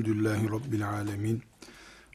Elhamdülillahi 0.00 0.50
Rabbil 0.50 0.88
alemin. 0.88 1.42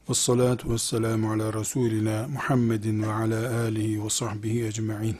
Ve 0.08 0.14
salatu 0.14 0.72
ve 0.72 0.78
selamu 0.78 1.32
ala 1.32 1.52
Resulina 1.52 2.28
Muhammedin 2.28 3.02
ve 3.02 3.12
ala 3.12 3.60
alihi 3.60 4.04
ve 4.04 4.10
sahbihi 4.10 4.66
ecma'in. 4.66 5.16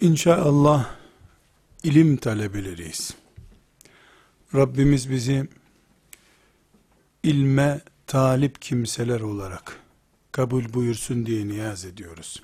İnşallah 0.00 0.90
ilim 1.82 2.16
talebeleriyiz. 2.16 3.14
Rabbimiz 4.54 5.10
bizi 5.10 5.48
ilme 7.22 7.80
talip 8.06 8.62
kimseler 8.62 9.20
olarak 9.20 9.80
kabul 10.32 10.72
buyursun 10.72 11.26
diye 11.26 11.48
niyaz 11.48 11.84
ediyoruz. 11.84 12.42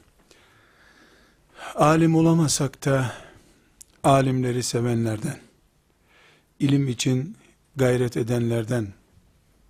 Alim 1.74 2.14
olamasak 2.14 2.84
da 2.84 3.12
alimleri 4.04 4.62
sevenlerden, 4.62 5.38
ilim 6.60 6.88
için 6.88 7.36
gayret 7.76 8.16
edenlerden 8.16 8.92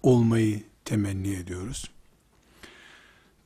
olmayı 0.02 0.62
temenni 0.84 1.34
ediyoruz. 1.34 1.90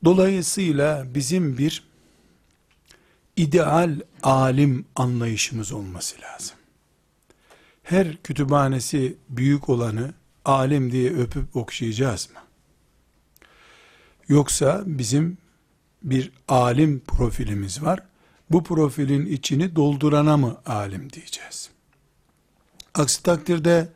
Dolayısıyla 0.05 1.14
bizim 1.14 1.58
bir 1.58 1.84
ideal 3.36 4.00
alim 4.22 4.84
anlayışımız 4.97 5.72
olması 5.72 6.17
lazım. 6.20 6.56
Her 7.83 8.17
kütüphanesi 8.17 9.17
büyük 9.28 9.69
olanı 9.69 10.14
alim 10.44 10.92
diye 10.92 11.11
öpüp 11.11 11.56
okşayacağız 11.56 12.28
mı? 12.30 12.41
Yoksa 14.28 14.83
bizim 14.86 15.39
bir 16.02 16.33
alim 16.48 17.00
profilimiz 17.00 17.83
var. 17.83 18.02
Bu 18.50 18.64
profilin 18.64 19.27
içini 19.27 19.77
doldurana 19.77 20.36
mı 20.36 20.61
alim 20.67 21.12
diyeceğiz? 21.12 21.70
Aksi 22.95 23.22
takdirde 23.22 23.89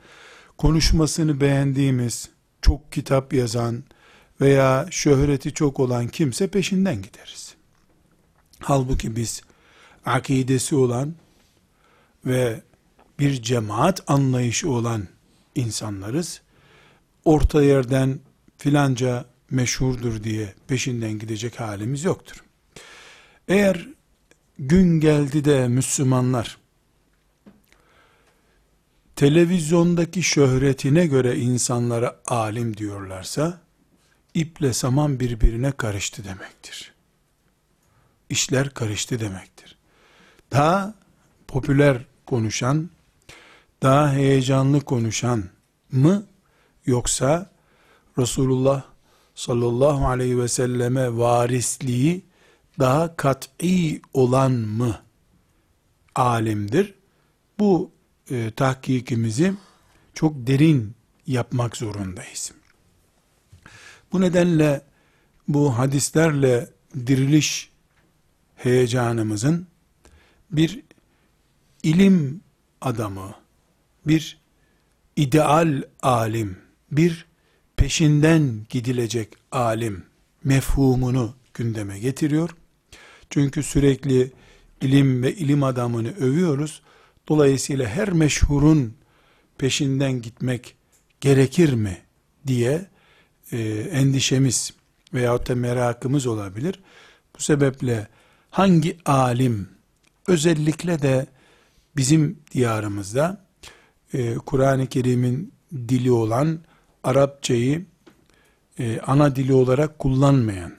konuşmasını 0.65 1.41
beğendiğimiz, 1.41 2.29
çok 2.63 2.93
kitap 2.93 3.33
yazan 3.33 3.85
veya 4.41 4.87
şöhreti 4.91 5.55
çok 5.55 5.81
olan 5.81 6.09
kimse 6.09 6.47
peşinden 6.47 7.03
gideriz. 7.03 7.55
Halbuki 8.61 9.17
biz 9.17 9.43
akidesi 10.07 10.77
olan 10.77 11.15
ve 12.27 12.61
bir 13.19 13.43
cemaat 13.43 14.11
anlayışı 14.11 14.71
olan 14.71 15.09
insanlarız. 15.55 16.41
Orta 17.25 17.63
yerden 17.63 18.19
filanca 18.59 19.25
meşhurdur 19.51 20.25
diye 20.25 20.55
peşinden 20.69 21.19
gidecek 21.19 21.61
halimiz 21.61 22.05
yoktur. 22.05 22.45
Eğer 23.49 23.89
gün 24.59 25.01
geldi 25.01 25.45
de 25.45 25.69
Müslümanlar 25.69 26.59
televizyondaki 29.17 30.23
şöhretine 30.23 31.07
göre 31.07 31.37
insanlara 31.37 32.21
alim 32.27 32.77
diyorlarsa 32.77 33.61
iple 34.35 34.73
saman 34.73 35.21
birbirine 35.21 35.73
karıştı 35.73 36.25
demektir. 36.25 36.95
İşler 38.31 38.71
karıştı 38.71 39.21
demektir. 39.21 39.77
Daha 40.53 40.95
popüler 41.49 42.05
konuşan, 42.27 42.91
daha 43.83 44.13
heyecanlı 44.13 44.81
konuşan 44.81 45.45
mı 45.93 46.27
yoksa 46.87 47.51
Resulullah 48.19 48.83
sallallahu 49.35 50.07
aleyhi 50.07 50.39
ve 50.39 50.49
selleme 50.49 51.17
varisliği 51.17 52.25
daha 52.79 53.17
kat'i 53.17 54.03
olan 54.13 54.53
mı 54.53 54.99
alimdir? 56.15 56.95
Bu 57.59 57.94
e, 58.31 58.51
tahkikimizi 58.51 59.55
çok 60.15 60.47
derin 60.47 60.95
yapmak 61.27 61.77
zorundayız. 61.77 62.53
Bu 64.13 64.21
nedenle 64.21 64.83
bu 65.49 65.79
hadislerle 65.79 66.69
diriliş 67.07 67.71
heyecanımızın 68.57 69.67
bir 70.51 70.83
ilim 71.83 72.41
adamı, 72.81 73.35
bir 74.07 74.39
ideal 75.17 75.83
alim, 76.03 76.59
bir 76.93 77.27
peşinden 77.77 78.67
gidilecek 78.71 79.29
alim 79.53 80.05
mefhumunu 80.45 81.35
gündeme 81.55 81.99
getiriyor. 81.99 82.51
Çünkü 83.31 83.63
sürekli 83.63 84.33
ilim 84.81 85.23
ve 85.23 85.35
ilim 85.35 85.63
adamını 85.63 86.17
övüyoruz. 86.17 86.83
Dolayısıyla 87.29 87.89
her 87.89 88.13
meşhurun 88.13 88.95
peşinden 89.59 90.23
gitmek 90.23 90.77
gerekir 91.21 91.73
mi 91.73 91.99
diye 92.47 92.87
e, 93.53 93.59
endişemiz 93.93 94.73
veyahut 95.15 95.49
da 95.49 95.55
merakımız 95.55 96.27
olabilir. 96.27 96.81
Bu 97.37 97.43
sebeple 97.43 98.09
hangi 98.51 98.99
alim 99.05 99.69
özellikle 100.27 101.03
de 101.03 101.27
bizim 101.97 102.39
diyarımızda 102.53 103.47
e, 104.13 104.35
Kur'an-ı 104.35 104.87
Kerim'in 104.87 105.53
dili 105.73 106.13
olan 106.13 106.61
Arapçayı 107.05 107.87
e, 108.79 109.01
ana 109.01 109.37
dili 109.37 109.53
olarak 109.53 109.99
kullanmayan 109.99 110.75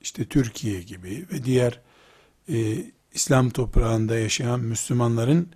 işte 0.00 0.24
Türkiye 0.24 0.82
gibi 0.82 1.26
ve 1.32 1.44
diğer 1.44 1.80
e, 2.48 2.84
İslam 3.14 3.50
toprağında 3.50 4.18
yaşayan 4.18 4.60
Müslümanların 4.60 5.48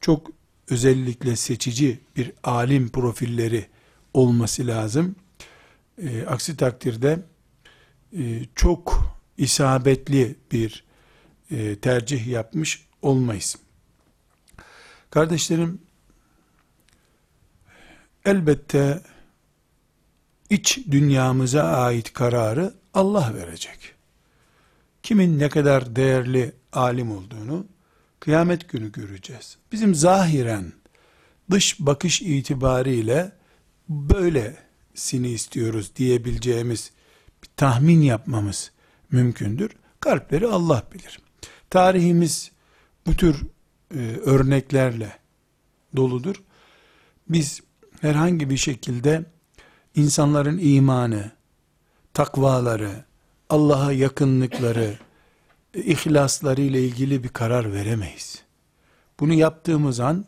çok 0.00 0.30
özellikle 0.70 1.36
seçici 1.36 2.00
bir 2.16 2.32
alim 2.44 2.88
profilleri 2.88 3.66
olması 4.14 4.66
lazım. 4.66 5.16
E, 6.02 6.26
aksi 6.26 6.56
takdirde 6.56 7.18
e, 8.18 8.44
çok 8.54 9.16
isabetli 9.38 10.36
bir 10.52 10.84
e, 11.50 11.76
tercih 11.76 12.26
yapmış 12.26 12.86
olmayız. 13.02 13.56
Kardeşlerim, 15.10 15.80
elbette 18.24 19.02
iç 20.50 20.78
dünyamıza 20.90 21.62
ait 21.62 22.12
kararı 22.12 22.74
Allah 22.94 23.34
verecek 23.34 23.98
kimin 25.08 25.38
ne 25.38 25.48
kadar 25.48 25.96
değerli 25.96 26.52
alim 26.72 27.10
olduğunu 27.12 27.66
kıyamet 28.28 28.68
günü 28.68 28.92
göreceğiz. 28.92 29.56
Bizim 29.72 29.94
zahiren 29.94 30.72
dış 31.50 31.80
bakış 31.80 32.22
itibariyle 32.22 33.32
böylesini 33.88 35.28
istiyoruz 35.28 35.92
diyebileceğimiz 35.96 36.90
bir 37.42 37.48
tahmin 37.56 38.00
yapmamız 38.00 38.70
mümkündür. 39.10 39.70
Kalpleri 40.00 40.46
Allah 40.46 40.82
bilir. 40.92 41.18
Tarihimiz 41.70 42.50
bu 43.06 43.16
tür 43.16 43.42
e, 43.94 43.98
örneklerle 44.16 45.18
doludur. 45.96 46.42
Biz 47.28 47.60
herhangi 48.00 48.50
bir 48.50 48.56
şekilde 48.56 49.24
insanların 49.94 50.58
imanı, 50.58 51.30
takvaları, 52.14 53.04
Allah'a 53.50 53.92
yakınlıkları, 53.92 54.98
ihlasları 55.74 56.60
ile 56.60 56.84
ilgili 56.84 57.24
bir 57.24 57.28
karar 57.28 57.72
veremeyiz. 57.72 58.42
Bunu 59.20 59.34
yaptığımız 59.34 60.00
an 60.00 60.24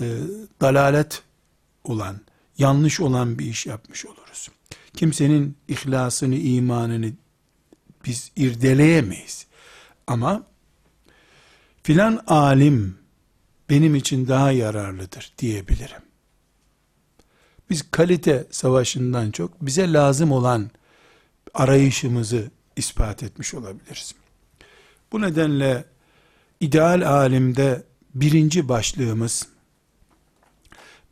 e, 0.00 0.18
dalalet 0.60 1.22
olan, 1.84 2.20
yanlış 2.58 3.00
olan 3.00 3.38
bir 3.38 3.46
iş 3.46 3.66
yapmış 3.66 4.06
oluruz. 4.06 4.48
Kimsenin 4.94 5.56
ihlasını, 5.68 6.34
imanını 6.34 7.12
biz 8.04 8.32
irdeleyemeyiz. 8.36 9.46
Ama 10.06 10.42
filan 11.82 12.24
alim 12.26 12.98
benim 13.70 13.94
için 13.94 14.28
daha 14.28 14.52
yararlıdır 14.52 15.32
diyebilirim. 15.38 16.02
Biz 17.70 17.90
kalite 17.90 18.46
savaşından 18.50 19.30
çok 19.30 19.66
bize 19.66 19.92
lazım 19.92 20.32
olan 20.32 20.70
arayışımızı 21.54 22.50
ispat 22.76 23.22
etmiş 23.22 23.54
olabiliriz. 23.54 24.14
Bu 25.12 25.20
nedenle 25.20 25.84
ideal 26.60 27.08
alimde 27.08 27.82
birinci 28.14 28.68
başlığımız 28.68 29.46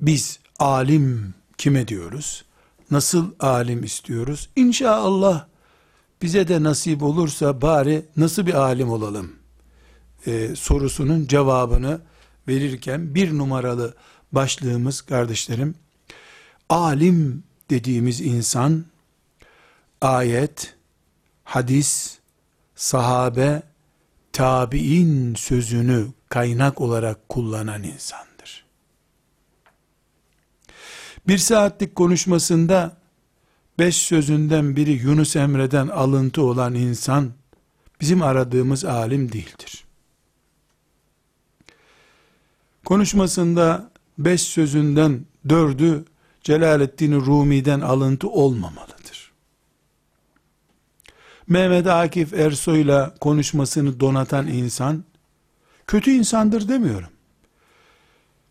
biz 0.00 0.38
alim 0.58 1.34
kime 1.58 1.88
diyoruz? 1.88 2.44
Nasıl 2.90 3.30
alim 3.40 3.84
istiyoruz? 3.84 4.48
İnşallah 4.56 5.46
bize 6.22 6.48
de 6.48 6.62
nasip 6.62 7.02
olursa 7.02 7.62
bari 7.62 8.04
nasıl 8.16 8.46
bir 8.46 8.54
alim 8.54 8.90
olalım 8.90 9.32
ee, 10.26 10.56
sorusunun 10.56 11.26
cevabını 11.26 12.00
verirken 12.48 13.14
bir 13.14 13.38
numaralı 13.38 13.94
başlığımız 14.32 15.02
kardeşlerim 15.02 15.74
alim 16.68 17.42
dediğimiz 17.70 18.20
insan 18.20 18.84
ayet, 20.00 20.74
hadis, 21.44 22.18
sahabe, 22.76 23.62
tabi'in 24.32 25.34
sözünü 25.34 26.06
kaynak 26.28 26.80
olarak 26.80 27.28
kullanan 27.28 27.82
insandır. 27.82 28.64
Bir 31.28 31.38
saatlik 31.38 31.94
konuşmasında 31.94 32.96
beş 33.78 33.96
sözünden 33.96 34.76
biri 34.76 34.92
Yunus 34.92 35.36
Emre'den 35.36 35.88
alıntı 35.88 36.42
olan 36.42 36.74
insan 36.74 37.32
bizim 38.00 38.22
aradığımız 38.22 38.84
alim 38.84 39.32
değildir. 39.32 39.84
Konuşmasında 42.84 43.90
beş 44.18 44.42
sözünden 44.42 45.26
dördü 45.48 46.04
Celaleddin 46.42 47.20
Rumi'den 47.20 47.80
alıntı 47.80 48.28
olmamalıdır. 48.28 48.99
Mehmet 51.50 51.86
Akif 51.86 52.34
Ersoy'la 52.34 53.14
konuşmasını 53.20 54.00
donatan 54.00 54.46
insan, 54.46 55.04
kötü 55.86 56.10
insandır 56.10 56.68
demiyorum. 56.68 57.08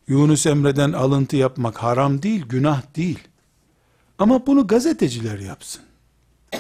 Yunus 0.08 0.46
Emre'den 0.46 0.92
alıntı 0.92 1.36
yapmak 1.36 1.78
haram 1.84 2.22
değil, 2.22 2.46
günah 2.50 2.96
değil. 2.96 3.20
Ama 4.18 4.48
bunu 4.48 4.68
gazeteciler 4.68 5.40
yapsın. 5.40 5.84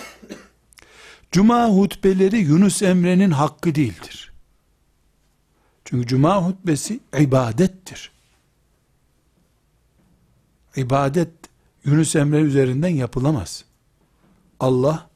Cuma 1.31 1.67
hutbeleri 1.67 2.37
Yunus 2.37 2.81
Emre'nin 2.81 3.31
hakkı 3.31 3.75
değildir. 3.75 4.33
Çünkü 5.85 6.07
cuma 6.07 6.45
hutbesi 6.45 6.99
ibadettir. 7.19 8.11
İbadet 10.75 11.31
Yunus 11.85 12.15
Emre 12.15 12.39
üzerinden 12.39 12.89
yapılamaz. 12.89 13.65
Allah 14.59 15.08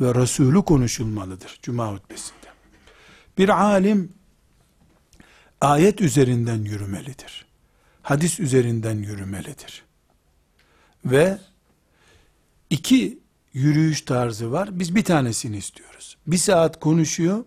ve 0.00 0.14
Resulü 0.14 0.62
konuşulmalıdır 0.62 1.58
cuma 1.62 1.92
hutbesinde. 1.92 2.46
Bir 3.38 3.48
alim 3.48 4.12
ayet 5.60 6.00
üzerinden 6.00 6.64
yürümelidir. 6.64 7.46
Hadis 8.02 8.40
üzerinden 8.40 8.98
yürümelidir. 8.98 9.82
Ve 11.04 11.38
iki 12.70 13.18
yürüyüş 13.52 14.02
tarzı 14.02 14.52
var. 14.52 14.78
Biz 14.78 14.94
bir 14.94 15.04
tanesini 15.04 15.56
istiyoruz. 15.56 16.16
Bir 16.26 16.36
saat 16.36 16.80
konuşuyor, 16.80 17.44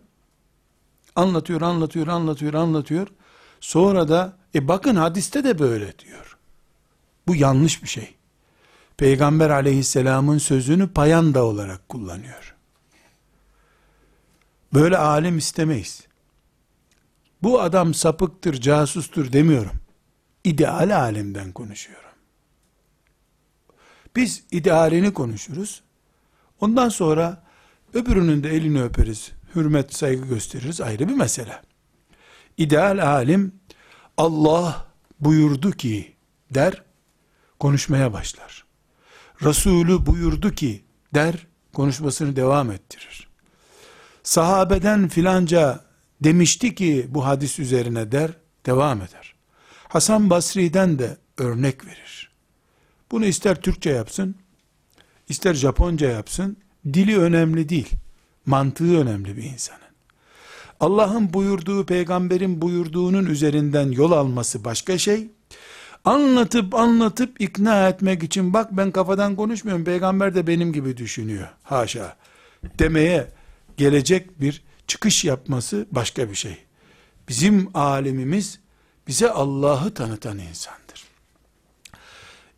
anlatıyor, 1.16 1.62
anlatıyor, 1.62 2.08
anlatıyor, 2.08 2.54
anlatıyor. 2.54 3.08
Sonra 3.62 4.08
da 4.10 4.38
e 4.56 4.68
bakın 4.68 4.96
hadiste 4.96 5.44
de 5.44 5.60
böyle 5.60 6.00
diyor. 6.00 6.38
Bu 7.28 7.36
yanlış 7.36 7.84
bir 7.84 7.88
şey. 7.88 8.16
Peygamber 8.98 9.50
aleyhisselamın 9.50 10.38
sözünü 10.38 10.90
payanda 10.94 11.44
olarak 11.44 11.90
kullanıyor. 11.90 12.56
Böyle 14.74 14.98
alim 14.98 15.38
istemeyiz. 15.38 16.08
Bu 17.44 17.62
adam 17.62 17.94
sapıktır, 17.94 18.54
casustur 18.54 19.34
demiyorum. 19.34 19.76
İdeal 20.44 20.98
alimden 20.98 21.52
konuşuyorum. 21.52 22.10
Biz 24.16 24.44
idealini 24.52 25.14
konuşuruz. 25.14 25.84
Ondan 26.62 26.90
sonra 26.90 27.44
öbürünün 27.94 28.44
de 28.44 28.50
elini 28.50 28.84
öperiz. 28.84 29.32
Hürmet, 29.56 29.96
saygı 29.96 30.28
gösteririz. 30.28 30.82
Ayrı 30.82 31.10
bir 31.10 31.14
mesele. 31.14 31.62
İdeal 32.58 33.08
alim 33.08 33.52
Allah 34.18 34.88
buyurdu 35.20 35.72
ki 35.72 36.16
der, 36.52 36.84
konuşmaya 37.60 38.14
başlar. 38.14 38.63
Resulü 39.42 40.06
buyurdu 40.06 40.52
ki 40.52 40.84
der, 41.14 41.48
konuşmasını 41.74 42.36
devam 42.36 42.72
ettirir. 42.72 43.28
Sahabeden 44.24 45.08
filanca 45.08 45.86
demişti 46.24 46.76
ki 46.76 47.08
bu 47.10 47.26
hadis 47.26 47.60
üzerine 47.60 48.12
der, 48.12 48.32
devam 48.66 48.98
eder. 48.98 49.36
Hasan 49.88 50.30
Basri'den 50.30 51.00
de 51.00 51.18
örnek 51.38 51.86
verir. 51.86 52.32
Bunu 53.12 53.26
ister 53.26 53.62
Türkçe 53.62 53.90
yapsın, 53.90 54.36
ister 55.30 55.54
Japonca 55.54 56.10
yapsın, 56.10 56.58
dili 56.86 57.20
önemli 57.20 57.70
değil, 57.70 57.90
mantığı 58.46 59.02
önemli 59.02 59.38
bir 59.38 59.44
insanın. 59.44 59.80
Allah'ın 60.80 61.34
buyurduğu, 61.34 61.86
peygamberin 61.86 62.62
buyurduğunun 62.62 63.26
üzerinden 63.26 63.92
yol 63.92 64.12
alması 64.12 64.66
başka 64.66 64.98
şey, 64.98 65.28
anlatıp 66.04 66.76
anlatıp 66.76 67.42
ikna 67.42 67.90
etmek 67.90 68.24
için 68.24 68.54
bak 68.54 68.78
ben 68.78 68.92
kafadan 68.92 69.36
konuşmuyorum, 69.36 69.84
peygamber 69.84 70.36
de 70.36 70.48
benim 70.48 70.74
gibi 70.74 70.98
düşünüyor, 70.98 71.48
haşa, 71.64 72.18
demeye 72.80 73.28
gelecek 73.78 74.42
bir 74.42 74.64
çıkış 74.88 75.26
yapması 75.26 75.86
başka 75.92 76.30
bir 76.30 76.36
şey. 76.36 76.58
Bizim 77.30 77.78
alimimiz 77.78 78.60
bize 79.08 79.32
Allah'ı 79.32 79.94
tanıtan 79.94 80.40
insandır. 80.40 81.04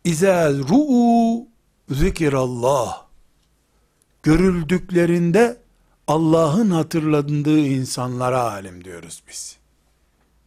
İza 0.04 0.52
ru'u 0.52 1.46
zikirallah 1.90 3.06
görüldüklerinde 4.22 5.56
Allah'ın 6.06 6.70
hatırlandığı 6.70 7.58
insanlara 7.58 8.40
alim 8.40 8.84
diyoruz 8.84 9.22
biz. 9.28 9.56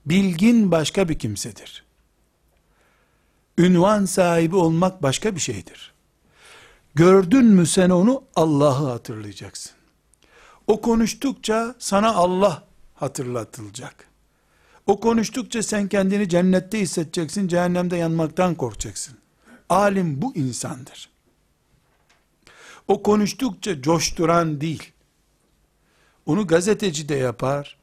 Bilgin 0.05 0.71
başka 0.71 1.09
bir 1.09 1.19
kimsedir. 1.19 1.88
Ünvan 3.59 4.05
sahibi 4.05 4.55
olmak 4.55 5.03
başka 5.03 5.35
bir 5.35 5.39
şeydir. 5.39 5.93
Gördün 6.95 7.45
mü 7.45 7.65
sen 7.65 7.89
onu 7.89 8.23
Allah'ı 8.35 8.89
hatırlayacaksın. 8.89 9.71
O 10.67 10.81
konuştukça 10.81 11.75
sana 11.79 12.13
Allah 12.13 12.63
hatırlatılacak. 12.95 14.05
O 14.87 14.99
konuştukça 14.99 15.63
sen 15.63 15.87
kendini 15.87 16.29
cennette 16.29 16.79
hissedeceksin, 16.79 17.47
cehennemde 17.47 17.97
yanmaktan 17.97 18.55
korkacaksın. 18.55 19.17
Alim 19.69 20.21
bu 20.21 20.35
insandır. 20.35 21.09
O 22.87 23.03
konuştukça 23.03 23.81
coşturan 23.81 24.61
değil. 24.61 24.91
Onu 26.25 26.47
gazeteci 26.47 27.09
de 27.09 27.15
yapar, 27.15 27.77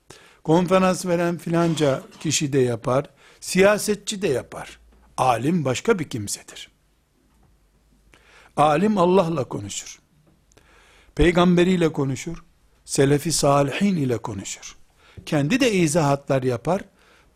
konferans 0.45 1.07
veren 1.07 1.39
filanca 1.39 2.03
kişi 2.21 2.53
de 2.53 2.59
yapar, 2.59 3.11
siyasetçi 3.41 4.23
de 4.23 4.29
yapar. 4.29 4.79
Alim 5.17 5.65
başka 5.65 5.99
bir 5.99 6.09
kimsedir. 6.09 6.71
Alim 8.57 8.99
Allah'la 8.99 9.45
konuşur. 9.45 9.99
Peygamberiyle 11.15 11.93
konuşur. 11.93 12.45
Selefi 12.85 13.33
salihin 13.33 13.97
ile 13.97 14.19
konuşur. 14.19 14.77
Kendi 15.27 15.61
de 15.61 15.73
izahatlar 15.73 16.43
yapar. 16.43 16.85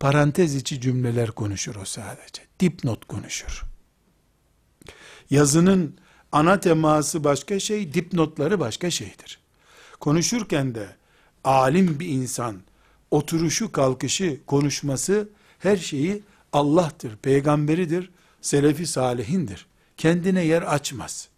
Parantez 0.01 0.55
içi 0.55 0.81
cümleler 0.81 1.31
konuşur 1.31 1.77
o 1.77 1.85
sadece. 1.85 2.43
Dipnot 2.61 3.05
konuşur. 3.05 3.63
Yazının 5.31 5.99
ana 6.33 6.61
teması 6.61 7.25
başka 7.25 7.61
şey, 7.61 7.95
dipnotları 7.95 8.61
başka 8.61 8.91
şeydir. 8.91 9.41
Konuşurken 10.01 10.75
de 10.75 10.97
alim 11.45 12.01
bir 12.01 12.09
insan, 12.09 12.57
oturuşu, 13.11 13.73
kalkışı, 13.73 14.41
konuşması, 14.47 15.29
her 15.59 15.77
şeyi 15.77 16.23
Allah'tır, 16.53 17.17
peygamberidir, 17.17 18.11
selefi 18.41 18.87
salihindir. 18.87 19.67
Kendine 19.97 20.45
yer 20.45 20.63
açmaz. 20.63 21.29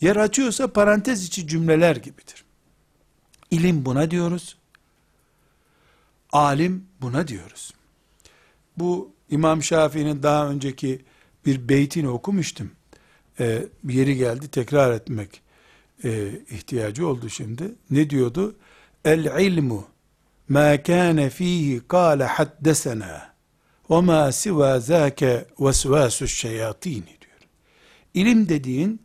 Yer 0.00 0.16
açıyorsa 0.16 0.72
parantez 0.72 1.24
içi 1.24 1.48
cümleler 1.48 1.96
gibidir. 1.96 2.44
İlim 3.50 3.84
buna 3.84 4.10
diyoruz. 4.10 4.56
Alim 6.32 6.86
buna 7.00 7.28
diyoruz. 7.28 7.74
Bu 8.76 9.12
İmam 9.30 9.62
Şafii'nin 9.62 10.22
daha 10.22 10.48
önceki 10.48 11.04
bir 11.46 11.68
beytini 11.68 12.08
okumuştum. 12.08 12.70
Ee, 13.40 13.64
yeri 13.88 14.16
geldi 14.16 14.48
tekrar 14.48 14.92
etmek 14.92 15.42
e, 16.04 16.30
ihtiyacı 16.50 17.06
oldu 17.06 17.28
şimdi. 17.28 17.74
Ne 17.90 18.10
diyordu? 18.10 18.56
El 19.04 19.24
ilmu 19.24 19.86
ma 20.48 20.82
kana 20.82 21.30
fihi 21.30 21.80
kâle 21.88 22.24
haddesena 22.24 23.27
ma 23.88 24.32
siva 24.32 24.80
zâke 24.80 25.46
vesvâsu 25.60 26.28
şeyatîni 26.28 27.06
diyor. 27.06 27.38
İlim 28.14 28.48
dediğin 28.48 29.02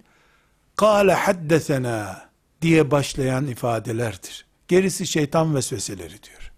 kâle 0.76 1.14
haddesena 1.14 2.30
diye 2.62 2.92
başlayan 2.92 3.48
ifadelerdir. 3.48 4.46
Gerisi 4.68 5.08
şeytan 5.08 5.56
vesveseleri 5.56 6.24
diyor. 6.24 6.52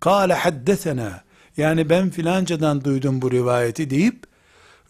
Kâle 0.00 0.34
haddesena 0.34 1.24
yani 1.56 1.90
ben 1.90 2.10
filancadan 2.10 2.84
duydum 2.84 3.22
bu 3.22 3.30
rivayeti 3.30 3.90
deyip 3.90 4.26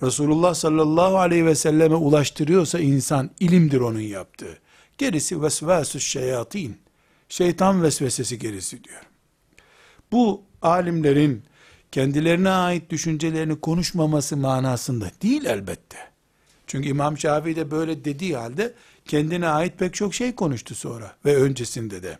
Resulullah 0.02 0.54
sallallahu 0.54 1.18
aleyhi 1.18 1.46
ve 1.46 1.54
selleme 1.54 1.94
ulaştırıyorsa 1.94 2.80
insan 2.80 3.30
ilimdir 3.40 3.80
onun 3.80 4.00
yaptığı. 4.00 4.58
Gerisi 4.98 5.42
vesvasü 5.42 6.00
şeyatin. 6.00 6.80
Şeytan 7.28 7.82
vesvesesi 7.82 8.38
gerisi 8.38 8.84
diyor. 8.84 9.02
Bu 10.12 10.42
alimlerin 10.62 11.44
kendilerine 11.92 12.50
ait 12.50 12.90
düşüncelerini 12.90 13.60
konuşmaması 13.60 14.36
manasında 14.36 15.10
değil 15.22 15.44
elbette. 15.44 15.96
Çünkü 16.66 16.88
İmam 16.88 17.18
Şafii 17.18 17.56
de 17.56 17.70
böyle 17.70 18.04
dediği 18.04 18.36
halde 18.36 18.74
kendine 19.04 19.48
ait 19.48 19.78
pek 19.78 19.94
çok 19.94 20.14
şey 20.14 20.34
konuştu 20.34 20.74
sonra 20.74 21.16
ve 21.24 21.36
öncesinde 21.36 22.02
de. 22.02 22.18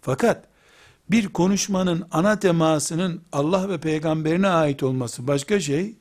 Fakat 0.00 0.44
bir 1.10 1.28
konuşmanın 1.28 2.06
ana 2.10 2.38
temasının 2.38 3.22
Allah 3.32 3.68
ve 3.68 3.80
peygamberine 3.80 4.48
ait 4.48 4.82
olması 4.82 5.26
başka 5.26 5.60
şey, 5.60 5.94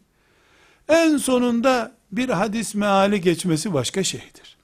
En 0.90 1.18
sonunda 1.18 1.92
bir 2.12 2.30
hadis 2.30 2.76
meali 2.76 3.22
geçmesi 3.22 3.74
başka 3.74 4.04
şeydir. 4.04 4.58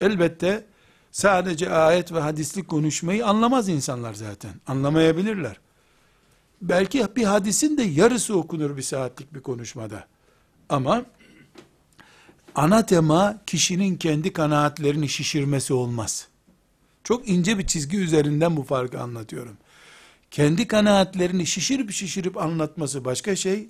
Elbette 0.00 0.64
sadece 1.12 1.70
ayet 1.70 2.12
ve 2.12 2.20
hadislik 2.20 2.68
konuşmayı 2.68 3.26
anlamaz 3.26 3.68
insanlar 3.68 4.14
zaten. 4.14 4.52
Anlamayabilirler. 4.66 5.56
Belki 6.68 7.06
bir 7.16 7.24
hadisin 7.24 7.78
de 7.78 7.82
yarısı 7.82 8.38
okunur 8.38 8.76
bir 8.76 8.82
saatlik 8.82 9.34
bir 9.34 9.40
konuşmada. 9.40 10.06
Ama 10.68 11.04
ana 12.54 12.86
tema 12.86 13.36
kişinin 13.46 13.96
kendi 13.96 14.32
kanaatlerini 14.32 15.08
şişirmesi 15.08 15.74
olmaz. 15.74 16.28
Çok 17.04 17.28
ince 17.28 17.58
bir 17.58 17.66
çizgi 17.66 17.98
üzerinden 17.98 18.56
bu 18.56 18.62
farkı 18.62 19.00
anlatıyorum. 19.00 19.56
Kendi 20.30 20.68
kanaatlerini 20.68 21.46
şişirip 21.46 21.92
şişirip 21.92 22.36
anlatması 22.36 23.04
başka 23.04 23.36
şey. 23.36 23.68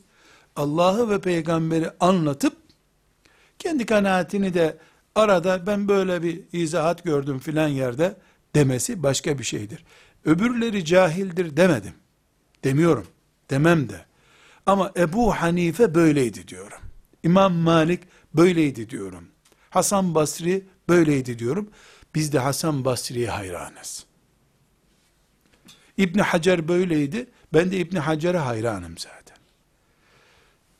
Allah'ı 0.57 1.11
ve 1.11 1.21
peygamberi 1.21 1.91
anlatıp 2.01 2.57
kendi 3.59 3.87
kanaatini 3.87 4.55
de 4.55 4.79
arada 5.15 5.67
ben 5.67 5.89
böyle 5.89 6.23
bir 6.23 6.41
izahat 6.53 7.05
gördüm 7.05 7.39
filan 7.39 7.69
yerde 7.69 8.17
demesi 8.55 9.03
başka 9.03 9.39
bir 9.39 9.45
şeydir. 9.45 9.85
Öbürleri 10.25 10.85
cahildir 10.85 11.57
demedim. 11.57 11.93
Demiyorum. 12.65 13.07
Demem 13.51 13.89
de. 13.89 14.05
Ama 14.67 14.93
Ebu 14.97 15.35
Hanife 15.35 15.95
böyleydi 15.95 16.49
diyorum. 16.49 16.79
İmam 17.23 17.55
Malik 17.55 18.01
böyleydi 18.35 18.91
diyorum. 18.91 19.25
Hasan 19.71 20.15
Basri 20.15 20.65
böyleydi 20.89 21.39
diyorum. 21.39 21.71
Biz 22.15 22.33
de 22.33 22.39
Hasan 22.39 22.85
Basri'ye 22.85 23.31
hayranız. 23.31 24.07
İbni 25.97 26.23
Hacer 26.23 26.69
böyleydi. 26.69 27.27
Ben 27.53 27.71
de 27.73 27.77
İbni 27.77 27.99
Hacer'e 27.99 28.39
hayranım 28.39 28.99
zaten. 28.99 29.37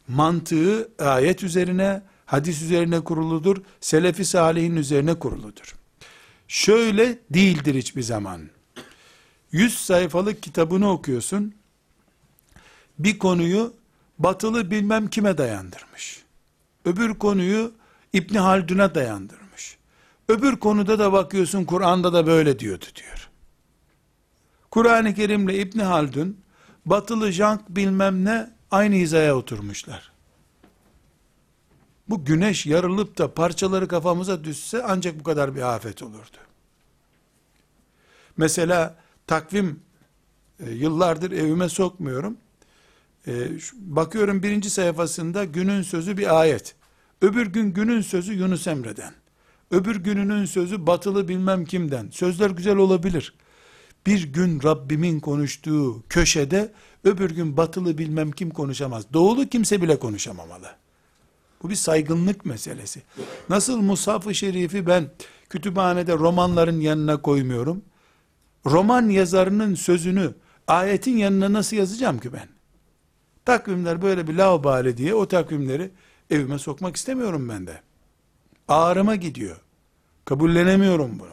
Mantığı 0.09 0.91
ayet 0.99 1.43
üzerine, 1.43 2.03
hadis 2.27 2.63
üzerine 2.63 3.01
kuruludur. 3.01 3.57
Selefi 3.81 4.25
salihin 4.25 4.77
üzerine 4.77 5.15
kuruludur. 5.15 5.75
Şöyle 6.49 7.19
değildir 7.31 7.75
hiçbir 7.75 8.03
zaman. 8.03 8.51
100 9.53 9.79
sayfalık 9.79 10.43
kitabını 10.43 10.91
okuyorsun. 10.91 11.55
Bir 12.99 13.19
konuyu 13.19 13.75
batılı 14.19 14.71
bilmem 14.71 15.09
kime 15.09 15.39
dayandırmış. 15.39 16.23
Öbür 16.85 17.15
konuyu 17.15 17.73
İbni 18.13 18.39
Haldun'a 18.39 18.95
dayandırmış. 18.95 19.79
Öbür 20.29 20.57
konuda 20.57 20.99
da 20.99 21.13
bakıyorsun 21.13 21.65
Kur'an'da 21.65 22.13
da 22.13 22.27
böyle 22.27 22.59
diyordu 22.59 22.85
diyor. 22.97 23.31
Kur'an-ı 24.71 25.15
Kerim'le 25.15 25.49
İbni 25.49 25.83
Haldun 25.83 26.37
batılı 26.87 27.33
jank 27.33 27.69
bilmem 27.69 28.25
ne 28.25 28.51
aynı 28.71 28.95
hizaya 28.95 29.37
oturmuşlar. 29.37 30.13
Bu 32.09 32.25
güneş 32.25 32.67
yarılıp 32.67 33.19
da 33.19 33.35
parçaları 33.35 33.89
kafamıza 33.89 34.45
düşse 34.45 34.83
ancak 34.83 35.19
bu 35.19 35.23
kadar 35.23 35.57
bir 35.57 35.75
afet 35.75 36.03
olurdu. 36.03 36.37
Mesela 38.37 38.97
takvim 39.27 39.83
e, 40.61 40.71
yıllardır 40.71 41.33
evime 41.33 41.69
sokmuyorum. 41.69 42.37
E, 43.29 43.33
bakıyorum 43.73 44.43
birinci 44.43 44.71
sayfasında 44.71 45.45
günün 45.45 45.83
sözü 45.83 46.17
bir 46.17 46.41
ayet. 46.41 46.75
Öbür 47.23 47.47
gün 47.47 47.73
günün 47.73 48.01
sözü 48.01 48.35
Yunus 48.35 48.67
Emre'den. 48.67 49.13
Öbür 49.71 49.97
gününün 49.97 50.45
sözü 50.45 50.87
batılı 50.87 51.29
bilmem 51.29 51.65
kimden. 51.65 52.11
Sözler 52.11 52.51
güzel 52.51 52.77
olabilir. 52.77 53.35
Bir 54.07 54.33
gün 54.33 54.63
Rabbimin 54.63 55.21
konuştuğu 55.21 56.03
köşede 56.09 56.73
öbür 57.05 57.31
gün 57.31 57.57
batılı 57.57 57.99
bilmem 57.99 58.31
kim 58.33 58.51
konuşamaz. 58.51 59.13
Doğulu 59.13 59.49
kimse 59.49 59.83
bile 59.83 59.99
konuşamamalı. 59.99 60.71
Bu 61.63 61.71
bir 61.71 61.75
saygınlık 61.75 62.47
meselesi. 62.47 63.03
Nasıl 63.49 63.81
Mushaf-ı 63.81 64.35
Şerif'i 64.35 64.87
ben 64.87 65.11
kütüphanede 65.51 66.13
romanların 66.13 66.81
yanına 66.81 67.23
koymuyorum. 67.23 67.83
Roman 68.67 69.09
yazarının 69.09 69.75
sözünü 69.75 70.35
ayetin 70.69 71.17
yanına 71.17 71.53
nasıl 71.53 71.77
yazacağım 71.77 72.19
ki 72.19 72.33
ben? 72.33 72.54
Takvimler 73.45 74.03
böyle 74.03 74.27
bir 74.27 74.35
laubali 74.35 74.97
diye 74.97 75.15
o 75.15 75.29
takvimleri 75.29 75.91
evime 76.31 76.59
sokmak 76.59 76.97
istemiyorum 76.97 77.49
ben 77.49 77.67
de. 77.67 77.81
Ağrıma 78.69 79.17
gidiyor. 79.17 79.57
Kabullenemiyorum 80.25 81.19
bunu. 81.19 81.29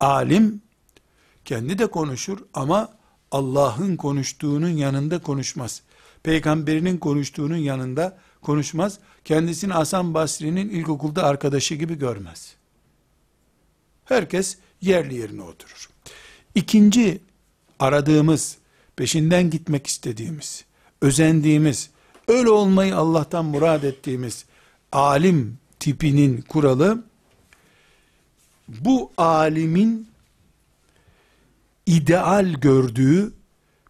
Alim 0.00 0.62
kendi 1.44 1.78
de 1.78 1.86
konuşur 1.86 2.38
ama 2.54 2.92
Allah'ın 3.30 3.96
konuştuğunun 3.96 4.68
yanında 4.68 5.22
konuşmaz. 5.22 5.82
Peygamberinin 6.22 6.98
konuştuğunun 6.98 7.56
yanında 7.56 8.18
konuşmaz. 8.42 8.98
Kendisini 9.24 9.72
Hasan 9.72 10.14
Basri'nin 10.14 10.68
ilkokulda 10.68 11.24
arkadaşı 11.24 11.74
gibi 11.74 11.98
görmez. 11.98 12.54
Herkes 14.04 14.58
yerli 14.80 15.14
yerine 15.14 15.42
oturur. 15.42 15.88
İkinci 16.54 17.20
aradığımız, 17.78 18.56
peşinden 18.96 19.50
gitmek 19.50 19.86
istediğimiz, 19.86 20.64
özendiğimiz, 21.00 21.90
öyle 22.28 22.50
olmayı 22.50 22.96
Allah'tan 22.96 23.44
murad 23.44 23.82
ettiğimiz 23.82 24.44
alim 24.92 25.58
tipinin 25.80 26.42
kuralı, 26.42 27.04
bu 28.68 29.12
alimin 29.16 30.08
ideal 31.86 32.52
gördüğü, 32.52 33.32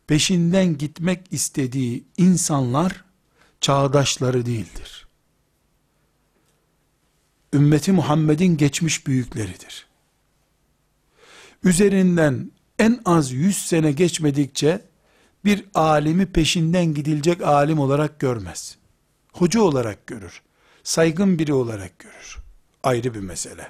peşinden 0.07 0.79
gitmek 0.79 1.21
istediği 1.31 2.05
insanlar, 2.17 3.05
çağdaşları 3.61 4.47
değildir. 4.47 5.07
Ümmeti 7.55 7.93
Muhammed'in 7.93 8.57
geçmiş 8.57 9.07
büyükleridir. 9.07 9.87
Üzerinden 11.65 12.51
en 12.79 13.01
az 13.05 13.33
100 13.33 13.67
sene 13.67 13.93
geçmedikçe, 13.93 14.90
bir 15.45 15.65
alimi 15.75 16.27
peşinden 16.27 16.95
gidilecek 16.95 17.43
alim 17.43 17.79
olarak 17.79 18.21
görmez. 18.21 18.77
Hoca 19.33 19.61
olarak 19.61 20.07
görür. 20.07 20.43
Saygın 20.83 21.39
biri 21.39 21.53
olarak 21.53 21.99
görür. 21.99 22.39
Ayrı 22.83 23.15
bir 23.15 23.21
mesele. 23.21 23.69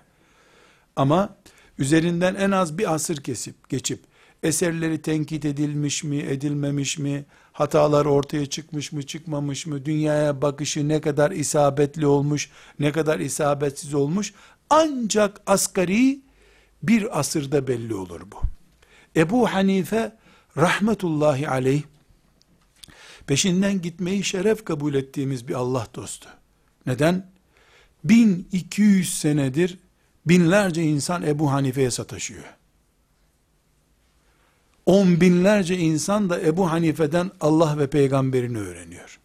Ama 0.96 1.36
üzerinden 1.78 2.34
en 2.34 2.50
az 2.50 2.78
bir 2.78 2.94
asır 2.94 3.16
kesip 3.16 3.68
geçip 3.68 4.00
eserleri 4.42 5.02
tenkit 5.02 5.44
edilmiş 5.44 6.04
mi, 6.04 6.16
edilmemiş 6.16 6.98
mi, 6.98 7.24
hatalar 7.52 8.06
ortaya 8.06 8.46
çıkmış 8.46 8.92
mı, 8.92 9.02
çıkmamış 9.02 9.66
mı, 9.66 9.84
dünyaya 9.84 10.42
bakışı 10.42 10.88
ne 10.88 11.00
kadar 11.00 11.30
isabetli 11.30 12.06
olmuş, 12.06 12.50
ne 12.78 12.92
kadar 12.92 13.18
isabetsiz 13.18 13.94
olmuş, 13.94 14.34
ancak 14.70 15.40
asgari 15.46 16.20
bir 16.82 17.20
asırda 17.20 17.68
belli 17.68 17.94
olur 17.94 18.20
bu. 18.32 18.40
Ebu 19.16 19.46
Hanife 19.52 20.12
rahmetullahi 20.60 21.48
aleyh 21.48 21.82
peşinden 23.26 23.82
gitmeyi 23.82 24.24
şeref 24.24 24.64
kabul 24.64 24.94
ettiğimiz 24.94 25.48
bir 25.48 25.54
Allah 25.54 25.86
dostu. 25.94 26.28
Neden? 26.86 27.26
1200 28.04 29.18
senedir 29.18 29.78
binlerce 30.26 30.82
insan 30.82 31.22
Ebu 31.22 31.52
Hanife'ye 31.52 31.90
sataşıyor. 31.90 32.44
On 34.86 35.20
binlerce 35.20 35.76
insan 35.76 36.30
da 36.30 36.40
Ebu 36.40 36.70
Hanife'den 36.70 37.30
Allah 37.40 37.78
ve 37.78 37.86
peygamberini 37.86 38.58
öğreniyor. 38.58 39.18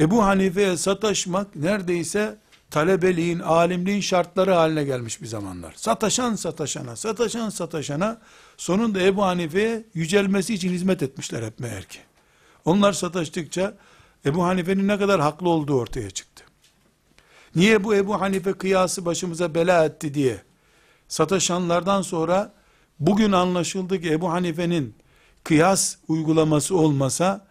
Ebu 0.00 0.24
Hanife'ye 0.24 0.76
sataşmak 0.76 1.56
neredeyse 1.56 2.38
talebeliğin, 2.70 3.38
alimliğin 3.38 4.00
şartları 4.00 4.52
haline 4.52 4.84
gelmiş 4.84 5.22
bir 5.22 5.26
zamanlar. 5.26 5.72
Sataşan 5.76 6.34
sataşana, 6.34 6.96
sataşan 6.96 7.50
sataşana, 7.50 8.20
sonunda 8.58 9.02
Ebu 9.02 9.22
Hanife'ye 9.22 9.84
yücelmesi 9.94 10.54
için 10.54 10.70
hizmet 10.70 11.02
etmişler 11.02 11.42
hep 11.42 11.60
meğer 11.60 11.84
ki. 11.84 11.98
Onlar 12.64 12.92
sataştıkça, 12.92 13.74
Ebu 14.26 14.44
Hanife'nin 14.44 14.88
ne 14.88 14.98
kadar 14.98 15.20
haklı 15.20 15.48
olduğu 15.48 15.80
ortaya 15.80 16.10
çıktı. 16.10 16.44
Niye 17.54 17.84
bu 17.84 17.94
Ebu 17.94 18.20
Hanife 18.20 18.52
kıyası 18.52 19.04
başımıza 19.04 19.54
bela 19.54 19.84
etti 19.84 20.14
diye, 20.14 20.42
sataşanlardan 21.08 22.02
sonra, 22.02 22.52
bugün 23.00 23.32
anlaşıldı 23.32 24.00
ki 24.00 24.12
Ebu 24.12 24.30
Hanife'nin 24.30 24.94
kıyas 25.44 25.96
uygulaması 26.08 26.76
olmasa, 26.76 27.46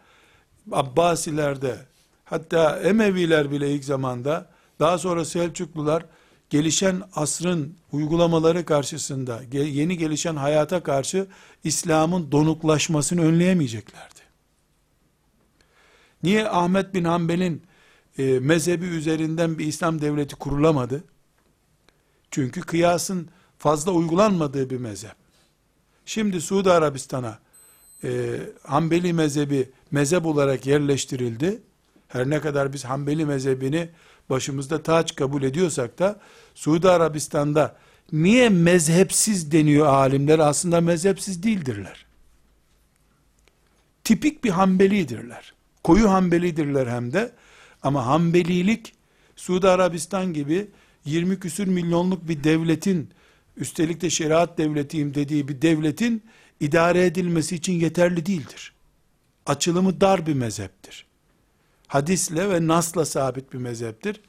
Abbasilerde, 0.71 1.77
hatta 2.25 2.79
Emeviler 2.79 3.51
bile 3.51 3.71
ilk 3.71 3.85
zamanda, 3.85 4.49
daha 4.79 4.97
sonra 4.97 5.25
Selçuklular 5.25 6.05
gelişen 6.49 7.01
asrın 7.15 7.75
uygulamaları 7.91 8.65
karşısında, 8.65 9.41
yeni 9.51 9.97
gelişen 9.97 10.35
hayata 10.35 10.83
karşı 10.83 11.27
İslam'ın 11.63 12.31
donuklaşmasını 12.31 13.21
önleyemeyeceklerdi. 13.21 14.19
Niye 16.23 16.49
Ahmet 16.49 16.93
bin 16.93 17.03
Hanbel'in 17.03 17.63
e, 18.17 18.39
mezhebi 18.39 18.85
üzerinden 18.85 19.59
bir 19.59 19.65
İslam 19.65 20.01
devleti 20.01 20.35
kurulamadı? 20.35 21.03
Çünkü 22.31 22.61
kıyasın 22.61 23.29
fazla 23.57 23.91
uygulanmadığı 23.91 24.69
bir 24.69 24.77
mezhep. 24.77 25.15
Şimdi 26.05 26.41
Suudi 26.41 26.71
Arabistan'a 26.71 27.39
e, 28.03 28.39
Hanbeli 28.63 29.13
mezhebi 29.13 29.69
mezhep 29.91 30.25
olarak 30.25 30.65
yerleştirildi. 30.65 31.61
Her 32.07 32.29
ne 32.29 32.41
kadar 32.41 32.73
biz 32.73 32.85
Hanbeli 32.85 33.25
mezhebini 33.25 33.89
başımızda 34.29 34.83
taç 34.83 35.15
kabul 35.15 35.43
ediyorsak 35.43 35.99
da 35.99 36.19
Suudi 36.55 36.89
Arabistan'da 36.89 37.75
niye 38.11 38.49
mezhepsiz 38.49 39.51
deniyor 39.51 39.87
alimler? 39.87 40.39
Aslında 40.39 40.81
mezhepsiz 40.81 41.43
değildirler. 41.43 42.05
Tipik 44.03 44.43
bir 44.43 44.49
Hanbelidirler. 44.49 45.53
Koyu 45.83 46.09
Hanbelidirler 46.09 46.87
hem 46.87 47.13
de. 47.13 47.31
Ama 47.83 48.05
Hanbelilik 48.05 48.93
Suudi 49.35 49.69
Arabistan 49.69 50.33
gibi 50.33 50.67
20 51.05 51.39
küsür 51.39 51.67
milyonluk 51.67 52.27
bir 52.27 52.43
devletin 52.43 53.09
üstelik 53.57 54.01
de 54.01 54.09
şeriat 54.09 54.57
devletiyim 54.57 55.13
dediği 55.13 55.47
bir 55.47 55.61
devletin 55.61 56.23
idare 56.59 57.05
edilmesi 57.05 57.55
için 57.55 57.73
yeterli 57.73 58.25
değildir. 58.25 58.73
Açılımı 59.45 60.01
dar 60.01 60.27
bir 60.27 60.33
mezheptir. 60.33 61.06
Hadisle 61.87 62.49
ve 62.49 62.67
nasla 62.67 63.05
sabit 63.05 63.53
bir 63.53 63.57
mezheptir. 63.57 64.21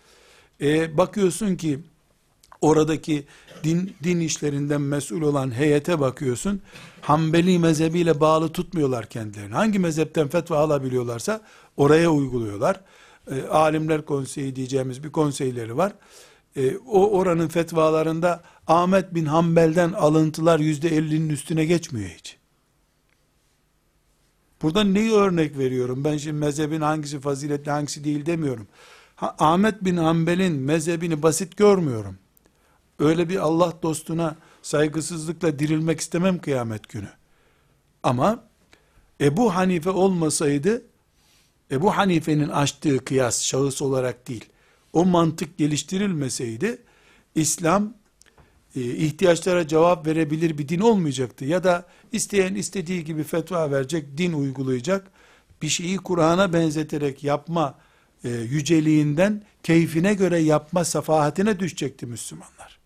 E, 0.60 0.96
bakıyorsun 0.96 1.56
ki 1.56 1.80
oradaki 2.60 3.24
din, 3.64 3.94
din 4.04 4.20
işlerinden 4.20 4.80
mesul 4.80 5.22
olan 5.22 5.54
heyete 5.54 6.00
bakıyorsun. 6.00 6.60
Hanbeli 7.00 7.58
mezhebiyle 7.58 8.20
bağlı 8.20 8.48
tutmuyorlar 8.48 9.06
kendilerini. 9.06 9.54
Hangi 9.54 9.78
mezhepten 9.78 10.28
fetva 10.28 10.58
alabiliyorlarsa 10.58 11.40
oraya 11.76 12.10
uyguluyorlar. 12.10 12.80
E, 13.30 13.42
Alimler 13.42 14.04
Konseyi 14.04 14.56
diyeceğimiz 14.56 15.04
bir 15.04 15.12
konseyleri 15.12 15.76
var. 15.76 15.92
E, 16.56 16.76
o 16.76 17.10
oranın 17.10 17.48
fetvalarında 17.48 18.42
Ahmet 18.66 19.14
bin 19.14 19.26
Hanbel'den 19.26 19.92
alıntılar 19.92 20.58
yüzde 20.58 20.88
ellinin 20.88 21.28
üstüne 21.28 21.64
geçmiyor 21.64 22.10
hiç. 22.18 22.37
Burada 24.62 24.84
neyi 24.84 25.12
örnek 25.12 25.58
veriyorum? 25.58 26.04
Ben 26.04 26.16
şimdi 26.16 26.36
mezhebin 26.36 26.80
hangisi 26.80 27.20
faziletli 27.20 27.70
hangisi 27.70 28.04
değil 28.04 28.26
demiyorum. 28.26 28.66
Ha, 29.16 29.36
Ahmet 29.38 29.84
bin 29.84 29.96
Hanbel'in 29.96 30.52
mezhebini 30.52 31.22
basit 31.22 31.56
görmüyorum. 31.56 32.18
Öyle 32.98 33.28
bir 33.28 33.36
Allah 33.36 33.72
dostuna 33.82 34.36
saygısızlıkla 34.62 35.58
dirilmek 35.58 36.00
istemem 36.00 36.38
kıyamet 36.38 36.88
günü. 36.88 37.08
Ama 38.02 38.44
Ebu 39.20 39.54
Hanife 39.54 39.90
olmasaydı 39.90 40.82
Ebu 41.70 41.96
Hanife'nin 41.96 42.48
açtığı 42.48 43.04
kıyas 43.04 43.42
şahıs 43.42 43.82
olarak 43.82 44.28
değil, 44.28 44.44
o 44.92 45.04
mantık 45.04 45.58
geliştirilmeseydi 45.58 46.78
İslam 47.34 47.94
ihtiyaçlara 48.74 49.68
cevap 49.68 50.06
verebilir 50.06 50.58
bir 50.58 50.68
din 50.68 50.80
olmayacaktı. 50.80 51.44
Ya 51.44 51.64
da 51.64 51.86
isteyen 52.12 52.54
istediği 52.54 53.04
gibi 53.04 53.24
fetva 53.24 53.70
verecek, 53.70 54.18
din 54.18 54.32
uygulayacak, 54.32 55.10
bir 55.62 55.68
şeyi 55.68 55.96
Kur'an'a 55.96 56.52
benzeterek 56.52 57.24
yapma 57.24 57.74
e, 58.24 58.28
yüceliğinden 58.30 59.42
keyfine 59.62 60.14
göre 60.14 60.38
yapma 60.38 60.84
safahatine 60.84 61.58
düşecekti 61.58 62.06
Müslümanlar. 62.06 62.77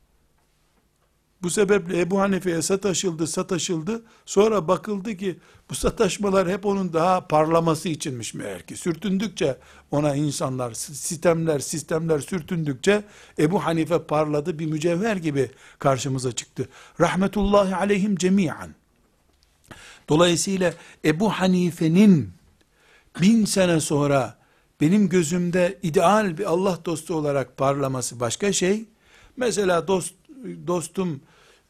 Bu 1.43 1.51
sebeple 1.51 2.01
Ebu 2.01 2.21
Hanife'ye 2.21 2.63
sataşıldı, 2.63 3.27
sataşıldı. 3.27 4.03
Sonra 4.27 4.69
bakıldı 4.69 5.17
ki 5.17 5.39
bu 5.71 5.75
sataşmalar 5.75 6.49
hep 6.49 6.67
onun 6.67 6.93
daha 6.93 7.27
parlaması 7.27 7.89
içinmiş 7.89 8.35
meğer 8.35 8.67
ki. 8.67 8.77
Sürtündükçe 8.77 9.59
ona 9.91 10.15
insanlar, 10.15 10.73
sistemler, 10.73 11.59
sistemler 11.59 12.19
sürtündükçe 12.19 13.05
Ebu 13.39 13.65
Hanife 13.65 14.03
parladı 14.03 14.59
bir 14.59 14.67
mücevher 14.67 15.17
gibi 15.17 15.51
karşımıza 15.79 16.33
çıktı. 16.33 16.69
Rahmetullahi 17.01 17.77
aleyhim 17.77 18.17
cemiyen. 18.17 18.75
Dolayısıyla 20.09 20.75
Ebu 21.05 21.31
Hanife'nin 21.31 22.31
bin 23.21 23.45
sene 23.45 23.81
sonra 23.81 24.39
benim 24.81 25.09
gözümde 25.09 25.79
ideal 25.83 26.39
bir 26.39 26.45
Allah 26.45 26.79
dostu 26.85 27.15
olarak 27.15 27.57
parlaması 27.57 28.21
başka 28.21 28.53
şey. 28.53 28.85
Mesela 29.37 29.89
dost, 29.89 30.15
dostum 30.67 31.21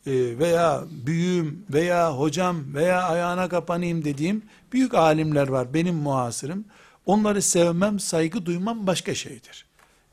veya 0.06 0.84
büyüğüm 1.06 1.64
veya 1.72 2.18
hocam 2.18 2.74
veya 2.74 3.02
ayağına 3.02 3.48
kapanayım 3.48 4.04
dediğim 4.04 4.42
büyük 4.72 4.94
alimler 4.94 5.48
var 5.48 5.74
benim 5.74 5.94
muhasırım. 5.94 6.64
Onları 7.06 7.42
sevmem, 7.42 8.00
saygı 8.00 8.46
duymam 8.46 8.86
başka 8.86 9.14
şeydir. 9.14 9.66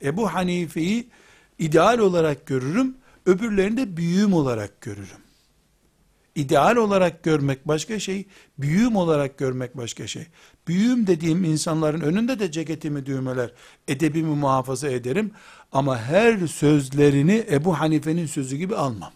Ebu 0.04 0.34
Hanife'yi 0.34 1.08
ideal 1.60 2.00
olarak 2.00 2.46
görürüm, 2.46 2.96
öbürlerini 3.26 3.78
de 3.78 3.98
büyüğüm 3.98 4.34
olarak 4.34 4.82
görürüm. 4.82 5.20
İdeal 6.36 6.76
olarak 6.76 7.24
görmek 7.24 7.68
başka 7.68 8.00
şey, 8.00 8.26
büyüğüm 8.58 8.96
olarak 8.96 9.38
görmek 9.38 9.78
başka 9.78 10.08
şey. 10.08 10.28
Büyüğüm 10.68 11.08
dediğim 11.08 11.44
insanların 11.44 12.02
önünde 12.02 12.40
de 12.40 12.52
ceketimi 12.52 13.06
düğmeler, 13.06 13.54
edebimi 13.88 14.36
muhafaza 14.36 14.90
ederim. 14.90 15.32
Ama 15.72 15.98
her 16.02 16.48
sözlerini 16.48 17.46
Ebu 17.52 17.80
Hanife'nin 17.80 18.26
sözü 18.26 18.58
gibi 18.58 18.76
almam. 18.76 19.12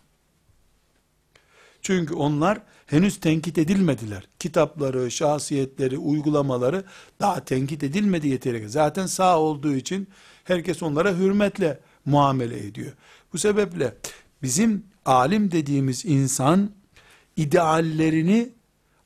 Çünkü 1.83 2.13
onlar 2.13 2.61
henüz 2.85 3.19
tenkit 3.19 3.57
edilmediler. 3.57 4.27
Kitapları, 4.39 5.11
şahsiyetleri, 5.11 5.97
uygulamaları 5.97 6.83
daha 7.19 7.45
tenkit 7.45 7.83
edilmedi 7.83 8.27
yeteri 8.27 8.69
Zaten 8.69 9.05
sağ 9.05 9.39
olduğu 9.39 9.75
için 9.75 10.07
herkes 10.43 10.83
onlara 10.83 11.17
hürmetle 11.17 11.79
muamele 12.05 12.67
ediyor. 12.67 12.91
Bu 13.33 13.37
sebeple 13.37 13.95
bizim 14.41 14.83
alim 15.05 15.51
dediğimiz 15.51 16.05
insan 16.05 16.71
ideallerini 17.35 18.49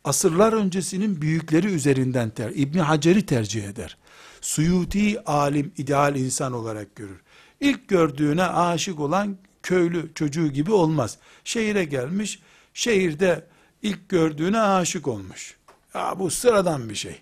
asırlar 0.03 0.53
öncesinin 0.53 1.21
büyükleri 1.21 1.67
üzerinden 1.67 2.29
ter, 2.29 2.51
İbni 2.55 2.81
Hacer'i 2.81 3.25
tercih 3.25 3.63
eder. 3.63 3.97
Suyuti 4.41 5.23
alim 5.23 5.71
ideal 5.77 6.15
insan 6.15 6.53
olarak 6.53 6.95
görür. 6.95 7.21
İlk 7.59 7.87
gördüğüne 7.87 8.43
aşık 8.43 8.99
olan 8.99 9.37
köylü 9.63 10.13
çocuğu 10.15 10.47
gibi 10.47 10.71
olmaz. 10.71 11.17
Şehire 11.43 11.85
gelmiş, 11.85 12.39
şehirde 12.77 13.45
ilk 13.81 14.09
gördüğüne 14.09 14.59
aşık 14.59 15.07
olmuş. 15.07 15.57
Ya 15.93 16.19
bu 16.19 16.29
sıradan 16.31 16.89
bir 16.89 16.95
şey. 16.95 17.21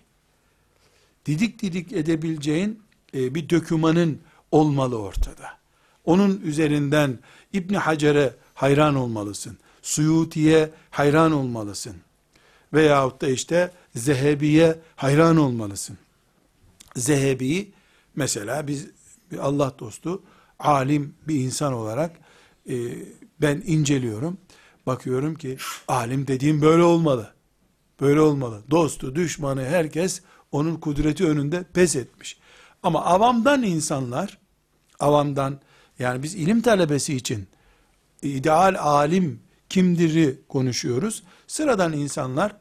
Didik 1.26 1.62
didik 1.62 1.92
edebileceğin 1.92 2.82
e, 3.14 3.34
bir 3.34 3.48
dökümanın 3.48 4.20
olmalı 4.50 4.98
ortada. 4.98 5.58
Onun 6.04 6.40
üzerinden 6.40 7.18
İbn 7.52 7.74
Hacer'e 7.74 8.34
hayran 8.54 8.94
olmalısın. 8.94 9.58
Suyuti'ye 9.82 10.70
hayran 10.90 11.32
olmalısın. 11.32 11.96
Veyahut 12.72 13.22
da 13.22 13.28
işte 13.28 13.70
Zehebi'ye 13.94 14.78
hayran 14.96 15.36
olmalısın. 15.36 15.98
Zehebi 16.96 17.72
mesela 18.16 18.66
biz 18.66 18.86
bir 19.32 19.38
Allah 19.38 19.74
dostu, 19.78 20.22
alim 20.58 21.14
bir 21.28 21.34
insan 21.34 21.72
olarak 21.72 22.16
e, 22.68 22.74
ben 23.40 23.62
inceliyorum. 23.66 24.38
Bakıyorum 24.86 25.34
ki 25.34 25.56
alim 25.88 26.26
dediğim 26.26 26.62
böyle 26.62 26.82
olmalı. 26.82 27.32
Böyle 28.00 28.20
olmalı. 28.20 28.62
Dostu, 28.70 29.14
düşmanı 29.14 29.64
herkes 29.64 30.22
onun 30.52 30.76
kudreti 30.76 31.26
önünde 31.26 31.64
pes 31.74 31.96
etmiş. 31.96 32.38
Ama 32.82 33.04
avamdan 33.04 33.62
insanlar, 33.62 34.38
avamdan 35.00 35.60
yani 35.98 36.22
biz 36.22 36.34
ilim 36.34 36.62
talebesi 36.62 37.16
için 37.16 37.48
ideal 38.22 38.76
alim 38.78 39.40
kimdir'i 39.68 40.40
konuşuyoruz. 40.48 41.22
Sıradan 41.46 41.92
insanlar 41.92 42.56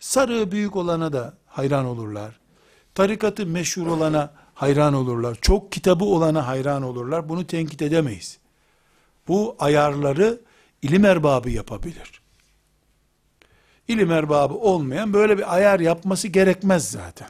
sarığı 0.00 0.52
büyük 0.52 0.76
olana 0.76 1.12
da 1.12 1.34
hayran 1.46 1.84
olurlar. 1.84 2.40
Tarikatı 2.94 3.46
meşhur 3.46 3.86
olana 3.86 4.32
hayran 4.54 4.94
olurlar. 4.94 5.38
Çok 5.40 5.72
kitabı 5.72 6.04
olana 6.04 6.46
hayran 6.46 6.82
olurlar. 6.82 7.28
Bunu 7.28 7.46
tenkit 7.46 7.82
edemeyiz. 7.82 8.38
Bu 9.28 9.56
ayarları 9.58 10.40
ilim 10.82 11.04
erbabı 11.04 11.50
yapabilir. 11.50 12.20
İlim 13.88 14.12
erbabı 14.12 14.54
olmayan 14.54 15.12
böyle 15.12 15.38
bir 15.38 15.54
ayar 15.54 15.80
yapması 15.80 16.28
gerekmez 16.28 16.90
zaten. 16.90 17.28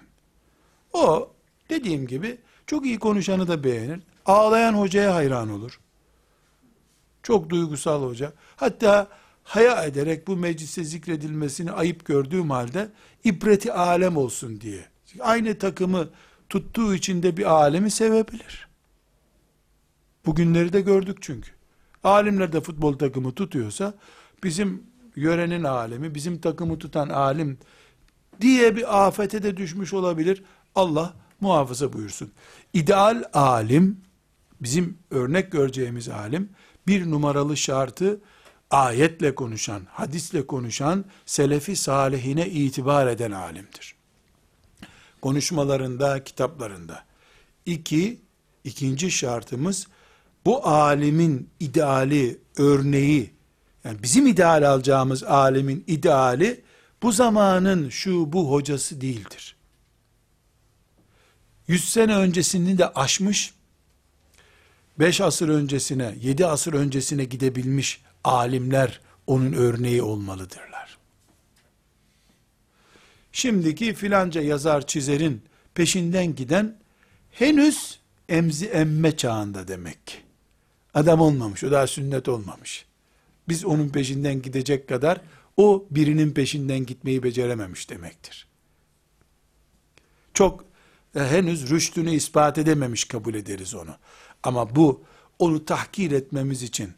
O 0.92 1.30
dediğim 1.70 2.06
gibi 2.06 2.38
çok 2.66 2.86
iyi 2.86 2.98
konuşanı 2.98 3.48
da 3.48 3.64
beğenir. 3.64 4.00
Ağlayan 4.26 4.72
hocaya 4.74 5.14
hayran 5.14 5.50
olur. 5.50 5.80
Çok 7.22 7.50
duygusal 7.50 8.02
hoca. 8.02 8.32
Hatta 8.56 9.08
haya 9.44 9.84
ederek 9.84 10.26
bu 10.26 10.36
meclise 10.36 10.84
zikredilmesini 10.84 11.72
ayıp 11.72 12.04
gördüğüm 12.04 12.50
halde 12.50 12.90
ibreti 13.24 13.72
alem 13.72 14.16
olsun 14.16 14.60
diye. 14.60 14.84
Aynı 15.20 15.58
takımı 15.58 16.08
tuttuğu 16.48 16.94
için 16.94 17.22
de 17.22 17.36
bir 17.36 17.44
alemi 17.44 17.90
sevebilir. 17.90 18.68
Bugünleri 20.26 20.72
de 20.72 20.80
gördük 20.80 21.18
çünkü. 21.20 21.59
Alimler 22.04 22.52
de 22.52 22.60
futbol 22.60 22.98
takımı 22.98 23.32
tutuyorsa 23.32 23.94
bizim 24.44 24.82
yörenin 25.16 25.64
alemi, 25.64 26.14
bizim 26.14 26.40
takımı 26.40 26.78
tutan 26.78 27.08
alim 27.08 27.58
diye 28.40 28.76
bir 28.76 29.06
afete 29.06 29.42
de 29.42 29.56
düşmüş 29.56 29.92
olabilir. 29.92 30.42
Allah 30.74 31.14
muhafaza 31.40 31.92
buyursun. 31.92 32.32
İdeal 32.72 33.24
alim, 33.32 34.00
bizim 34.60 34.98
örnek 35.10 35.52
göreceğimiz 35.52 36.08
alim, 36.08 36.48
bir 36.86 37.10
numaralı 37.10 37.56
şartı 37.56 38.20
ayetle 38.70 39.34
konuşan, 39.34 39.82
hadisle 39.90 40.46
konuşan, 40.46 41.04
selefi 41.26 41.76
salihine 41.76 42.48
itibar 42.48 43.06
eden 43.06 43.30
alimdir. 43.30 43.94
Konuşmalarında, 45.22 46.24
kitaplarında. 46.24 47.04
İki, 47.66 48.20
ikinci 48.64 49.10
şartımız, 49.10 49.86
bu 50.46 50.66
alimin 50.66 51.48
ideali, 51.60 52.38
örneği, 52.56 53.30
yani 53.84 54.02
bizim 54.02 54.26
ideal 54.26 54.70
alacağımız 54.70 55.24
alimin 55.24 55.84
ideali, 55.86 56.60
bu 57.02 57.12
zamanın 57.12 57.88
şu 57.88 58.32
bu 58.32 58.52
hocası 58.52 59.00
değildir. 59.00 59.56
Yüz 61.68 61.84
sene 61.88 62.16
öncesini 62.16 62.78
de 62.78 62.88
aşmış, 62.88 63.54
beş 64.98 65.20
asır 65.20 65.48
öncesine, 65.48 66.14
yedi 66.20 66.46
asır 66.46 66.72
öncesine 66.72 67.24
gidebilmiş 67.24 68.02
alimler 68.24 69.00
onun 69.26 69.52
örneği 69.52 70.02
olmalıdırlar. 70.02 70.98
Şimdiki 73.32 73.94
filanca 73.94 74.40
yazar 74.40 74.86
çizerin 74.86 75.42
peşinden 75.74 76.34
giden 76.34 76.76
henüz 77.30 77.98
emzi 78.28 78.66
emme 78.66 79.16
çağında 79.16 79.68
demek. 79.68 80.29
Adam 80.94 81.20
olmamış, 81.20 81.64
o 81.64 81.70
daha 81.70 81.86
sünnet 81.86 82.28
olmamış. 82.28 82.86
Biz 83.48 83.64
onun 83.64 83.88
peşinden 83.88 84.42
gidecek 84.42 84.88
kadar 84.88 85.20
o 85.56 85.86
birinin 85.90 86.32
peşinden 86.32 86.86
gitmeyi 86.86 87.22
becerememiş 87.22 87.90
demektir. 87.90 88.46
Çok 90.34 90.64
e, 91.14 91.20
henüz 91.20 91.70
rüştünü 91.70 92.10
ispat 92.10 92.58
edememiş 92.58 93.04
kabul 93.04 93.34
ederiz 93.34 93.74
onu. 93.74 93.96
Ama 94.42 94.76
bu 94.76 95.04
onu 95.38 95.64
tahkir 95.64 96.10
etmemiz 96.10 96.62
için 96.62 96.92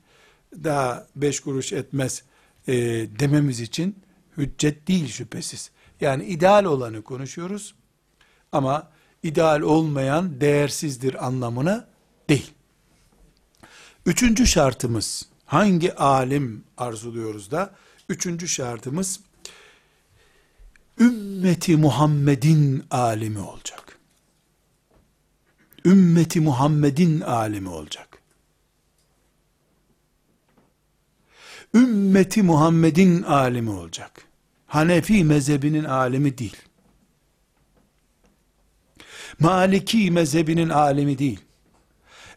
daha 0.64 1.06
beş 1.16 1.40
kuruş 1.40 1.72
etmez 1.72 2.22
e, 2.68 2.74
dememiz 3.18 3.60
için 3.60 3.96
hüccet 4.36 4.88
değil 4.88 5.08
şüphesiz. 5.08 5.70
Yani 6.00 6.24
ideal 6.24 6.64
olanı 6.64 7.02
konuşuyoruz 7.02 7.74
ama 8.52 8.90
ideal 9.22 9.60
olmayan 9.60 10.40
değersizdir 10.40 11.26
anlamına 11.26 11.88
değil. 12.28 12.50
Üçüncü 14.06 14.46
şartımız 14.46 15.28
hangi 15.44 15.94
alim 15.94 16.64
arzuluyoruz 16.76 17.50
da? 17.50 17.74
Üçüncü 18.08 18.48
şartımız 18.48 19.20
ümmeti 21.00 21.76
Muhammed'in 21.76 22.84
alimi 22.90 23.38
olacak. 23.38 23.98
Ümmeti 25.84 26.40
Muhammed'in 26.40 27.20
alimi 27.20 27.68
olacak. 27.68 28.18
Ümmeti 31.74 32.42
Muhammed'in 32.42 33.22
alimi 33.22 33.70
olacak. 33.70 34.22
Hanefi 34.66 35.24
mezhebinin 35.24 35.84
alimi 35.84 36.38
değil. 36.38 36.56
Maliki 39.38 40.10
mezhebinin 40.10 40.68
alimi 40.68 41.18
değil. 41.18 41.40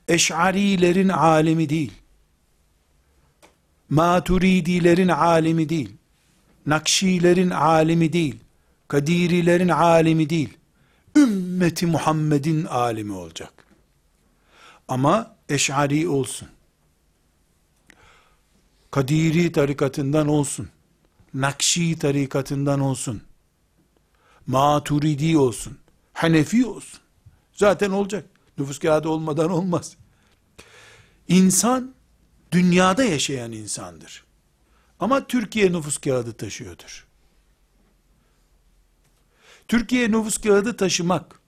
Eş'arilerin 0.08 1.10
alimi 1.10 1.70
değil. 1.70 1.92
Maturidilerin 3.90 5.08
alimi 5.08 5.70
değil. 5.70 5.94
Nakşilerin 6.66 7.50
alimi 7.50 8.14
değil. 8.14 8.40
Kadirilerin 8.88 9.70
alimi 9.70 10.30
değil. 10.30 10.58
Ümmeti 11.16 11.86
Muhammed'in 11.86 12.66
alimi 12.66 13.12
olacak. 13.14 13.54
Ama 14.88 15.36
eş'ari 15.50 16.08
olsun. 16.08 16.48
Kadiri 18.92 19.52
tarikatından 19.52 20.28
olsun. 20.28 20.70
Nakşi 21.34 22.00
tarikatından 22.00 22.80
olsun. 22.80 23.22
Maturidi 24.48 25.38
olsun. 25.38 25.78
Hanefi 26.14 26.66
olsun. 26.66 27.00
Zaten 27.54 27.92
olacak. 27.92 28.26
Nüfus 28.58 28.80
kağıdı 28.80 29.10
olmadan 29.10 29.52
olmaz. 29.52 29.98
İnsan, 31.28 31.96
dünyada 32.52 33.04
yaşayan 33.04 33.52
insandır. 33.52 34.26
Ama 35.00 35.28
Türkiye 35.28 35.72
nüfus 35.72 35.98
kağıdı 35.98 36.34
taşıyordur. 36.34 37.08
Türkiye 39.68 40.12
nüfus 40.12 40.38
kağıdı 40.38 40.78
taşımak, 40.78 41.40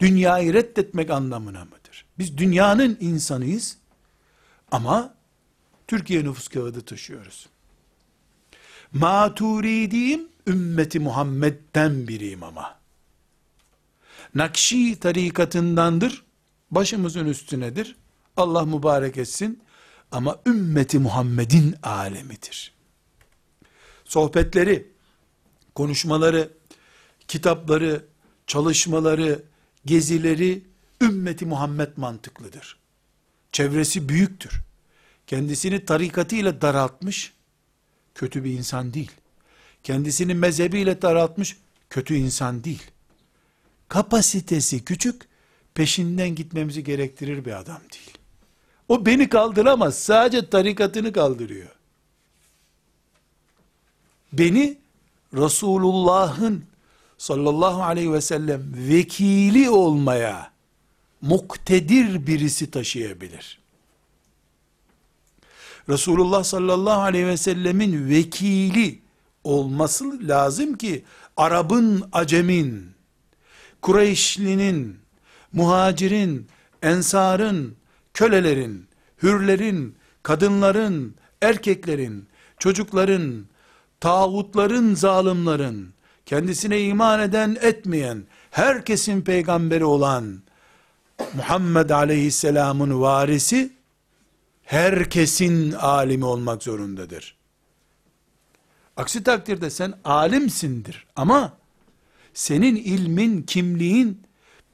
dünyayı 0.00 0.54
reddetmek 0.54 1.10
anlamına 1.10 1.64
mıdır? 1.64 2.06
Biz 2.18 2.38
dünyanın 2.38 2.98
insanıyız 3.00 3.76
ama 4.70 5.14
Türkiye 5.86 6.24
nüfus 6.24 6.48
kağıdı 6.48 6.80
taşıyoruz. 6.80 7.48
Maturidiyim, 8.92 10.28
ümmeti 10.46 11.00
Muhammed'den 11.00 12.08
biriyim 12.08 12.42
ama. 12.42 12.78
Nakşi 14.34 15.00
tarikatındandır, 15.00 16.24
başımızın 16.70 17.26
üstünedir. 17.26 17.96
Allah 18.36 18.64
mübarek 18.64 19.16
etsin. 19.16 19.62
Ama 20.12 20.38
ümmeti 20.46 20.98
Muhammed'in 20.98 21.74
alemidir. 21.82 22.72
Sohbetleri, 24.04 24.92
konuşmaları, 25.74 26.50
kitapları, 27.28 28.04
çalışmaları, 28.46 29.42
gezileri 29.84 30.64
ümmeti 31.02 31.46
Muhammed 31.46 31.88
mantıklıdır. 31.96 32.78
Çevresi 33.52 34.08
büyüktür. 34.08 34.60
Kendisini 35.26 35.84
tarikatıyla 35.84 36.60
daraltmış, 36.60 37.32
kötü 38.14 38.44
bir 38.44 38.52
insan 38.52 38.94
değil. 38.94 39.10
Kendisini 39.82 40.34
mezhebiyle 40.34 41.02
daraltmış, 41.02 41.56
kötü 41.90 42.14
insan 42.14 42.64
değil. 42.64 42.82
Kapasitesi 43.88 44.84
küçük, 44.84 45.27
peşinden 45.78 46.34
gitmemizi 46.34 46.84
gerektirir 46.84 47.44
bir 47.44 47.58
adam 47.58 47.80
değil. 47.92 48.18
O 48.88 49.06
beni 49.06 49.28
kaldıramaz, 49.28 49.98
sadece 49.98 50.50
tarikatını 50.50 51.12
kaldırıyor. 51.12 51.68
Beni 54.32 54.78
Resulullah'ın 55.34 56.64
sallallahu 57.18 57.82
aleyhi 57.82 58.12
ve 58.12 58.20
sellem 58.20 58.62
vekili 58.74 59.70
olmaya 59.70 60.52
muktedir 61.20 62.26
birisi 62.26 62.70
taşıyabilir. 62.70 63.58
Resulullah 65.88 66.44
sallallahu 66.44 67.00
aleyhi 67.00 67.26
ve 67.26 67.36
sellemin 67.36 68.08
vekili 68.08 68.98
olması 69.44 70.28
lazım 70.28 70.76
ki 70.76 71.04
Arap'ın, 71.36 72.08
Acem'in, 72.12 72.90
Kureyşli'nin, 73.82 75.07
muhacirin, 75.52 76.46
ensarın, 76.82 77.76
kölelerin, 78.14 78.86
hürlerin, 79.22 79.96
kadınların, 80.22 81.14
erkeklerin, 81.42 82.28
çocukların, 82.58 83.46
tağutların, 84.00 84.94
zalimlerin, 84.94 85.92
kendisine 86.26 86.80
iman 86.80 87.20
eden, 87.20 87.56
etmeyen, 87.60 88.24
herkesin 88.50 89.22
peygamberi 89.22 89.84
olan 89.84 90.42
Muhammed 91.34 91.90
aleyhisselamın 91.90 93.00
varisi, 93.00 93.72
herkesin 94.62 95.72
alimi 95.72 96.24
olmak 96.24 96.62
zorundadır. 96.62 97.36
Aksi 98.96 99.22
takdirde 99.22 99.70
sen 99.70 99.94
alimsindir 100.04 101.06
ama 101.16 101.56
senin 102.34 102.76
ilmin, 102.76 103.42
kimliğin 103.42 104.22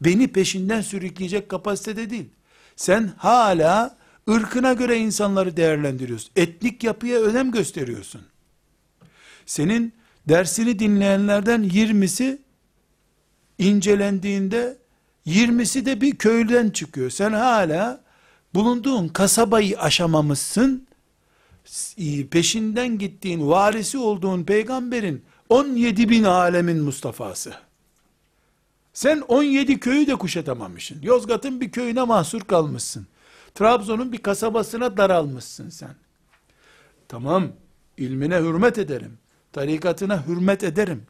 beni 0.01 0.29
peşinden 0.29 0.81
sürükleyecek 0.81 1.49
kapasitede 1.49 2.11
değil. 2.11 2.31
Sen 2.77 3.13
hala 3.17 3.97
ırkına 4.31 4.73
göre 4.73 4.97
insanları 4.99 5.57
değerlendiriyorsun. 5.57 6.31
Etnik 6.37 6.85
yapıya 6.85 7.21
önem 7.21 7.51
gösteriyorsun. 7.51 8.21
Senin 9.47 9.93
dersini 10.29 10.79
dinleyenlerden 10.79 11.63
20'si 11.63 12.39
incelendiğinde 13.59 14.77
20'si 15.27 15.87
de 15.87 16.01
bir 16.01 16.17
köyden 16.17 16.71
çıkıyor. 16.71 17.11
Sen 17.11 17.33
hala 17.33 18.05
bulunduğun 18.55 19.09
kasabayı 19.09 19.81
aşamamışsın. 19.81 20.87
Peşinden 22.31 22.99
gittiğin, 22.99 23.49
varisi 23.49 23.99
olduğun 23.99 24.45
peygamberin 24.45 25.25
17 25.49 26.09
bin 26.09 26.25
alemin 26.25 26.77
Mustafa'sı. 26.83 27.55
Sen 28.95 29.21
17 29.21 29.81
köyü 29.81 30.07
de 30.07 30.15
kuşatamamışsın. 30.15 31.03
Yozgat'ın 31.03 31.61
bir 31.61 31.73
köyüne 31.73 32.03
mahsur 32.03 32.41
kalmışsın. 32.41 33.07
Trabzon'un 33.55 34.13
bir 34.13 34.19
kasabasına 34.19 34.97
daralmışsın 34.97 35.69
sen. 35.69 35.95
Tamam, 37.09 37.53
ilmine 37.97 38.39
hürmet 38.39 38.79
ederim. 38.79 39.19
Tarikatına 39.53 40.27
hürmet 40.27 40.65
ederim. 40.65 41.03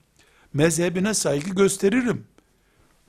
Mezhebine 0.53 1.15
saygı 1.15 1.51
gösteririm. 1.51 2.27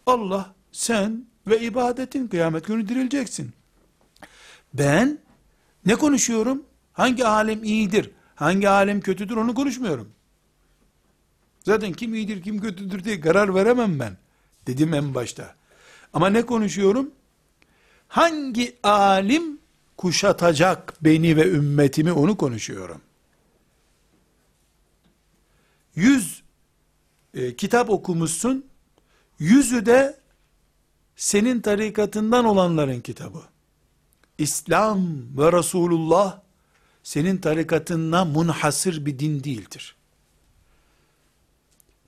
Allah 0.06 0.54
sen 0.72 1.26
ve 1.48 1.62
ibadetin 1.62 2.28
kıyamet 2.28 2.66
günü 2.66 2.90
dirileceksin. 2.90 3.52
Ben 4.74 5.20
ne 5.86 5.96
konuşuyorum? 5.96 6.64
Hangi 6.94 7.26
alim 7.26 7.64
iyidir? 7.64 8.12
Hangi 8.36 8.70
alim 8.70 9.02
kötüdür 9.02 9.36
onu 9.36 9.54
konuşmuyorum. 9.56 10.10
Zaten 11.64 11.94
kim 11.94 12.16
iyidir 12.16 12.44
kim 12.44 12.62
kötüdür 12.62 13.04
diye 13.04 13.22
karar 13.22 13.56
veremem 13.56 14.00
ben. 14.00 14.18
Dedim 14.68 14.94
en 14.94 15.16
başta. 15.16 15.56
Ama 16.14 16.30
ne 16.30 16.46
konuşuyorum? 16.46 17.12
Hangi 18.08 18.78
alim 18.84 19.60
kuşatacak 19.98 20.94
beni 21.02 21.38
ve 21.38 21.50
ümmetimi 21.50 22.12
onu 22.12 22.38
konuşuyorum. 22.38 23.02
Yüz 25.96 26.44
e, 27.34 27.56
kitap 27.56 27.90
okumuşsun, 27.90 28.66
yüzü 29.40 29.86
de 29.86 30.20
senin 31.16 31.62
tarikatından 31.62 32.46
olanların 32.46 33.02
kitabı. 33.02 33.42
İslam 34.38 35.08
ve 35.38 35.52
Resulullah 35.52 36.40
senin 37.04 37.38
tarikatına 37.38 38.26
munhasır 38.26 39.06
bir 39.06 39.20
din 39.20 39.44
değildir. 39.44 39.96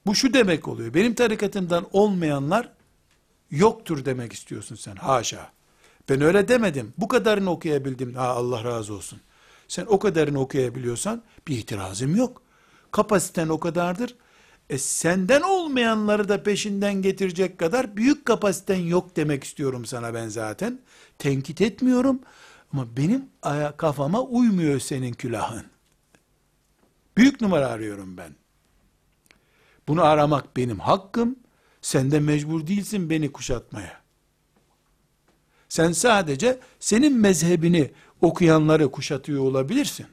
Bu 0.07 0.15
şu 0.15 0.33
demek 0.33 0.67
oluyor. 0.67 0.93
Benim 0.93 1.13
tarikatımdan 1.13 1.87
olmayanlar 1.91 2.69
yoktur 3.51 4.05
demek 4.05 4.33
istiyorsun 4.33 4.75
sen. 4.75 4.95
Haşa. 4.95 5.51
Ben 6.09 6.21
öyle 6.21 6.47
demedim. 6.47 6.93
Bu 6.97 7.07
kadarını 7.07 7.51
okuyabildim. 7.51 8.13
Ha 8.13 8.27
Allah 8.27 8.63
razı 8.63 8.93
olsun. 8.93 9.21
Sen 9.67 9.85
o 9.85 9.99
kadarını 9.99 10.39
okuyabiliyorsan 10.39 11.23
bir 11.47 11.57
itirazım 11.57 12.15
yok. 12.15 12.41
Kapasiten 12.91 13.49
o 13.49 13.59
kadardır. 13.59 14.15
E 14.69 14.77
senden 14.77 15.41
olmayanları 15.41 16.29
da 16.29 16.43
peşinden 16.43 17.01
getirecek 17.01 17.57
kadar 17.57 17.97
büyük 17.97 18.25
kapasiten 18.25 18.79
yok 18.79 19.15
demek 19.15 19.43
istiyorum 19.43 19.85
sana 19.85 20.13
ben 20.13 20.27
zaten. 20.27 20.79
Tenkit 21.17 21.61
etmiyorum 21.61 22.19
ama 22.73 22.87
benim 22.97 23.25
kafama 23.77 24.21
uymuyor 24.21 24.79
senin 24.79 25.13
külahın. 25.13 25.65
Büyük 27.17 27.41
numara 27.41 27.67
arıyorum 27.67 28.17
ben. 28.17 28.46
Bunu 29.87 30.03
aramak 30.03 30.57
benim 30.57 30.79
hakkım. 30.79 31.35
Sen 31.81 32.11
de 32.11 32.19
mecbur 32.19 32.67
değilsin 32.67 33.09
beni 33.09 33.31
kuşatmaya. 33.31 34.01
Sen 35.69 35.91
sadece 35.91 36.59
senin 36.79 37.17
mezhebini 37.17 37.91
okuyanları 38.21 38.91
kuşatıyor 38.91 39.43
olabilirsin. 39.43 40.05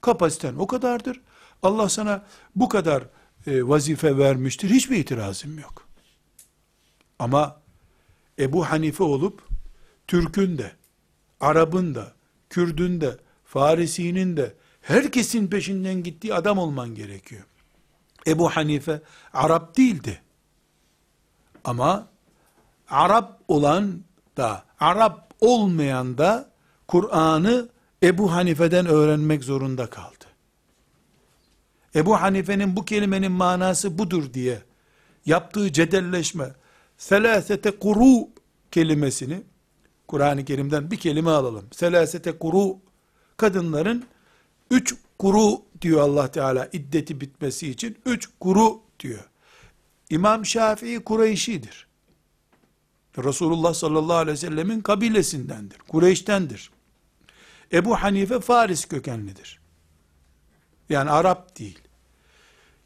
Kapasiten 0.00 0.54
o 0.54 0.66
kadardır. 0.66 1.20
Allah 1.62 1.88
sana 1.88 2.26
bu 2.56 2.68
kadar 2.68 3.02
e, 3.46 3.68
vazife 3.68 4.18
vermiştir. 4.18 4.70
Hiçbir 4.70 4.96
itirazım 4.96 5.58
yok. 5.58 5.88
Ama 7.18 7.60
Ebu 8.38 8.70
Hanife 8.70 9.02
olup 9.02 9.42
Türk'ün 10.06 10.58
de, 10.58 10.72
Arap'ın 11.40 11.94
da, 11.94 12.12
Kürd'ün 12.50 13.00
de, 13.00 13.18
Farisi'nin 13.44 14.36
de 14.36 14.54
herkesin 14.80 15.46
peşinden 15.46 16.02
gittiği 16.02 16.34
adam 16.34 16.58
olman 16.58 16.94
gerekiyor. 16.94 17.44
Ebu 18.26 18.48
Hanife 18.48 19.02
Arap 19.32 19.76
değildi. 19.76 20.20
Ama 21.64 22.08
Arap 22.90 23.40
olan 23.48 24.04
da, 24.36 24.64
Arap 24.80 25.34
olmayan 25.40 26.18
da 26.18 26.50
Kur'an'ı 26.88 27.68
Ebu 28.02 28.32
Hanife'den 28.32 28.86
öğrenmek 28.86 29.44
zorunda 29.44 29.86
kaldı. 29.86 30.24
Ebu 31.94 32.20
Hanife'nin 32.20 32.76
bu 32.76 32.84
kelimenin 32.84 33.32
manası 33.32 33.98
budur 33.98 34.34
diye 34.34 34.62
yaptığı 35.26 35.72
cedelleşme, 35.72 36.54
selasete 36.98 37.70
kuru 37.70 38.28
kelimesini, 38.70 39.42
Kur'an-ı 40.08 40.44
Kerim'den 40.44 40.90
bir 40.90 40.96
kelime 40.96 41.30
alalım. 41.30 41.66
Selasete 41.72 42.38
kuru, 42.38 42.78
kadınların 43.36 44.04
üç 44.70 44.94
kuru 45.18 45.62
diyor 45.80 46.00
Allah 46.00 46.30
Teala 46.30 46.68
iddeti 46.72 47.20
bitmesi 47.20 47.70
için, 47.70 47.98
üç 48.06 48.28
kuru 48.40 48.80
diyor. 49.00 49.24
İmam 50.10 50.46
Şafii 50.46 51.04
Kureyşidir. 51.04 51.88
Resulullah 53.18 53.74
sallallahu 53.74 54.16
aleyhi 54.16 54.32
ve 54.32 54.40
sellemin 54.40 54.80
kabilesindendir. 54.80 55.78
Kureyş'tendir. 55.78 56.70
Ebu 57.72 57.96
Hanife 57.96 58.40
Faris 58.40 58.84
kökenlidir. 58.84 59.60
Yani 60.88 61.10
Arap 61.10 61.58
değil. 61.58 61.78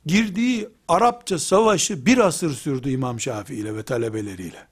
Girdiği 0.07 0.69
Arapça 0.89 1.39
savaşı 1.39 2.07
bir 2.07 2.19
asır 2.19 2.55
sürdü 2.55 2.91
İmam 2.91 3.21
Şafii 3.21 3.55
ile 3.55 3.77
ve 3.77 3.83
talebeleriyle. 3.83 4.67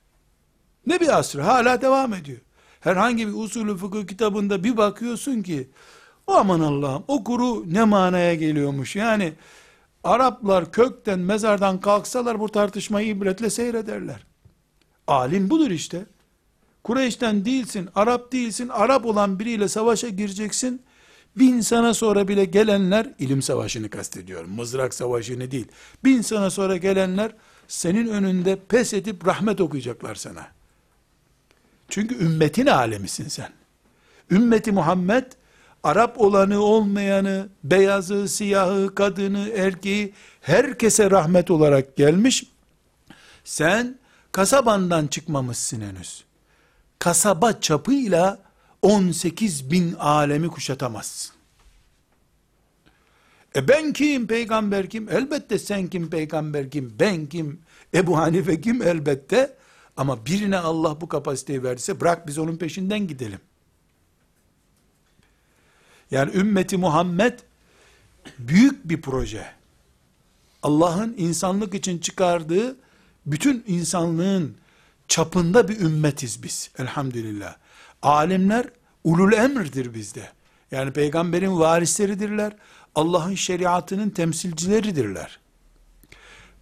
Ne 0.86 1.00
bir 1.00 1.18
asır 1.18 1.40
hala 1.40 1.82
devam 1.82 2.14
ediyor. 2.14 2.38
Herhangi 2.80 3.28
bir 3.28 3.34
usulü 3.34 3.76
fıkıh 3.76 4.06
kitabında 4.06 4.64
bir 4.64 4.76
bakıyorsun 4.76 5.42
ki 5.42 5.70
aman 6.34 6.60
Allah'ım 6.60 7.04
o 7.08 7.24
kuru 7.24 7.72
ne 7.72 7.84
manaya 7.84 8.34
geliyormuş. 8.34 8.96
Yani 8.96 9.32
Araplar 10.04 10.72
kökten 10.72 11.18
mezardan 11.18 11.80
kalksalar 11.80 12.40
bu 12.40 12.48
tartışmayı 12.48 13.08
ibretle 13.08 13.50
seyrederler. 13.50 14.26
Alim 15.06 15.50
budur 15.50 15.70
işte. 15.70 16.06
Kureyş'ten 16.84 17.44
değilsin, 17.44 17.88
Arap 17.94 18.32
değilsin, 18.32 18.68
Arap 18.68 19.06
olan 19.06 19.38
biriyle 19.38 19.68
savaşa 19.68 20.08
gireceksin. 20.08 20.82
Bin 21.36 21.60
sene 21.60 21.94
sonra 21.94 22.28
bile 22.28 22.44
gelenler, 22.44 23.14
ilim 23.18 23.42
savaşını 23.42 23.90
kastediyorum, 23.90 24.50
mızrak 24.50 24.94
savaşını 24.94 25.50
değil. 25.50 25.68
Bin 26.04 26.22
sene 26.22 26.50
sonra 26.50 26.76
gelenler, 26.76 27.32
senin 27.68 28.08
önünde 28.08 28.58
pes 28.68 28.94
edip 28.94 29.26
rahmet 29.26 29.60
okuyacaklar 29.60 30.14
sana. 30.14 30.46
Çünkü 31.88 32.24
ümmetin 32.24 32.66
alemisin 32.66 33.28
sen. 33.28 33.50
Ümmeti 34.30 34.72
Muhammed, 34.72 35.24
Arap 35.82 36.20
olanı 36.20 36.60
olmayanı, 36.60 37.48
beyazı, 37.64 38.28
siyahı, 38.28 38.94
kadını, 38.94 39.48
erkeği, 39.48 40.14
herkese 40.40 41.10
rahmet 41.10 41.50
olarak 41.50 41.96
gelmiş. 41.96 42.44
Sen, 43.44 43.98
kasabandan 44.32 45.06
çıkmamışsın 45.06 45.80
henüz. 45.80 46.24
Kasaba 46.98 47.52
çapıyla 47.60 48.38
18 48.82 49.70
bin 49.70 49.94
alemi 49.94 50.48
kuşatamazsın. 50.48 51.36
E 53.56 53.68
ben 53.68 53.92
kim, 53.92 54.26
peygamber 54.26 54.90
kim? 54.90 55.08
Elbette 55.08 55.58
sen 55.58 55.86
kim, 55.86 56.10
peygamber 56.10 56.70
kim? 56.70 56.96
Ben 57.00 57.26
kim? 57.26 57.60
Ebu 57.94 58.18
Hanife 58.18 58.60
kim? 58.60 58.82
Elbette. 58.82 59.56
Ama 59.96 60.26
birine 60.26 60.58
Allah 60.58 61.00
bu 61.00 61.08
kapasiteyi 61.08 61.62
verdiyse 61.62 62.00
bırak 62.00 62.26
biz 62.26 62.38
onun 62.38 62.56
peşinden 62.56 63.06
gidelim. 63.06 63.40
Yani 66.10 66.36
ümmeti 66.36 66.76
Muhammed 66.76 67.38
büyük 68.38 68.88
bir 68.88 69.02
proje. 69.02 69.46
Allah'ın 70.62 71.14
insanlık 71.18 71.74
için 71.74 71.98
çıkardığı 71.98 72.76
bütün 73.26 73.64
insanlığın 73.66 74.56
çapında 75.08 75.68
bir 75.68 75.80
ümmetiz 75.80 76.42
biz. 76.42 76.70
Elhamdülillah. 76.78 77.56
Alimler 78.02 78.66
ulul 79.04 79.32
emrdir 79.32 79.94
bizde. 79.94 80.28
Yani 80.70 80.92
peygamberin 80.92 81.58
varisleridirler. 81.58 82.56
Allah'ın 82.94 83.34
şeriatının 83.34 84.10
temsilcileridirler. 84.10 85.38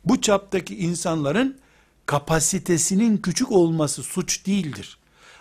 Bu 0.05 0.21
çaptaki 0.21 0.77
insanların 0.77 1.59
kapasitesinin 2.07 3.17
küçük 3.17 3.53
olması 3.53 4.03
suç 4.03 4.47
değildir. 4.47 4.98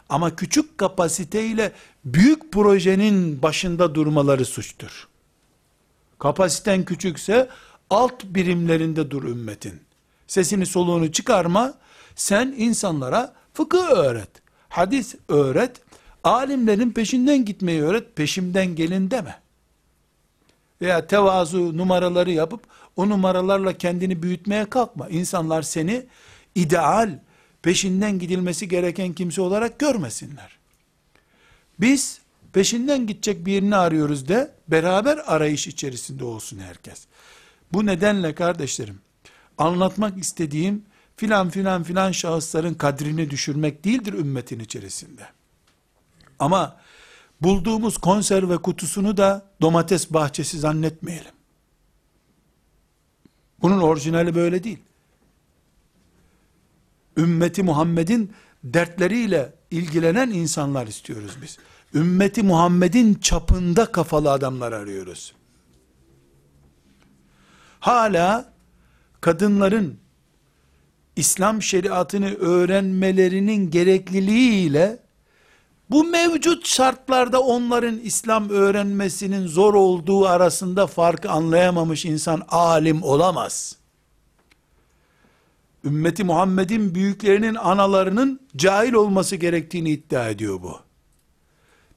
Ama 0.10 0.36
küçük 0.36 0.78
kapasiteyle 0.78 1.72
büyük 2.06 2.52
projenin 2.52 3.42
başında 3.42 3.96
durmaları 3.96 4.46
suçtur. 4.46 5.08
Kapasiten 6.20 6.86
küçükse 6.86 7.50
alt 7.90 8.24
birimlerinde 8.24 9.12
dur 9.12 9.24
ümmetin. 9.24 9.82
Sesini 10.28 10.66
soluğunu 10.66 11.12
çıkarma, 11.12 11.74
sen 12.16 12.56
insanlara 12.58 13.34
fıkıh 13.54 13.90
öğret, 13.90 14.30
hadis 14.70 15.16
öğret, 15.28 15.82
alimlerin 16.24 16.92
peşinden 16.92 17.46
gitmeyi 17.46 17.84
öğret, 17.84 18.16
peşimden 18.16 18.76
gelin 18.76 19.12
deme. 19.12 19.40
Veya 20.82 21.08
tevazu 21.08 21.78
numaraları 21.78 22.32
yapıp, 22.32 22.62
o 22.96 23.10
numaralarla 23.10 23.78
kendini 23.78 24.24
büyütmeye 24.24 24.66
kalkma. 24.66 25.10
İnsanlar 25.10 25.62
seni 25.62 26.06
ideal, 26.56 27.20
peşinden 27.62 28.20
gidilmesi 28.20 28.68
gereken 28.68 29.14
kimse 29.14 29.42
olarak 29.42 29.80
görmesinler. 29.80 30.58
Biz 31.80 32.20
peşinden 32.54 33.08
gidecek 33.08 33.46
birini 33.46 33.76
arıyoruz 33.76 34.28
de 34.28 34.52
beraber 34.68 35.18
arayış 35.26 35.68
içerisinde 35.68 36.24
olsun 36.24 36.60
herkes. 36.60 37.08
Bu 37.74 37.86
nedenle 37.86 38.36
kardeşlerim 38.36 39.00
anlatmak 39.58 40.18
istediğim 40.18 40.86
filan 41.18 41.50
filan 41.50 41.84
filan 41.84 42.12
şahısların 42.12 42.74
kadrini 42.74 43.30
düşürmek 43.30 43.86
değildir 43.86 44.14
ümmetin 44.14 44.60
içerisinde. 44.60 45.28
Ama 46.40 46.78
bulduğumuz 47.42 47.98
konserve 47.98 48.58
kutusunu 48.58 49.18
da 49.18 49.46
domates 49.62 50.14
bahçesi 50.14 50.60
zannetmeyelim. 50.60 51.32
Bunun 53.62 53.80
orijinali 53.80 54.36
böyle 54.36 54.64
değil. 54.64 54.80
Ümmeti 57.18 57.64
Muhammed'in 57.64 58.34
dertleriyle 58.64 59.54
ilgilenen 59.72 60.30
insanlar 60.30 60.88
istiyoruz 60.88 61.32
biz. 61.42 61.58
ümmeti 61.94 62.44
Muhammed'in 62.44 63.14
çapında 63.14 63.86
kafalı 63.86 64.32
adamlar 64.32 64.72
arıyoruz. 64.72 65.34
Hala 67.80 68.54
kadınların 69.22 70.00
İslam 71.16 71.62
şeriatını 71.62 72.34
öğrenmelerinin 72.34 73.72
gerekliliğiyle 73.72 75.00
bu 75.90 76.04
mevcut 76.04 76.68
şartlarda 76.68 77.42
onların 77.42 78.00
İslam 78.00 78.50
öğrenmesinin 78.50 79.48
zor 79.48 79.74
olduğu 79.74 80.28
arasında 80.28 80.88
farkı 80.88 81.30
anlayamamış 81.30 82.06
insan 82.06 82.42
alim 82.50 83.04
olamaz. 83.04 83.76
Ümmeti 85.84 86.24
Muhammed'in 86.24 86.96
büyüklerinin 86.96 87.56
analarının 87.56 88.40
cahil 88.56 88.94
olması 88.94 89.36
gerektiğini 89.36 89.90
iddia 89.90 90.30
ediyor 90.30 90.62
bu. 90.62 90.80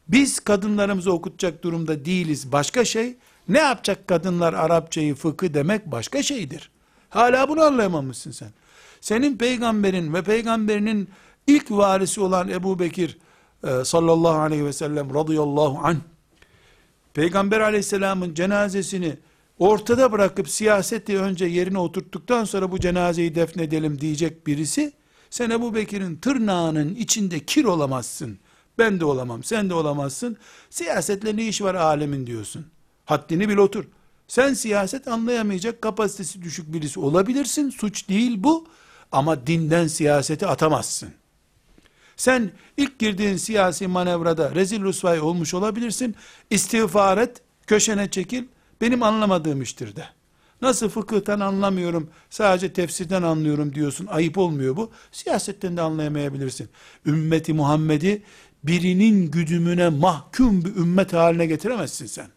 Biz 0.09 0.40
kadınlarımızı 0.40 1.12
okutacak 1.12 1.64
durumda 1.64 2.05
değiliz. 2.05 2.53
Başka 2.53 2.85
şey, 2.85 3.16
ne 3.49 3.59
yapacak 3.59 4.09
kadınlar 4.09 4.55
Arapçayı, 4.55 5.14
fıkı 5.14 5.55
demek 5.55 5.87
başka 5.87 6.23
şeydir. 6.23 6.71
Hala 7.11 7.49
bunu 7.49 7.62
anlayamamışsın 7.62 8.31
sen. 8.31 8.49
Senin 9.01 9.37
peygamberin 9.37 10.14
ve 10.14 10.23
peygamberinin 10.23 11.09
ilk 11.47 11.71
varisi 11.71 12.21
olan 12.21 12.49
Ebu 12.49 12.79
Bekir 12.79 13.19
e, 13.64 13.85
sallallahu 13.85 14.38
aleyhi 14.38 14.64
ve 14.64 14.73
sellem 14.73 15.14
radıyallahu 15.14 15.79
anh 15.83 15.97
peygamber 17.14 17.61
aleyhisselamın 17.61 18.35
cenazesini 18.35 19.16
ortada 19.61 20.12
bırakıp 20.12 20.49
siyaseti 20.49 21.18
önce 21.18 21.44
yerine 21.44 21.79
oturttuktan 21.79 22.44
sonra 22.44 22.70
bu 22.70 22.81
cenazeyi 22.81 23.35
defnedelim 23.35 24.01
diyecek 24.01 24.46
birisi 24.46 24.92
sen 25.31 25.51
Ebu 25.51 25.75
Bekir'in 25.75 26.16
tırnağının 26.16 26.94
içinde 26.94 27.40
kir 27.40 27.64
olamazsın. 27.64 28.38
Ben 28.79 29.01
de 29.01 29.05
olamam, 29.05 29.44
sen 29.44 29.70
de 29.70 29.75
olamazsın. 29.75 30.37
Siyasetle 30.70 31.37
ne 31.37 31.49
iş 31.49 31.62
var 31.62 31.75
alemin 31.75 32.27
diyorsun. 32.27 32.66
Haddini 33.05 33.49
bil 33.49 33.57
otur. 33.57 33.85
Sen 34.29 34.55
siyaset 34.55 35.09
anlayamayacak 35.09 35.83
kapasitesi 35.83 36.42
düşük 36.42 36.73
birisi 36.73 37.01
olabilirsin. 37.01 37.70
Suç 37.70 38.09
değil 38.09 38.42
bu. 38.42 38.66
Ama 39.12 39.46
dinden 39.46 39.87
siyaseti 39.87 40.46
atamazsın. 40.46 41.11
Sen 42.16 42.51
ilk 42.77 42.99
girdiğin 42.99 43.37
siyasi 43.37 43.87
manevrada 43.87 44.55
rezil 44.55 44.85
rüsvay 44.85 45.20
olmuş 45.20 45.55
olabilirsin. 45.55 46.14
İstiğfar 46.51 47.18
et, 47.18 47.42
köşene 47.66 48.11
çekil, 48.11 48.44
benim 48.81 49.03
anlamadığım 49.03 49.62
iştir 49.62 49.97
de. 49.97 50.05
Nasıl 50.62 50.88
fıkıhtan 50.88 51.40
anlamıyorum, 51.40 52.11
sadece 52.31 52.73
tefsirden 52.73 53.23
anlıyorum 53.23 53.75
diyorsun, 53.75 54.07
ayıp 54.07 54.38
olmuyor 54.38 54.77
bu. 54.77 54.90
Siyasetten 55.12 55.77
de 55.77 55.81
anlayamayabilirsin. 55.81 56.69
Ümmeti 57.07 57.53
Muhammed'i 57.53 58.23
birinin 58.64 59.31
güdümüne 59.31 59.88
mahkum 59.88 60.64
bir 60.64 60.77
ümmet 60.77 61.12
haline 61.12 61.47
getiremezsin 61.47 62.07
sen. 62.07 62.29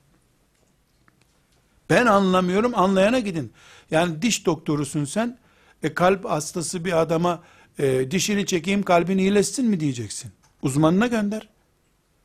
Ben 1.90 2.06
anlamıyorum, 2.06 2.72
anlayana 2.76 3.20
gidin. 3.20 3.54
Yani 3.92 4.22
diş 4.22 4.46
doktorusun 4.46 5.06
sen, 5.06 5.38
e 5.84 5.94
kalp 5.94 6.26
hastası 6.26 6.86
bir 6.86 7.02
adama 7.02 7.44
e, 7.80 8.12
dişini 8.12 8.46
çekeyim 8.46 8.84
kalbin 8.84 9.18
iyileşsin 9.18 9.66
mi 9.66 9.80
diyeceksin. 9.80 10.32
Uzmanına 10.62 11.08
gönder. 11.08 11.50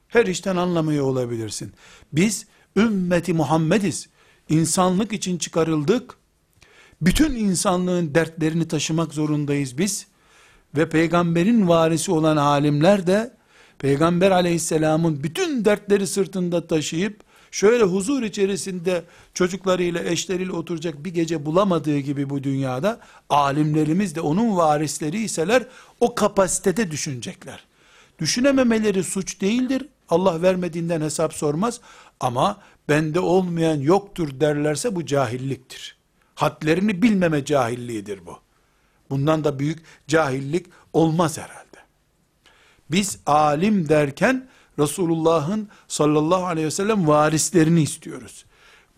Her 0.09 0.27
işten 0.27 0.57
anlamıyor 0.57 1.05
olabilirsin. 1.05 1.73
Biz 2.13 2.47
ümmeti 2.77 3.33
Muhammediz. 3.33 4.09
İnsanlık 4.49 5.13
için 5.13 5.39
çıkarıldık. 5.39 6.15
Bütün 7.01 7.35
insanlığın 7.35 8.15
dertlerini 8.15 8.69
taşımak 8.69 9.15
zorundayız 9.15 9.79
biz. 9.79 10.07
Ve 10.77 10.89
peygamberin 10.89 11.69
varisi 11.69 12.13
olan 12.13 12.37
alimler 12.37 13.07
de 13.07 13.37
peygamber 13.79 14.31
aleyhisselamın 14.31 15.23
bütün 15.23 15.65
dertleri 15.65 16.07
sırtında 16.07 16.67
taşıyıp 16.67 17.21
şöyle 17.51 17.85
huzur 17.85 18.23
içerisinde 18.23 19.05
çocuklarıyla, 19.35 20.05
eşleriyle 20.05 20.53
oturacak 20.53 21.05
bir 21.05 21.15
gece 21.15 21.47
bulamadığı 21.47 21.99
gibi 21.99 22.31
bu 22.31 22.45
dünyada, 22.45 23.01
alimlerimiz 23.29 24.15
de 24.15 24.21
onun 24.21 24.57
varisleri 24.57 25.23
iseler, 25.23 25.67
o 26.01 26.15
kapasitede 26.15 26.91
düşünecekler. 26.91 27.65
Düşünememeleri 28.19 29.05
suç 29.05 29.41
değildir. 29.41 29.89
Allah 30.09 30.43
vermediğinden 30.43 31.01
hesap 31.01 31.35
sormaz. 31.35 31.81
Ama 32.21 32.57
bende 32.89 33.21
olmayan 33.21 33.81
yoktur 33.81 34.41
derlerse 34.41 34.95
bu 34.95 35.07
cahilliktir. 35.07 35.97
Hadlerini 36.35 37.03
bilmeme 37.03 37.45
cahilliğidir 37.45 38.27
bu. 38.27 38.39
Bundan 39.11 39.45
da 39.45 39.59
büyük 39.59 39.79
cahillik 40.09 40.67
olmaz 40.93 41.39
herhalde. 41.39 41.79
Biz 42.91 43.19
alim 43.27 43.89
derken, 43.89 44.49
Resulullah'ın 44.79 45.69
sallallahu 45.89 46.47
aleyhi 46.47 46.67
ve 46.67 46.71
sellem 46.71 47.09
varislerini 47.09 47.83
istiyoruz. 47.83 48.45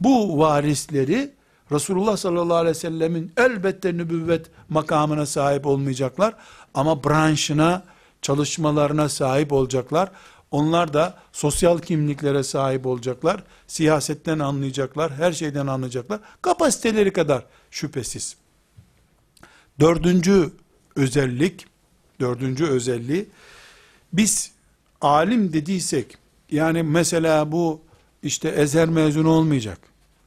Bu 0.01 0.39
varisleri 0.39 1.35
Resulullah 1.73 2.17
sallallahu 2.17 2.57
aleyhi 2.57 2.77
ve 2.77 2.81
sellemin 2.81 3.33
elbette 3.37 3.97
nübüvvet 3.97 4.47
makamına 4.69 5.27
sahip 5.27 5.67
olmayacaklar 5.67 6.35
ama 6.75 7.05
branşına, 7.05 7.83
çalışmalarına 8.23 9.09
sahip 9.09 9.53
olacaklar. 9.53 10.11
Onlar 10.51 10.93
da 10.93 11.19
sosyal 11.33 11.79
kimliklere 11.79 12.43
sahip 12.43 12.87
olacaklar. 12.87 13.45
Siyasetten 13.67 14.39
anlayacaklar, 14.39 15.13
her 15.13 15.33
şeyden 15.33 15.67
anlayacaklar. 15.67 16.21
Kapasiteleri 16.43 17.13
kadar 17.13 17.47
şüphesiz. 17.71 18.37
Dördüncü 19.81 20.51
özellik, 20.97 21.67
dördüncü 22.21 22.67
özelliği, 22.67 23.29
biz 24.13 24.53
alim 25.01 25.53
dediysek, 25.53 26.19
yani 26.51 26.83
mesela 26.83 27.53
bu 27.53 27.81
işte 28.23 28.49
ezer 28.49 28.89
mezunu 28.89 29.29
olmayacak, 29.31 29.79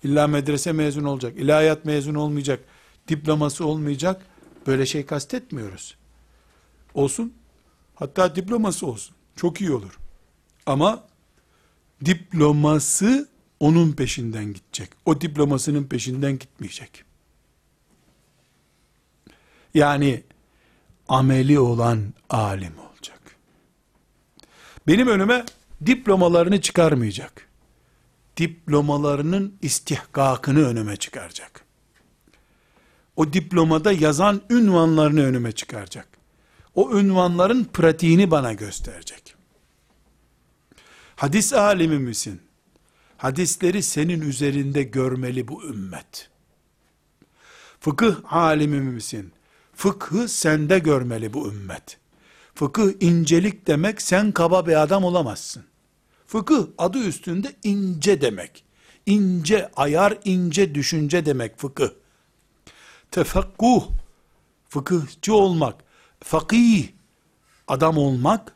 illa 0.03 0.27
medrese 0.27 0.71
mezun 0.71 1.03
olacak, 1.03 1.37
ilahiyat 1.37 1.85
mezun 1.85 2.15
olmayacak, 2.15 2.59
diploması 3.07 3.65
olmayacak, 3.65 4.21
böyle 4.67 4.85
şey 4.85 5.05
kastetmiyoruz. 5.05 5.95
Olsun, 6.93 7.33
hatta 7.95 8.35
diploması 8.35 8.87
olsun, 8.87 9.15
çok 9.35 9.61
iyi 9.61 9.71
olur. 9.71 9.99
Ama 10.65 11.03
diploması 12.05 13.29
onun 13.59 13.91
peşinden 13.91 14.45
gidecek. 14.45 14.89
O 15.05 15.21
diplomasının 15.21 15.83
peşinden 15.83 16.39
gitmeyecek. 16.39 17.03
Yani 19.73 20.23
ameli 21.07 21.59
olan 21.59 22.13
alim 22.29 22.73
olacak. 22.79 23.19
Benim 24.87 25.07
önüme 25.07 25.45
diplomalarını 25.85 26.61
çıkarmayacak. 26.61 27.47
Diplomalarının 28.37 29.57
istihkakını 29.61 30.67
önüme 30.67 30.95
çıkaracak. 30.95 31.65
O 33.15 33.33
diplomada 33.33 33.91
yazan 33.91 34.41
ünvanlarını 34.49 35.23
önüme 35.23 35.51
çıkaracak. 35.51 36.07
O 36.75 36.97
ünvanların 36.99 37.63
pratiğini 37.63 38.31
bana 38.31 38.53
gösterecek. 38.53 39.35
Hadis 41.15 41.53
alimi 41.53 41.99
misin? 41.99 42.41
Hadisleri 43.17 43.83
senin 43.83 44.21
üzerinde 44.21 44.83
görmeli 44.83 45.47
bu 45.47 45.63
ümmet. 45.63 46.29
Fıkıh 47.79 48.33
alimi 48.33 48.79
misin? 48.79 49.31
Fıkhı 49.75 50.27
sende 50.27 50.79
görmeli 50.79 51.33
bu 51.33 51.47
ümmet. 51.47 51.97
Fıkıh 52.55 52.91
incelik 52.99 53.67
demek 53.67 54.01
sen 54.01 54.31
kaba 54.31 54.67
bir 54.67 54.81
adam 54.81 55.03
olamazsın. 55.03 55.63
Fıkıh 56.27 56.67
adı 56.77 56.97
üstünde 56.97 57.55
ince 57.63 58.21
demek. 58.21 58.63
İnce 59.05 59.71
ayar, 59.75 60.17
ince 60.25 60.75
düşünce 60.75 61.25
demek 61.25 61.59
fıkıh. 61.59 61.89
Tefekkuh, 63.11 63.87
fıkıhçı 64.69 65.33
olmak, 65.33 65.75
fakih, 66.23 66.87
adam 67.67 67.97
olmak, 67.97 68.55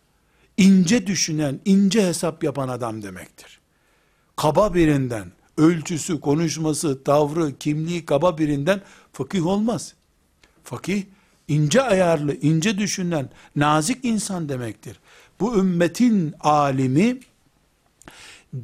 ince 0.57 1.07
düşünen, 1.07 1.59
ince 1.65 2.07
hesap 2.07 2.43
yapan 2.43 2.67
adam 2.67 3.03
demektir. 3.03 3.59
Kaba 4.35 4.73
birinden, 4.73 5.31
ölçüsü, 5.57 6.19
konuşması, 6.19 7.03
tavrı, 7.03 7.57
kimliği 7.57 8.05
kaba 8.05 8.37
birinden 8.37 8.81
fıkih 9.13 9.45
olmaz. 9.45 9.93
Fakih, 10.63 11.03
ince 11.47 11.81
ayarlı, 11.81 12.35
ince 12.35 12.77
düşünen, 12.77 13.29
nazik 13.55 14.05
insan 14.05 14.49
demektir. 14.49 14.99
Bu 15.39 15.57
ümmetin 15.57 16.33
alimi, 16.39 17.19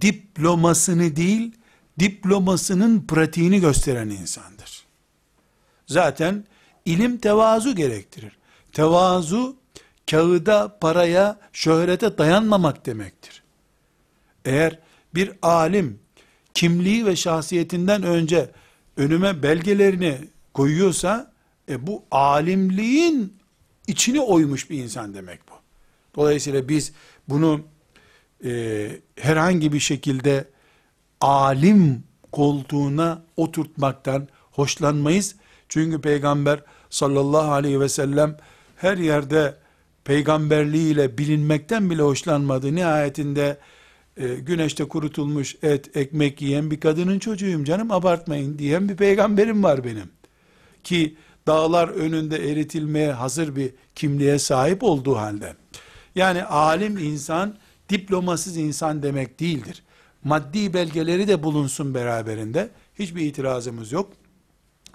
diplomasını 0.01 1.15
değil, 1.15 1.51
diplomasının 1.99 3.07
pratiğini 3.07 3.59
gösteren 3.59 4.09
insandır. 4.09 4.83
Zaten 5.87 6.43
ilim 6.85 7.17
tevazu 7.17 7.75
gerektirir. 7.75 8.37
Tevazu, 8.71 9.55
kağıda, 10.11 10.77
paraya, 10.81 11.39
şöhrete 11.53 12.17
dayanmamak 12.17 12.85
demektir. 12.85 13.43
Eğer 14.45 14.79
bir 15.15 15.31
alim, 15.41 15.99
kimliği 16.53 17.05
ve 17.05 17.15
şahsiyetinden 17.15 18.03
önce 18.03 18.51
önüme 18.97 19.43
belgelerini 19.43 20.17
koyuyorsa, 20.53 21.33
e 21.69 21.87
bu 21.87 22.03
alimliğin 22.11 23.33
içini 23.87 24.21
oymuş 24.21 24.69
bir 24.69 24.83
insan 24.83 25.13
demek 25.13 25.39
bu. 25.49 25.53
Dolayısıyla 26.15 26.69
biz 26.69 26.93
bunu 27.29 27.61
e, 28.45 28.91
herhangi 29.15 29.73
bir 29.73 29.79
şekilde 29.79 30.47
alim 31.21 32.03
koltuğuna 32.31 33.21
oturtmaktan 33.37 34.27
hoşlanmayız. 34.51 35.35
Çünkü 35.69 36.01
peygamber 36.01 36.63
sallallahu 36.89 37.51
aleyhi 37.51 37.79
ve 37.79 37.89
sellem 37.89 38.37
her 38.75 38.97
yerde 38.97 39.62
peygamberliğiyle 40.05 41.17
bilinmekten 41.17 41.89
bile 41.89 42.01
hoşlanmadı. 42.01 42.75
Nihayetinde 42.75 43.57
e, 44.17 44.35
güneşte 44.35 44.87
kurutulmuş 44.87 45.55
et, 45.63 45.97
ekmek 45.97 46.41
yiyen 46.41 46.71
bir 46.71 46.79
kadının 46.79 47.19
çocuğuyum 47.19 47.63
canım 47.63 47.91
abartmayın 47.91 48.59
diyen 48.59 48.89
bir 48.89 48.95
peygamberim 48.95 49.63
var 49.63 49.83
benim. 49.83 50.09
Ki 50.83 51.15
dağlar 51.47 51.87
önünde 51.87 52.51
eritilmeye 52.51 53.11
hazır 53.11 53.55
bir 53.55 53.71
kimliğe 53.95 54.39
sahip 54.39 54.83
olduğu 54.83 55.15
halde. 55.15 55.55
Yani 56.15 56.43
alim 56.43 56.97
insan, 56.97 57.57
diplomasız 57.89 58.57
insan 58.57 59.03
demek 59.03 59.39
değildir. 59.39 59.83
Maddi 60.23 60.73
belgeleri 60.73 61.27
de 61.27 61.43
bulunsun 61.43 61.93
beraberinde. 61.93 62.69
Hiçbir 62.99 63.21
itirazımız 63.21 63.91
yok. 63.91 64.13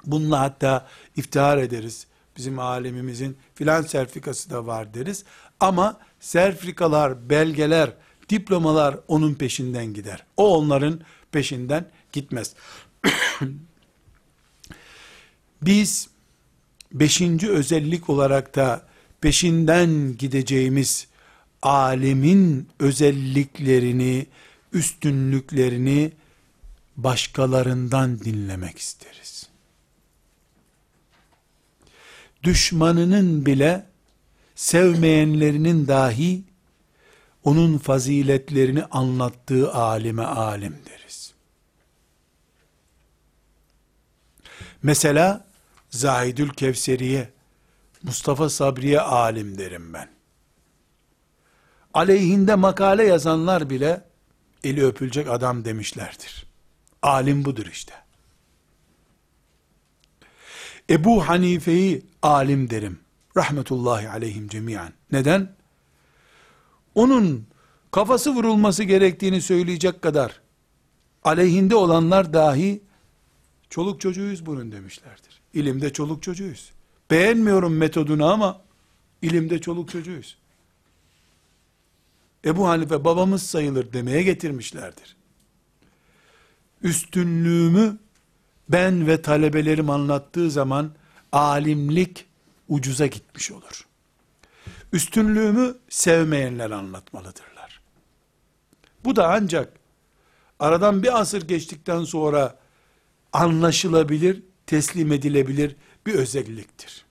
Bununla 0.06 0.40
hatta 0.40 0.86
iftihar 1.16 1.58
ederiz. 1.58 2.06
Bizim 2.38 2.58
alemimizin 2.58 3.36
filan 3.54 3.82
sertifikası 3.82 4.50
da 4.50 4.66
var 4.66 4.94
deriz. 4.94 5.24
Ama 5.60 6.00
sertifikalar, 6.20 7.30
belgeler, 7.30 7.92
diplomalar 8.28 8.96
onun 9.08 9.34
peşinden 9.34 9.86
gider. 9.86 10.24
O 10.36 10.58
onların 10.58 11.00
peşinden 11.32 11.86
gitmez. 12.12 12.54
Biz 15.62 16.08
beşinci 16.92 17.50
özellik 17.50 18.10
olarak 18.10 18.56
da 18.56 18.82
peşinden 19.20 20.16
gideceğimiz 20.18 21.06
alemin 21.62 22.68
özelliklerini, 22.80 24.26
üstünlüklerini 24.72 26.12
başkalarından 26.96 28.20
dinlemek 28.20 28.78
isteriz. 28.78 29.37
Düşmanının 32.48 33.46
bile 33.46 33.86
sevmeyenlerinin 34.54 35.88
dahi 35.88 36.44
onun 37.44 37.78
faziletlerini 37.78 38.84
anlattığı 38.84 39.72
alime 39.72 40.22
alim 40.22 40.78
deriz. 40.86 41.34
Mesela 44.82 45.46
Zahidül 45.90 46.48
Kevseri'ye, 46.48 47.30
Mustafa 48.02 48.50
Sabri'ye 48.50 49.00
alim 49.00 49.58
derim 49.58 49.92
ben. 49.94 50.08
Aleyhinde 51.94 52.54
makale 52.54 53.04
yazanlar 53.04 53.70
bile 53.70 54.04
eli 54.64 54.86
öpülecek 54.86 55.28
adam 55.28 55.64
demişlerdir. 55.64 56.46
Alim 57.02 57.44
budur 57.44 57.66
işte. 57.66 57.94
Ebu 60.90 61.28
Hanife'yi 61.28 62.02
alim 62.22 62.70
derim. 62.70 62.98
Rahmetullahi 63.36 64.08
aleyhim 64.08 64.48
cemiyen. 64.48 64.92
Neden? 65.12 65.52
Onun 66.94 67.46
kafası 67.90 68.34
vurulması 68.34 68.84
gerektiğini 68.84 69.42
söyleyecek 69.42 70.02
kadar 70.02 70.40
aleyhinde 71.24 71.74
olanlar 71.74 72.32
dahi 72.32 72.82
çoluk 73.70 74.00
çocuğuyuz 74.00 74.46
bunun 74.46 74.72
demişlerdir. 74.72 75.40
İlimde 75.54 75.92
çoluk 75.92 76.22
çocuğuyuz. 76.22 76.72
Beğenmiyorum 77.10 77.76
metodunu 77.76 78.26
ama 78.26 78.60
ilimde 79.22 79.60
çoluk 79.60 79.90
çocuğuyuz. 79.90 80.38
Ebu 82.44 82.68
Hanife 82.68 83.04
babamız 83.04 83.42
sayılır 83.42 83.92
demeye 83.92 84.22
getirmişlerdir. 84.22 85.16
Üstünlüğümü 86.82 87.98
ben 88.68 89.06
ve 89.06 89.22
talebelerim 89.22 89.90
anlattığı 89.90 90.50
zaman 90.50 90.90
alimlik 91.32 92.26
ucuza 92.68 93.06
gitmiş 93.06 93.52
olur. 93.52 93.86
Üstünlüğümü 94.92 95.76
sevmeyenler 95.88 96.70
anlatmalıdırlar. 96.70 97.80
Bu 99.04 99.16
da 99.16 99.28
ancak 99.28 99.72
aradan 100.58 101.02
bir 101.02 101.20
asır 101.20 101.48
geçtikten 101.48 102.04
sonra 102.04 102.58
anlaşılabilir, 103.32 104.42
teslim 104.66 105.12
edilebilir 105.12 105.76
bir 106.06 106.14
özelliktir. 106.14 107.04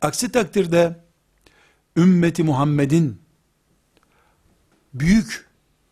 Aksi 0.00 0.32
takdirde 0.32 1.00
ümmeti 1.96 2.42
Muhammed'in 2.42 3.22
büyük 4.94 5.46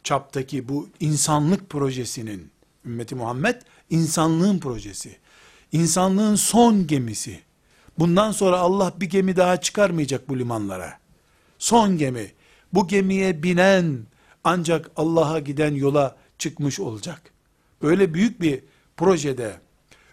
çaptaki 0.04 0.68
bu 0.68 0.88
insanlık 1.00 1.70
projesinin 1.70 2.50
ümmeti 2.88 3.14
Muhammed 3.14 3.62
insanlığın 3.90 4.58
projesi. 4.58 5.16
İnsanlığın 5.72 6.34
son 6.34 6.86
gemisi. 6.86 7.40
Bundan 7.98 8.32
sonra 8.32 8.58
Allah 8.58 8.92
bir 9.00 9.10
gemi 9.10 9.36
daha 9.36 9.60
çıkarmayacak 9.60 10.28
bu 10.28 10.38
limanlara. 10.38 10.98
Son 11.58 11.98
gemi. 11.98 12.32
Bu 12.72 12.88
gemiye 12.88 13.42
binen 13.42 14.06
ancak 14.44 14.90
Allah'a 14.96 15.38
giden 15.38 15.74
yola 15.74 16.16
çıkmış 16.38 16.80
olacak. 16.80 17.32
Böyle 17.82 18.14
büyük 18.14 18.40
bir 18.40 18.60
projede 18.96 19.60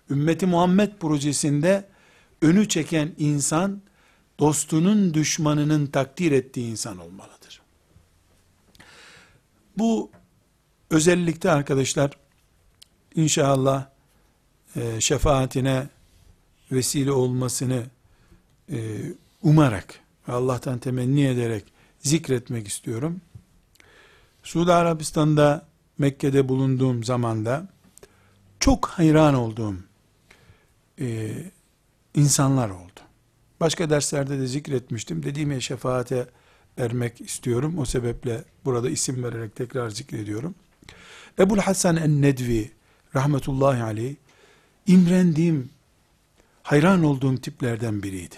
ümmeti 0.09 0.45
Muhammed 0.45 0.91
projesinde 0.99 1.87
önü 2.41 2.69
çeken 2.69 3.11
insan 3.17 3.81
dostunun 4.39 5.13
düşmanının 5.13 5.87
takdir 5.87 6.31
ettiği 6.31 6.71
insan 6.71 6.97
olmalıdır. 6.97 7.61
Bu 9.77 10.11
özellikle 10.89 11.51
arkadaşlar 11.51 12.11
inşallah 13.15 13.85
e, 14.75 15.01
şefaatine 15.01 15.87
vesile 16.71 17.11
olmasını 17.11 17.83
e, 18.71 18.77
umarak 19.43 19.99
Allah'tan 20.27 20.79
temenni 20.79 21.25
ederek 21.25 21.63
zikretmek 21.99 22.67
istiyorum. 22.67 23.21
Suudi 24.43 24.73
Arabistan'da 24.73 25.65
Mekke'de 25.97 26.49
bulunduğum 26.49 27.03
zamanda 27.03 27.67
çok 28.59 28.85
hayran 28.87 29.33
olduğum 29.33 29.75
e, 30.99 31.33
insanlar 32.15 32.69
oldu. 32.69 32.99
Başka 33.59 33.89
derslerde 33.89 34.39
de 34.39 34.47
zikretmiştim. 34.47 35.23
Dediğim 35.23 35.61
şefaate 35.61 36.27
ermek 36.77 37.21
istiyorum. 37.21 37.79
O 37.79 37.85
sebeple 37.85 38.43
burada 38.65 38.89
isim 38.89 39.23
vererek 39.23 39.55
tekrar 39.55 39.89
zikrediyorum. 39.89 40.55
Ebul 41.39 41.57
Hasan 41.57 41.95
en-Nedvi 41.95 42.71
rahmetullahi 43.15 43.83
aleyh 43.83 44.15
imrendiğim, 44.87 45.69
hayran 46.63 47.03
olduğum 47.03 47.37
tiplerden 47.37 48.03
biriydi. 48.03 48.35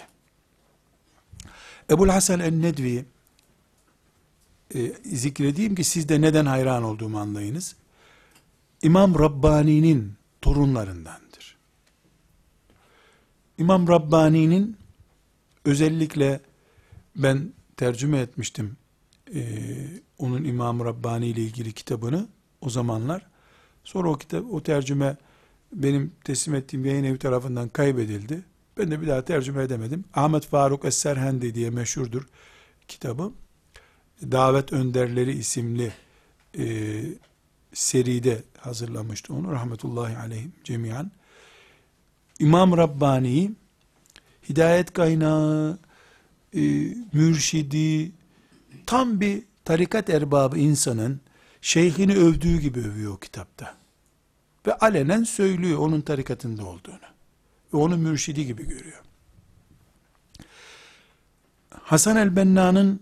Ebul 1.90 2.08
Hasan 2.08 2.40
en-Nedvi 2.40 3.04
e, 4.74 4.92
zikredeyim 5.04 5.74
ki 5.74 5.84
siz 5.84 6.08
de 6.08 6.20
neden 6.20 6.46
hayran 6.46 6.82
olduğumu 6.82 7.18
anlayınız. 7.18 7.76
İmam 8.82 9.18
Rabbani'nin 9.18 10.14
torunlarındandır. 10.42 11.56
İmam 13.58 13.88
Rabbani'nin 13.88 14.76
özellikle 15.64 16.40
ben 17.16 17.52
tercüme 17.76 18.18
etmiştim 18.18 18.76
e, 19.34 19.42
onun 20.18 20.44
İmam 20.44 20.84
Rabbani 20.84 21.26
ile 21.26 21.40
ilgili 21.40 21.72
kitabını 21.72 22.28
o 22.60 22.70
zamanlar. 22.70 23.26
Sonra 23.88 24.10
o 24.10 24.18
kitap, 24.18 24.44
o 24.52 24.62
tercüme 24.62 25.16
benim 25.72 26.12
teslim 26.24 26.54
ettiğim 26.54 26.84
yayın 26.84 27.04
evi 27.04 27.18
tarafından 27.18 27.68
kaybedildi. 27.68 28.44
Ben 28.78 28.90
de 28.90 29.00
bir 29.00 29.06
daha 29.06 29.24
tercüme 29.24 29.62
edemedim. 29.62 30.04
Ahmet 30.14 30.46
Faruk 30.46 30.84
Es-Serhendi 30.84 31.54
diye 31.54 31.70
meşhurdur 31.70 32.28
kitabı. 32.88 33.32
Davet 34.22 34.72
Önderleri 34.72 35.32
isimli 35.32 35.92
e, 36.58 36.64
seride 37.72 38.42
hazırlamıştı 38.58 39.34
onu. 39.34 39.52
Rahmetullahi 39.52 40.16
aleyhim 40.16 40.52
cemiyan. 40.64 41.10
İmam 42.38 42.76
Rabbani 42.76 43.52
hidayet 44.48 44.92
kaynağı, 44.92 45.78
e, 46.54 46.60
mürşidi, 47.12 48.12
tam 48.86 49.20
bir 49.20 49.42
tarikat 49.64 50.10
erbabı 50.10 50.58
insanın 50.58 51.20
şeyhini 51.62 52.16
övdüğü 52.16 52.60
gibi 52.60 52.80
övüyor 52.80 53.12
o 53.12 53.18
kitapta. 53.18 53.76
Ve 54.66 54.74
alenen 54.74 55.24
söylüyor 55.24 55.78
onun 55.78 56.00
tarikatında 56.00 56.64
olduğunu. 56.64 57.08
Ve 57.72 57.76
onu 57.76 57.96
mürşidi 57.96 58.46
gibi 58.46 58.68
görüyor. 58.68 59.02
Hasan 61.82 62.16
el-Benna'nın 62.16 63.00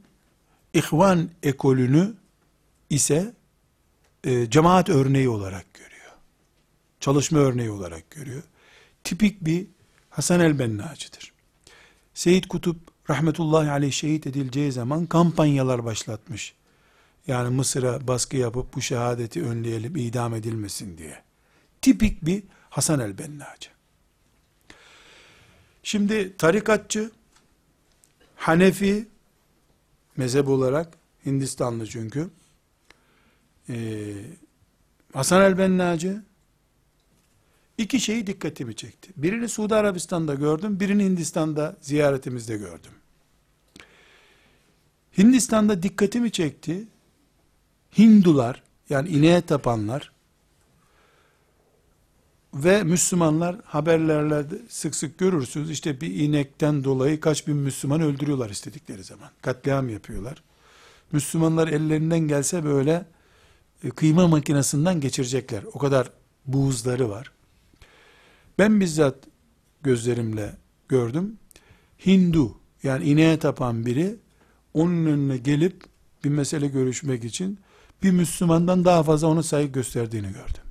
İhvan 0.75 1.31
ekolünü 1.43 2.15
ise 2.91 3.35
e, 4.25 4.51
cemaat 4.51 4.89
örneği 4.89 5.29
olarak 5.29 5.75
görüyor. 5.75 6.13
Çalışma 7.01 7.39
örneği 7.39 7.71
olarak 7.71 8.11
görüyor. 8.11 8.43
Tipik 9.05 9.45
bir 9.45 9.67
Hasan 10.11 10.41
el-Benna'cıdır. 10.41 11.33
Seyyid 12.15 12.45
Kutup 12.45 12.77
rahmetullahi 13.11 13.71
aleyh 13.71 13.93
şehit 13.93 14.27
edileceği 14.27 14.73
zaman 14.73 15.07
kampanyalar 15.07 15.85
başlatmış. 15.85 16.55
Yani 17.27 17.57
Mısır'a 17.57 18.09
baskı 18.09 18.37
yapıp 18.37 18.75
bu 18.75 18.81
şehadeti 18.83 19.43
önleyelim, 19.43 19.97
idam 19.97 20.35
edilmesin 20.35 20.99
diye. 20.99 21.23
Tipik 21.83 22.25
bir 22.25 22.43
Hasan 22.71 23.01
el-Bennacı. 23.01 23.71
Şimdi 25.83 26.37
tarikatçı, 26.37 27.11
Hanefi, 28.37 29.09
mezhep 30.17 30.49
olarak, 30.49 30.95
Hindistanlı 31.27 31.87
çünkü, 31.87 32.31
ee, 33.69 34.15
Hasan 35.13 35.43
el-Bennacı, 35.43 36.23
iki 37.79 38.01
şeyi 38.01 38.27
dikkatimi 38.27 38.77
çekti. 38.77 39.13
Birini 39.17 39.49
Suudi 39.49 39.75
Arabistan'da 39.75 40.35
gördüm, 40.35 40.81
birini 40.81 41.05
Hindistan'da 41.05 41.77
ziyaretimizde 41.81 42.57
gördüm. 42.57 42.93
Hindistan'da 45.19 45.83
dikkatimi 45.83 46.33
çekti. 46.33 46.89
Hindular, 47.99 48.63
yani 48.91 49.09
ineğe 49.09 49.41
tapanlar, 49.41 50.13
ve 52.65 52.83
Müslümanlar 52.83 53.57
haberlerle 53.65 54.45
sık 54.69 54.95
sık 54.95 55.19
görürsünüz. 55.19 55.71
İşte 55.71 56.01
bir 56.01 56.15
inekten 56.15 56.85
dolayı 56.85 57.21
kaç 57.21 57.47
bin 57.47 57.57
Müslüman 57.57 58.01
öldürüyorlar 58.01 58.51
istedikleri 58.51 59.05
zaman. 59.05 59.31
Katliam 59.43 59.89
yapıyorlar. 59.89 60.43
Müslümanlar 61.13 61.69
ellerinden 61.69 62.19
gelse 62.19 62.65
böyle 62.65 63.07
e, 63.85 63.91
kıyma 63.91 64.29
makinesinden 64.29 65.01
geçirecekler. 65.01 65.65
O 65.73 65.79
kadar 65.79 66.11
buğuzları 66.47 67.11
var. 67.11 67.33
Ben 68.59 68.81
bizzat 68.81 69.17
gözlerimle 69.83 70.57
gördüm. 70.89 71.39
Hindu 72.07 72.59
yani 72.83 73.05
ineğe 73.05 73.39
tapan 73.39 73.87
biri 73.87 74.17
onun 74.75 75.07
önüne 75.07 75.37
gelip 75.37 75.85
bir 76.25 76.31
mesele 76.31 76.67
görüşmek 76.67 77.25
için 77.25 77.59
bir 78.07 78.11
Müslümandan 78.11 78.85
daha 78.85 79.03
fazla 79.03 79.29
ona 79.29 79.43
saygı 79.43 79.73
gösterdiğini 79.73 80.27
gördüm. 80.27 80.63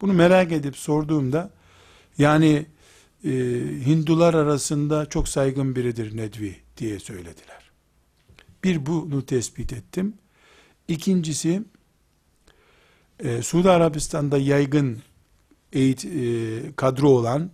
Bunu 0.00 0.12
merak 0.12 0.52
edip 0.52 0.76
sorduğumda 0.76 1.50
yani 2.18 2.66
e, 3.24 3.30
Hindular 3.86 4.34
arasında 4.34 5.06
çok 5.06 5.28
saygın 5.28 5.76
biridir 5.76 6.16
Nedvi 6.16 6.56
diye 6.76 6.98
söylediler. 6.98 7.70
Bir 8.64 8.86
bunu 8.86 9.26
tespit 9.26 9.72
ettim. 9.72 10.14
İkincisi 10.88 11.62
e, 13.20 13.42
Suudi 13.42 13.70
Arabistan'da 13.70 14.38
yaygın 14.38 15.02
eğit, 15.72 16.04
e, 16.04 16.72
kadro 16.76 17.08
olan 17.08 17.50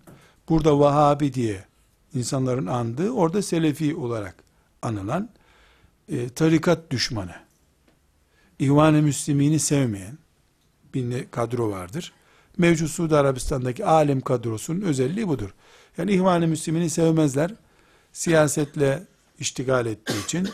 burada 0.49 0.79
Vahabi 0.79 1.35
diye 1.35 1.65
insanların 2.15 2.67
andığı 2.67 3.11
orada 3.11 3.43
Selefi 3.43 3.95
olarak 3.95 4.35
anılan 4.83 5.29
e, 6.09 6.29
tarikat 6.29 6.91
düşmanı 6.91 7.50
İhvan-ı 8.61 9.03
Müslimini 9.03 9.59
sevmeyen 9.59 10.19
bir 10.95 11.31
kadro 11.31 11.71
vardır 11.71 12.13
mevcut 12.61 12.91
Suudi 12.91 13.17
Arabistan'daki 13.17 13.85
alim 13.87 14.21
kadrosunun 14.21 14.81
özelliği 14.81 15.29
budur. 15.29 15.55
Yani 15.99 16.13
İhvan-ı 16.13 16.47
Müslümini 16.47 16.91
sevmezler. 16.91 17.55
Siyasetle 18.13 19.03
iştigal 19.39 19.87
ettiği 19.87 20.25
için. 20.25 20.49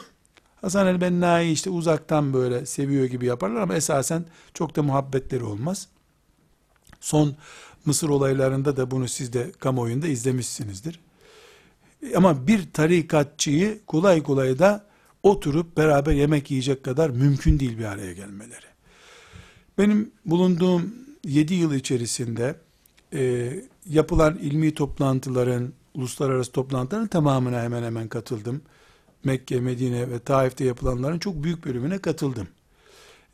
Hasan 0.61 0.87
el-Benna'yı 0.87 1.53
işte 1.53 1.71
uzaktan 1.71 2.33
böyle 2.33 2.67
seviyor 2.67 3.05
gibi 3.05 3.27
yaparlar 3.27 3.61
ama 3.61 3.75
esasen 3.75 4.25
çok 4.55 4.77
da 4.77 4.83
muhabbetleri 4.83 5.45
olmaz. 5.45 5.89
Son 7.01 7.37
Mısır 7.85 8.09
olaylarında 8.09 8.77
da 8.77 8.91
bunu 8.91 9.09
siz 9.09 9.33
de 9.33 9.53
kamuoyunda 9.53 10.07
izlemişsinizdir. 10.07 11.01
Ama 12.17 12.47
bir 12.47 12.73
tarikatçıyı 12.73 13.81
kolay 13.87 14.23
kolay 14.23 14.59
da 14.59 14.87
oturup 15.27 15.77
beraber 15.77 16.13
yemek 16.13 16.51
yiyecek 16.51 16.85
kadar 16.85 17.11
mümkün 17.11 17.61
değil 17.61 17.79
bir 17.79 17.85
araya 17.85 18.13
gelmeleri. 18.13 18.67
Benim 19.79 20.11
bulunduğum 20.25 20.95
7 21.25 21.55
yıl 21.55 21.75
içerisinde 21.75 22.57
e, 23.13 23.53
yapılan 23.87 24.39
ilmi 24.39 24.75
toplantıların, 24.75 25.73
uluslararası 25.95 26.53
toplantıların 26.53 27.07
tamamına 27.07 27.63
hemen 27.63 27.83
hemen 27.83 28.09
katıldım. 28.09 28.63
Mekke, 29.25 29.61
Medine 29.61 30.11
ve 30.11 30.19
Taif'te 30.19 30.65
yapılanların 30.65 31.19
çok 31.19 31.45
büyük 31.45 31.65
bölümüne 31.65 31.99
katıldım. 31.99 32.49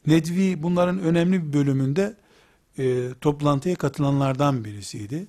Nedvi 0.07 0.63
bunların 0.63 1.01
önemli 1.01 1.47
bir 1.47 1.53
bölümünde 1.53 2.17
e, 2.79 3.09
toplantıya 3.21 3.75
katılanlardan 3.75 4.65
birisiydi. 4.65 5.27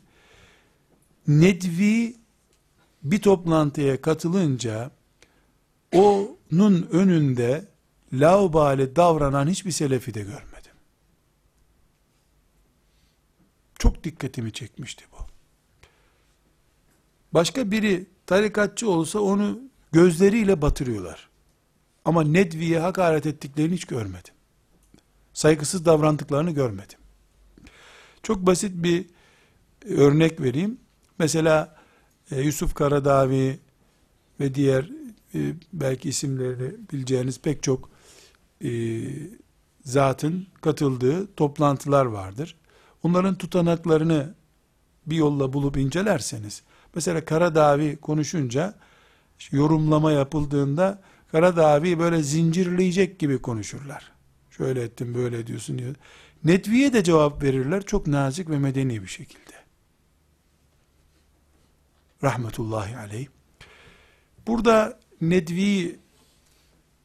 Nedvi 1.28 2.16
bir 3.03 3.22
toplantıya 3.22 4.01
katılınca 4.01 4.91
onun 6.54 6.88
önünde 6.91 7.68
laubali 8.14 8.95
davranan 8.95 9.47
hiçbir 9.47 9.72
selefi 9.72 10.14
de 10.14 10.22
görmedim. 10.22 10.72
Çok 13.80 14.04
dikkatimi 14.04 14.51
çekmişti 14.51 15.06
bu. 15.12 15.18
Başka 17.34 17.72
biri 17.72 18.06
tarikatçı 18.26 18.89
olsa 18.89 19.20
onu 19.20 19.60
gözleriyle 19.91 20.62
batırıyorlar. 20.62 21.30
Ama 22.06 22.24
Nedvi'ye 22.24 22.80
hakaret 22.80 23.26
ettiklerini 23.26 23.74
hiç 23.76 23.86
görmedim. 23.86 24.34
Saygısız 25.34 25.86
davrandıklarını 25.86 26.51
görmedim. 26.51 26.99
Çok 28.24 28.45
basit 28.45 28.84
bir 28.84 29.06
örnek 29.86 30.41
vereyim. 30.41 30.78
Mesela 31.20 31.76
e, 32.32 32.41
Yusuf 32.41 32.76
Karadavi 32.76 33.60
ve 34.39 34.56
diğer 34.56 34.89
e, 35.36 35.54
belki 35.74 36.10
isimlerini 36.10 36.74
bileceğiniz 36.92 37.42
pek 37.42 37.64
çok 37.64 37.90
e, 38.64 38.70
zatın 39.84 40.48
katıldığı 40.62 41.36
toplantılar 41.36 42.06
vardır. 42.06 42.56
Onların 43.04 43.36
tutanaklarını 43.36 44.36
bir 45.06 45.16
yolla 45.16 45.54
bulup 45.54 45.78
incelerseniz, 45.78 46.64
mesela 46.96 47.26
Karadavi 47.26 47.98
konuşunca, 47.98 48.74
yorumlama 49.52 50.12
yapıldığında, 50.12 51.02
Karadavi 51.32 52.00
böyle 52.00 52.24
zincirleyecek 52.24 53.20
gibi 53.20 53.42
konuşurlar. 53.42 54.12
Şöyle 54.52 54.82
ettim, 54.82 55.16
böyle 55.16 55.48
diyorsun 55.48 55.80
diyor. 55.80 55.96
Netviye 56.44 56.94
de 56.94 57.04
cevap 57.04 57.44
verirler, 57.44 57.86
çok 57.86 58.08
nazik 58.08 58.50
ve 58.50 58.60
medeni 58.60 59.02
bir 59.02 59.08
şekilde. 59.08 59.54
Rahmetullahi 62.24 62.98
aleyh. 62.98 63.28
Burada 64.48 65.00
Nedvi 65.30 66.00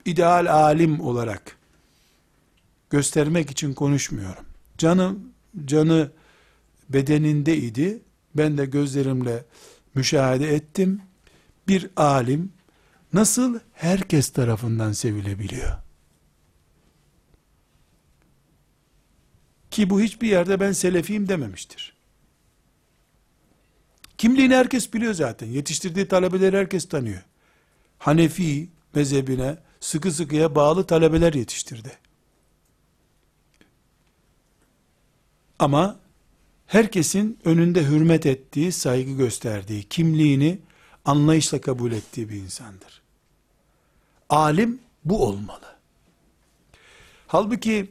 ideal 0.05 0.53
alim 0.53 1.01
olarak 1.01 1.57
göstermek 2.91 3.51
için 3.51 3.75
konuşmuyorum. 3.75 4.45
Canım 4.79 5.33
canı 5.65 6.13
bedeninde 6.89 7.57
idi. 7.57 8.03
Ben 8.35 8.59
de 8.59 8.67
gözlerimle 8.67 9.45
müşahede 9.95 10.55
ettim. 10.55 11.03
Bir 11.69 11.91
alim 11.97 12.53
nasıl 13.13 13.59
herkes 13.73 14.31
tarafından 14.31 14.93
sevilebiliyor? 14.93 15.73
Ki 19.71 19.91
bu 19.91 20.01
hiçbir 20.01 20.29
yerde 20.29 20.61
ben 20.61 20.73
selefiyim 20.73 21.29
dememiştir. 21.29 21.97
Kimliğini 24.19 24.55
herkes 24.55 24.93
biliyor 24.93 25.15
zaten. 25.15 25.47
Yetiştirdiği 25.47 26.09
talebeleri 26.09 26.57
herkes 26.57 26.89
tanıyor. 26.89 27.23
Hanefi 27.99 28.69
mezhebine 28.95 29.59
sıkı 29.81 30.13
sıkıya 30.13 30.55
bağlı 30.55 30.87
talebeler 30.87 31.33
yetiştirdi. 31.33 31.99
Ama 35.59 36.01
herkesin 36.67 37.39
önünde 37.45 37.85
hürmet 37.87 38.27
ettiği, 38.27 38.73
saygı 38.73 39.13
gösterdiği, 39.13 39.83
kimliğini 39.83 40.59
anlayışla 41.05 41.61
kabul 41.61 41.93
ettiği 41.93 42.29
bir 42.29 42.37
insandır. 42.37 43.03
Alim 44.29 44.81
bu 45.05 45.25
olmalı. 45.27 45.77
Halbuki 47.27 47.91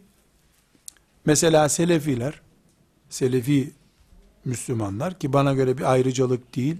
mesela 1.25 1.69
Selefiler, 1.69 2.41
Selefi 3.09 3.73
Müslümanlar 4.45 5.19
ki 5.19 5.33
bana 5.33 5.53
göre 5.53 5.77
bir 5.77 5.91
ayrıcalık 5.91 6.55
değil, 6.55 6.77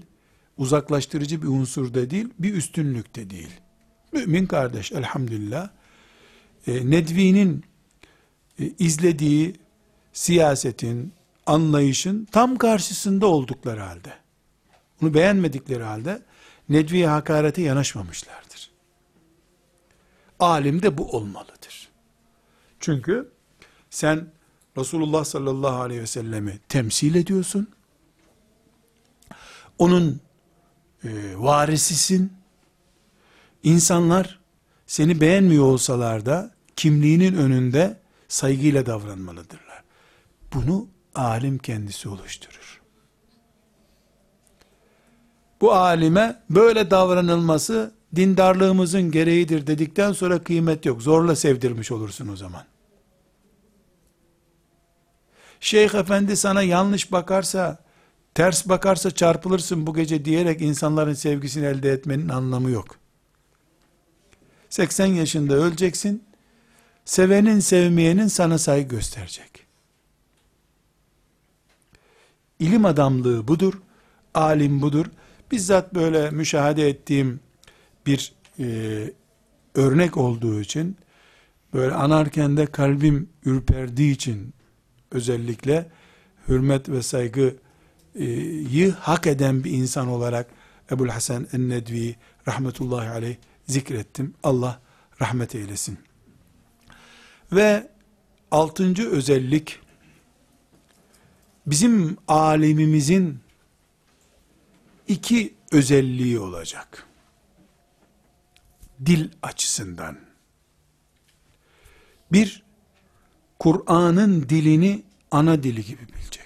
uzaklaştırıcı 0.58 1.42
bir 1.42 1.46
unsur 1.46 1.94
da 1.94 2.10
değil, 2.10 2.28
bir 2.38 2.54
üstünlük 2.54 3.16
de 3.16 3.30
değil. 3.30 3.60
Mümin 4.12 4.46
kardeş 4.46 4.92
elhamdülillah, 4.92 5.68
e, 6.66 6.90
Nedvi'nin 6.90 7.64
e, 8.60 8.72
izlediği 8.78 9.54
siyasetin, 10.12 11.12
anlayışın 11.46 12.28
tam 12.32 12.56
karşısında 12.56 13.26
oldukları 13.26 13.80
halde, 13.80 14.12
bunu 15.00 15.14
beğenmedikleri 15.14 15.82
halde, 15.82 16.22
Nedvi'ye 16.68 17.08
hakarete 17.08 17.62
yanaşmamışlardır. 17.62 18.70
Alim 20.40 20.82
de 20.82 20.98
bu 20.98 21.16
olmalıdır. 21.16 21.88
Çünkü 22.80 23.32
sen 23.90 24.26
Resulullah 24.76 25.24
sallallahu 25.24 25.80
aleyhi 25.80 26.00
ve 26.00 26.06
sellemi 26.06 26.58
temsil 26.68 27.14
ediyorsun. 27.14 27.68
Onun 29.78 30.20
e, 31.04 31.08
varisisin. 31.36 32.32
İnsanlar 33.62 34.38
seni 34.86 35.20
beğenmiyor 35.20 35.64
olsalar 35.64 36.26
da 36.26 36.50
kimliğinin 36.76 37.34
önünde 37.34 37.96
saygıyla 38.28 38.86
davranmalıdırlar. 38.86 39.82
Bunu 40.54 40.86
alim 41.14 41.58
kendisi 41.58 42.08
oluşturur. 42.08 42.80
Bu 45.60 45.72
alime 45.72 46.42
böyle 46.50 46.90
davranılması 46.90 47.92
dindarlığımızın 48.16 49.10
gereğidir 49.10 49.66
dedikten 49.66 50.12
sonra 50.12 50.44
kıymet 50.44 50.86
yok. 50.86 51.02
Zorla 51.02 51.36
sevdirmiş 51.36 51.92
olursun 51.92 52.28
o 52.28 52.36
zaman. 52.36 52.64
Şeyh 55.60 55.94
efendi 55.94 56.36
sana 56.36 56.62
yanlış 56.62 57.12
bakarsa, 57.12 57.78
ters 58.38 58.68
bakarsa 58.68 59.10
çarpılırsın 59.10 59.86
bu 59.86 59.94
gece 59.94 60.24
diyerek 60.24 60.62
insanların 60.62 61.14
sevgisini 61.14 61.66
elde 61.66 61.92
etmenin 61.92 62.28
anlamı 62.28 62.70
yok. 62.70 62.96
80 64.70 65.06
yaşında 65.06 65.54
öleceksin, 65.54 66.24
sevenin 67.04 67.60
sevmeyenin 67.60 68.26
sana 68.26 68.58
saygı 68.58 68.88
gösterecek. 68.88 69.66
İlim 72.58 72.84
adamlığı 72.84 73.48
budur, 73.48 73.74
alim 74.34 74.82
budur. 74.82 75.06
Bizzat 75.52 75.94
böyle 75.94 76.30
müşahede 76.30 76.88
ettiğim 76.88 77.40
bir 78.06 78.32
e, 78.58 78.66
örnek 79.74 80.16
olduğu 80.16 80.60
için, 80.60 80.96
böyle 81.74 81.94
anarken 81.94 82.56
de 82.56 82.66
kalbim 82.66 83.28
ürperdiği 83.44 84.14
için 84.14 84.54
özellikle 85.10 85.90
hürmet 86.48 86.88
ve 86.88 87.02
saygıyı 88.18 88.92
hak 88.92 89.26
eden 89.26 89.64
bir 89.64 89.70
insan 89.70 90.08
olarak 90.08 90.46
Ebul 90.90 91.08
Hasan 91.08 91.46
en-Nedvi 91.52 92.16
rahmetullahi 92.48 93.08
aleyh 93.08 93.36
zikrettim. 93.66 94.34
Allah 94.42 94.80
rahmet 95.20 95.54
eylesin. 95.54 95.98
Ve 97.52 97.90
altıncı 98.50 99.10
özellik 99.10 99.80
bizim 101.66 102.16
alemimizin 102.28 103.40
iki 105.08 105.54
özelliği 105.72 106.38
olacak. 106.38 107.06
Dil 109.06 109.30
açısından. 109.42 110.18
Bir, 112.32 112.62
Kur'an'ın 113.58 114.48
dilini 114.48 115.02
ana 115.30 115.62
dili 115.62 115.84
gibi 115.84 116.08
bilecek. 116.08 116.37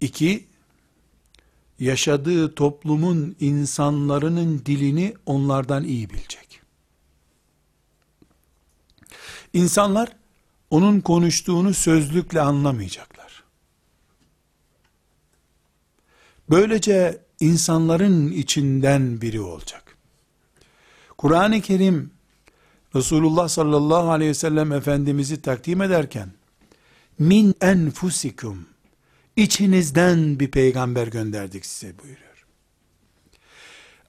İki, 0.00 0.46
yaşadığı 1.78 2.54
toplumun 2.54 3.36
insanların 3.40 4.62
dilini 4.66 5.14
onlardan 5.26 5.84
iyi 5.84 6.10
bilecek. 6.10 6.60
İnsanlar 9.52 10.16
onun 10.70 11.00
konuştuğunu 11.00 11.74
sözlükle 11.74 12.40
anlamayacaklar. 12.40 13.44
Böylece 16.50 17.22
insanların 17.40 18.32
içinden 18.32 19.20
biri 19.20 19.40
olacak. 19.40 19.96
Kur'an-ı 21.18 21.60
Kerim 21.60 22.10
Resulullah 22.94 23.48
sallallahu 23.48 24.10
aleyhi 24.10 24.30
ve 24.30 24.34
sellem 24.34 24.72
Efendimiz'i 24.72 25.42
takdim 25.42 25.82
ederken 25.82 26.32
min 27.18 27.54
enfusikum 27.60 28.66
içinizden 29.38 30.40
bir 30.40 30.50
peygamber 30.50 31.06
gönderdik 31.06 31.66
size 31.66 31.98
buyuruyor. 31.98 32.46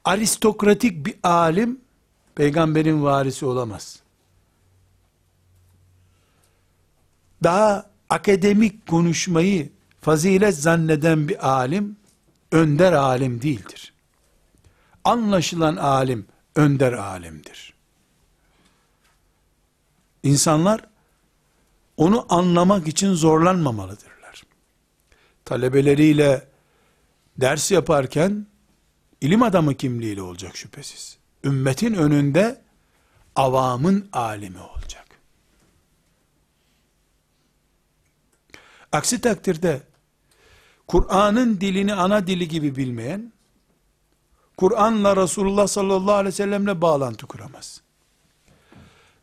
Aristokratik 0.04 1.06
bir 1.06 1.14
alim 1.22 1.80
peygamberin 2.34 3.02
varisi 3.02 3.46
olamaz. 3.46 4.00
Daha 7.42 7.90
akademik 8.08 8.86
konuşmayı 8.86 9.70
fazilet 10.00 10.58
zanneden 10.58 11.28
bir 11.28 11.48
alim 11.48 11.96
önder 12.52 12.92
alim 12.92 13.42
değildir. 13.42 13.92
Anlaşılan 15.04 15.76
alim 15.76 16.26
önder 16.56 16.92
alimdir. 16.92 17.74
İnsanlar 20.22 20.80
onu 21.96 22.26
anlamak 22.28 22.88
için 22.88 23.14
zorlanmamalıdırlar. 23.14 24.19
Talebeleriyle 25.44 26.48
ders 27.36 27.70
yaparken 27.70 28.46
ilim 29.20 29.42
adamı 29.42 29.74
kimliğiyle 29.74 30.22
olacak 30.22 30.56
şüphesiz. 30.56 31.18
Ümmetin 31.44 31.94
önünde 31.94 32.60
avamın 33.36 34.08
alimi 34.12 34.58
olacak. 34.60 35.06
Aksi 38.92 39.20
takdirde 39.20 39.82
Kur'an'ın 40.86 41.60
dilini 41.60 41.94
ana 41.94 42.26
dili 42.26 42.48
gibi 42.48 42.76
bilmeyen, 42.76 43.32
Kur'an'la 44.56 45.16
Resulullah 45.16 45.66
sallallahu 45.66 46.12
aleyhi 46.12 46.32
ve 46.32 46.36
sellemle 46.36 46.80
bağlantı 46.80 47.26
kuramaz. 47.26 47.80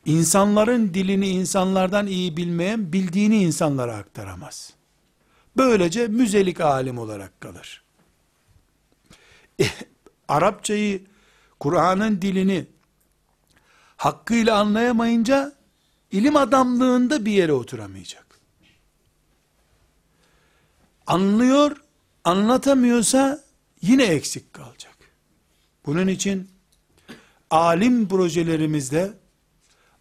İnsanların 0.06 0.94
dilini 0.94 1.28
insanlardan 1.30 2.08
iyi 2.08 2.38
bilmeyen, 2.38 2.94
bildiğini 2.94 3.44
insanlara 3.44 3.96
aktaramaz. 3.96 4.77
Böylece 5.58 6.08
müzelik 6.08 6.62
alim 6.62 6.98
olarak 6.98 7.42
kalır. 7.42 7.84
E, 9.60 9.66
Arapçayı, 10.28 11.06
Kur'an'ın 11.60 12.22
dilini 12.22 12.66
hakkıyla 13.98 14.60
anlayamayınca, 14.60 15.54
ilim 16.12 16.36
adamlığında 16.36 17.26
bir 17.26 17.32
yere 17.32 17.54
oturamayacak. 17.54 18.26
Anlıyor, 21.08 21.78
anlatamıyorsa 22.24 23.44
yine 23.82 24.04
eksik 24.04 24.54
kalacak. 24.54 24.98
Bunun 25.86 26.08
için 26.08 26.50
alim 27.50 28.08
projelerimizde 28.08 29.14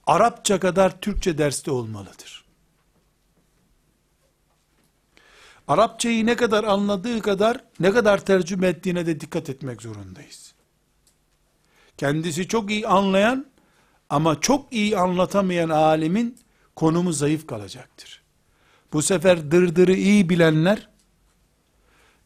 Arapça 0.07 0.61
kadar 0.61 1.00
Türkçe 1.00 1.38
derste 1.38 1.70
olmalıdır. 1.70 2.45
Arapçayı 5.68 6.26
ne 6.26 6.36
kadar 6.36 6.64
anladığı 6.64 7.20
kadar 7.20 7.60
ne 7.80 7.92
kadar 7.92 8.24
tercüme 8.24 8.66
ettiğine 8.66 9.06
de 9.06 9.20
dikkat 9.20 9.50
etmek 9.50 9.82
zorundayız. 9.82 10.54
Kendisi 11.98 12.48
çok 12.48 12.70
iyi 12.70 12.88
anlayan 12.88 13.46
ama 14.10 14.40
çok 14.40 14.72
iyi 14.72 14.98
anlatamayan 14.98 15.68
alimin 15.68 16.38
konumu 16.76 17.12
zayıf 17.12 17.46
kalacaktır. 17.46 18.22
Bu 18.92 19.02
sefer 19.02 19.50
dırdırı 19.50 19.94
iyi 19.94 20.28
bilenler 20.28 20.88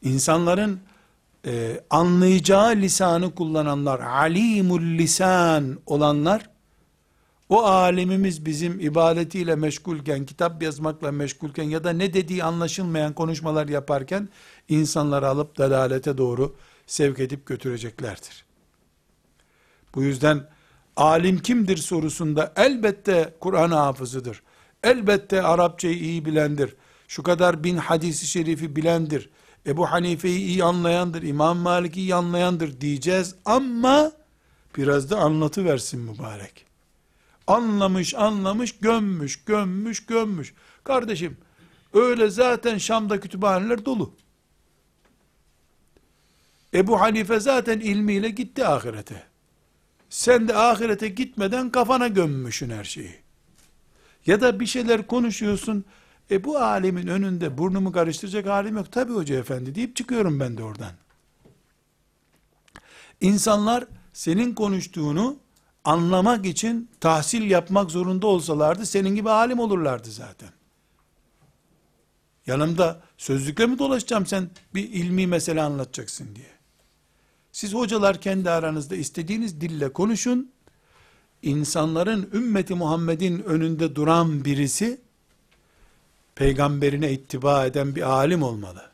insanların 0.02 0.80
e, 1.46 1.80
anlayacağı 1.90 2.76
lisanı 2.76 3.34
kullananlar, 3.34 4.00
alimul 4.00 4.82
lisan 4.82 5.78
olanlar 5.86 6.49
o 7.50 7.62
alemimiz 7.62 8.46
bizim 8.46 8.80
ibadetiyle 8.80 9.54
meşgulken, 9.54 10.26
kitap 10.26 10.62
yazmakla 10.62 11.12
meşgulken 11.12 11.64
ya 11.64 11.84
da 11.84 11.92
ne 11.92 12.14
dediği 12.14 12.44
anlaşılmayan 12.44 13.12
konuşmalar 13.12 13.68
yaparken 13.68 14.28
insanları 14.68 15.28
alıp 15.28 15.58
dalalete 15.58 16.18
doğru 16.18 16.56
sevk 16.86 17.20
edip 17.20 17.46
götüreceklerdir. 17.46 18.44
Bu 19.94 20.02
yüzden 20.02 20.48
alim 20.96 21.38
kimdir 21.38 21.76
sorusunda 21.76 22.52
elbette 22.56 23.34
Kur'an 23.40 23.70
hafızıdır. 23.70 24.42
Elbette 24.84 25.42
Arapçayı 25.42 25.98
iyi 25.98 26.24
bilendir. 26.24 26.76
Şu 27.08 27.22
kadar 27.22 27.64
bin 27.64 27.76
hadisi 27.76 28.26
şerifi 28.26 28.76
bilendir. 28.76 29.30
Ebu 29.66 29.90
Hanife'yi 29.90 30.38
iyi 30.38 30.64
anlayandır. 30.64 31.22
İmam 31.22 31.58
Malik'i 31.58 32.00
iyi 32.00 32.14
anlayandır 32.14 32.80
diyeceğiz 32.80 33.34
ama 33.44 34.12
biraz 34.76 35.10
da 35.10 35.18
anlatı 35.18 35.64
versin 35.64 36.00
mübarek. 36.00 36.69
Anlamış, 37.50 38.14
anlamış, 38.14 38.78
gömmüş, 38.78 39.44
gömmüş, 39.44 40.06
gömmüş. 40.06 40.54
Kardeşim, 40.84 41.36
öyle 41.94 42.30
zaten 42.30 42.78
Şam'da 42.78 43.20
kütüphaneler 43.20 43.84
dolu. 43.84 44.14
Ebu 46.74 47.00
Hanife 47.00 47.40
zaten 47.40 47.80
ilmiyle 47.80 48.30
gitti 48.30 48.66
ahirete. 48.66 49.22
Sen 50.08 50.48
de 50.48 50.56
ahirete 50.56 51.08
gitmeden 51.08 51.70
kafana 51.70 52.08
gömmüşsün 52.08 52.70
her 52.70 52.84
şeyi. 52.84 53.14
Ya 54.26 54.40
da 54.40 54.60
bir 54.60 54.66
şeyler 54.66 55.06
konuşuyorsun, 55.06 55.84
e 56.30 56.44
bu 56.44 56.58
alemin 56.58 57.06
önünde 57.06 57.58
burnumu 57.58 57.92
karıştıracak 57.92 58.46
halim 58.46 58.76
yok. 58.76 58.92
Tabi 58.92 59.12
hoca 59.12 59.38
efendi 59.38 59.74
deyip 59.74 59.96
çıkıyorum 59.96 60.40
ben 60.40 60.56
de 60.56 60.62
oradan. 60.62 60.92
İnsanlar 63.20 63.84
senin 64.12 64.54
konuştuğunu 64.54 65.36
anlamak 65.84 66.46
için 66.46 66.90
tahsil 67.00 67.50
yapmak 67.50 67.90
zorunda 67.90 68.26
olsalardı 68.26 68.86
senin 68.86 69.14
gibi 69.14 69.30
alim 69.30 69.58
olurlardı 69.58 70.10
zaten. 70.10 70.48
Yanımda 72.46 73.00
sözlükle 73.18 73.66
mi 73.66 73.78
dolaşacağım 73.78 74.26
sen 74.26 74.50
bir 74.74 74.90
ilmi 74.90 75.26
mesele 75.26 75.62
anlatacaksın 75.62 76.36
diye. 76.36 76.50
Siz 77.52 77.74
hocalar 77.74 78.20
kendi 78.20 78.50
aranızda 78.50 78.96
istediğiniz 78.96 79.60
dille 79.60 79.92
konuşun. 79.92 80.52
İnsanların 81.42 82.30
ümmeti 82.32 82.74
Muhammed'in 82.74 83.42
önünde 83.42 83.94
duran 83.94 84.44
birisi 84.44 85.00
peygamberine 86.34 87.12
ittiba 87.12 87.66
eden 87.66 87.96
bir 87.96 88.02
alim 88.02 88.42
olmalı. 88.42 88.90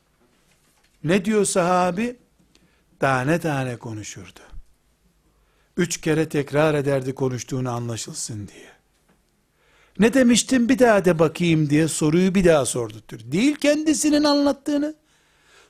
Ne 1.05 1.25
diyor 1.25 1.45
sahabi? 1.45 2.17
Tane 3.01 3.41
tane 3.41 3.77
konuşurdu. 3.77 4.41
Üç 5.77 6.01
kere 6.01 6.29
tekrar 6.29 6.75
ederdi 6.75 7.15
konuştuğunu 7.15 7.71
anlaşılsın 7.71 8.49
diye. 8.49 8.69
Ne 9.99 10.15
demiştin 10.15 10.69
bir 10.69 10.79
daha 10.79 11.05
de 11.05 11.19
bakayım 11.19 11.71
diye 11.71 11.89
soruyu 11.89 12.35
bir 12.35 12.45
daha 12.45 12.67
sordurtur. 12.67 13.21
Değil 13.25 13.55
kendisinin 13.55 14.25
anlattığını. 14.25 14.95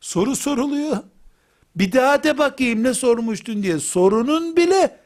Soru 0.00 0.36
soruluyor. 0.36 0.96
Bir 1.76 1.92
daha 1.92 2.22
de 2.22 2.38
bakayım 2.38 2.82
ne 2.82 2.94
sormuştun 2.94 3.62
diye 3.62 3.78
sorunun 3.78 4.56
bile 4.56 5.00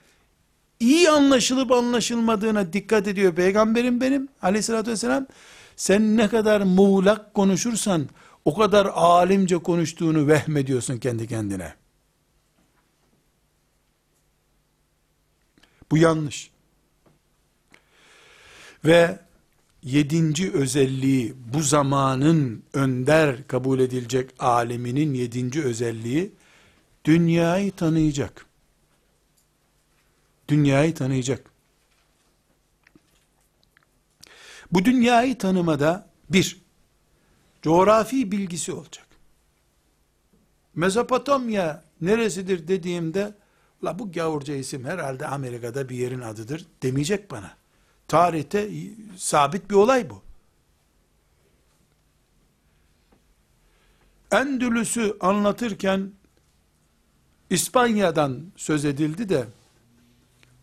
iyi 0.80 1.10
anlaşılıp 1.10 1.72
anlaşılmadığına 1.72 2.72
dikkat 2.72 3.08
ediyor 3.08 3.34
peygamberim 3.34 4.00
benim 4.00 4.28
aleyhissalatü 4.42 4.90
vesselam. 4.90 5.26
Sen 5.76 6.16
ne 6.16 6.28
kadar 6.28 6.60
muğlak 6.60 7.34
konuşursan 7.34 8.08
o 8.44 8.54
kadar 8.56 8.86
alimce 8.86 9.58
konuştuğunu 9.58 10.26
vehmediyorsun 10.26 10.98
kendi 10.98 11.28
kendine. 11.28 11.79
Bu 15.90 15.98
yanlış. 15.98 16.50
Ve 18.84 19.18
yedinci 19.82 20.52
özelliği 20.52 21.34
bu 21.54 21.62
zamanın 21.62 22.62
önder 22.72 23.46
kabul 23.46 23.80
edilecek 23.80 24.30
aleminin 24.38 25.14
yedinci 25.14 25.62
özelliği 25.64 26.32
dünyayı 27.04 27.72
tanıyacak. 27.72 28.46
Dünyayı 30.48 30.94
tanıyacak. 30.94 31.50
Bu 34.72 34.84
dünyayı 34.84 35.38
tanımada 35.38 36.08
bir, 36.30 36.60
coğrafi 37.62 38.32
bilgisi 38.32 38.72
olacak. 38.72 39.06
Mezopotamya 40.74 41.84
neresidir 42.00 42.68
dediğimde, 42.68 43.34
la 43.84 43.98
bu 43.98 44.12
gavurca 44.12 44.54
isim 44.54 44.84
herhalde 44.84 45.26
Amerika'da 45.26 45.88
bir 45.88 45.96
yerin 45.96 46.20
adıdır 46.20 46.66
demeyecek 46.82 47.30
bana. 47.30 47.56
Tarihte 48.08 48.70
sabit 49.16 49.70
bir 49.70 49.74
olay 49.74 50.10
bu. 50.10 50.22
Endülüs'ü 54.32 55.16
anlatırken 55.20 56.12
İspanya'dan 57.50 58.52
söz 58.56 58.84
edildi 58.84 59.28
de 59.28 59.46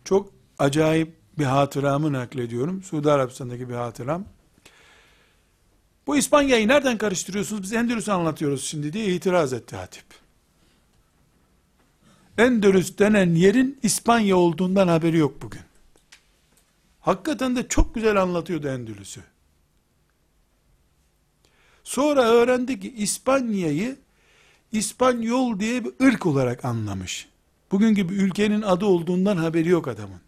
çok 0.04 0.32
acayip 0.58 1.18
bir 1.38 1.44
hatıramı 1.44 2.12
naklediyorum. 2.12 2.82
Suudi 2.82 3.10
Arabistan'daki 3.10 3.68
bir 3.68 3.74
hatıram. 3.74 4.24
Bu 6.06 6.16
İspanya'yı 6.16 6.68
nereden 6.68 6.98
karıştırıyorsunuz? 6.98 7.62
Biz 7.62 7.72
Endülüs'ü 7.72 8.12
anlatıyoruz 8.12 8.64
şimdi 8.64 8.92
diye 8.92 9.14
itiraz 9.14 9.52
etti 9.52 9.76
hatip. 9.76 10.04
Endülüs 12.38 12.98
denen 12.98 13.34
yerin 13.34 13.78
İspanya 13.82 14.36
olduğundan 14.36 14.88
haberi 14.88 15.16
yok 15.16 15.42
bugün. 15.42 15.60
Hakikaten 17.00 17.56
de 17.56 17.68
çok 17.68 17.94
güzel 17.94 18.22
anlatıyordu 18.22 18.68
Endülüs'ü. 18.68 19.22
Sonra 21.84 22.22
öğrendi 22.22 22.80
ki 22.80 22.94
İspanya'yı 22.96 23.96
İspanyol 24.72 25.60
diye 25.60 25.84
bir 25.84 25.92
ırk 26.06 26.26
olarak 26.26 26.64
anlamış. 26.64 27.28
Bugün 27.70 27.94
gibi 27.94 28.14
ülkenin 28.14 28.62
adı 28.62 28.86
olduğundan 28.86 29.36
haberi 29.36 29.68
yok 29.68 29.88
adamın. 29.88 30.20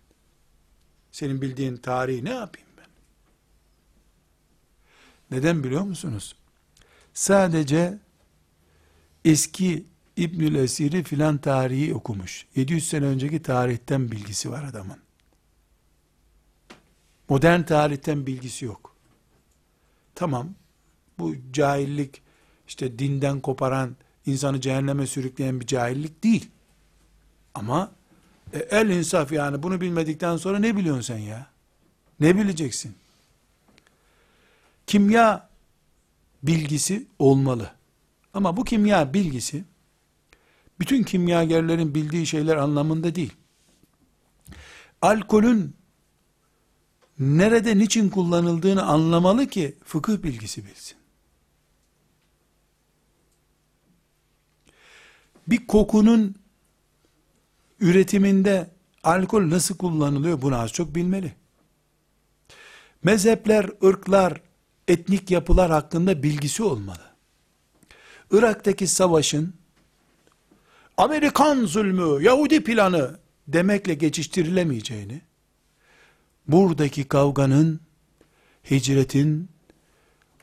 Senin 1.13 1.41
bildiğin 1.43 1.77
tarihi 1.77 2.25
ne 2.25 2.31
yapayım 2.31 2.69
ben? 2.79 2.87
Neden 5.31 5.65
biliyor 5.65 5.83
musunuz? 5.83 6.37
Sadece 7.15 7.99
eski 9.25 9.85
İbnül 10.21 10.55
Esir'i 10.55 11.03
filan 11.03 11.39
tarihi 11.39 11.95
okumuş. 11.95 12.47
700 12.57 12.89
sene 12.89 13.05
önceki 13.05 13.43
tarihten 13.43 14.11
bilgisi 14.11 14.51
var 14.51 14.65
adamın. 14.65 14.99
Modern 17.29 17.63
tarihten 17.63 18.27
bilgisi 18.27 18.65
yok. 18.65 18.97
Tamam, 20.15 20.49
bu 21.19 21.35
cahillik, 21.53 22.23
işte 22.69 22.99
dinden 22.99 23.41
koparan, 23.41 23.97
insanı 24.27 24.61
cehenneme 24.61 25.07
sürükleyen 25.07 25.61
bir 25.61 25.67
cahillik 25.67 26.25
değil. 26.25 26.51
Ama 27.55 27.93
e, 28.53 28.59
el 28.59 28.89
insaf 28.89 29.33
yani 29.33 29.63
bunu 29.63 29.81
bilmedikten 29.81 30.37
sonra 30.37 30.59
ne 30.59 30.77
biliyorsun 30.77 31.03
sen 31.03 31.19
ya? 31.19 31.47
Ne 32.21 32.37
bileceksin? 32.37 32.95
Kimya 34.87 35.49
bilgisi 36.43 37.07
olmalı. 37.19 37.73
Ama 38.35 38.57
bu 38.57 38.65
kimya 38.65 39.15
bilgisi 39.15 39.65
bütün 40.81 41.03
kimyagerlerin 41.03 41.95
bildiği 41.95 42.27
şeyler 42.27 42.57
anlamında 42.57 43.15
değil. 43.15 43.33
Alkolün 45.03 45.77
nerede 47.19 47.79
niçin 47.79 48.09
kullanıldığını 48.09 48.83
anlamalı 48.83 49.47
ki 49.47 49.77
fıkıh 49.85 50.23
bilgisi 50.23 50.67
bilsin. 50.67 50.97
Bir 55.49 55.67
kokunun 55.67 56.35
üretiminde 57.81 58.71
alkol 59.03 59.51
nasıl 59.51 59.77
kullanılıyor 59.77 60.43
bunu 60.43 60.57
az 60.57 60.73
çok 60.73 60.95
bilmeli. 60.95 61.35
Mezhepler, 63.03 63.71
ırklar, 63.85 64.41
etnik 64.89 65.31
yapılar 65.31 65.71
hakkında 65.71 66.23
bilgisi 66.23 66.63
olmalı. 66.63 67.11
Irak'taki 68.31 68.87
savaşın 68.87 69.60
Amerikan 71.01 71.67
zulmü, 71.67 72.25
Yahudi 72.25 72.65
planı 72.65 73.19
demekle 73.49 73.95
geçiştirilemeyeceğini, 73.95 75.21
buradaki 76.49 77.09
kavganın 77.09 77.81
hicretin 78.71 79.49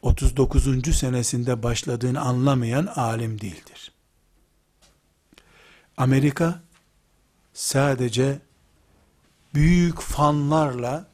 39. 0.01 0.97
senesinde 0.97 1.63
başladığını 1.63 2.21
anlamayan 2.21 2.85
alim 2.85 3.41
değildir. 3.41 3.91
Amerika 5.97 6.61
sadece 7.53 8.39
büyük 9.53 10.01
fanlarla 10.01 11.07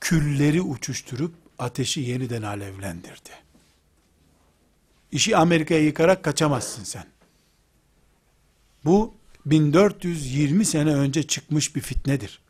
külleri 0.00 0.62
uçuşturup 0.62 1.34
ateşi 1.58 2.00
yeniden 2.00 2.42
alevlendirdi. 2.42 3.30
İşi 5.12 5.36
Amerika'ya 5.36 5.80
yıkarak 5.80 6.24
kaçamazsın 6.24 6.84
sen. 6.84 7.15
Bu 8.86 9.14
1420 9.46 10.64
sene 10.64 10.94
önce 10.94 11.22
çıkmış 11.22 11.76
bir 11.76 11.80
fitnedir. 11.80 12.40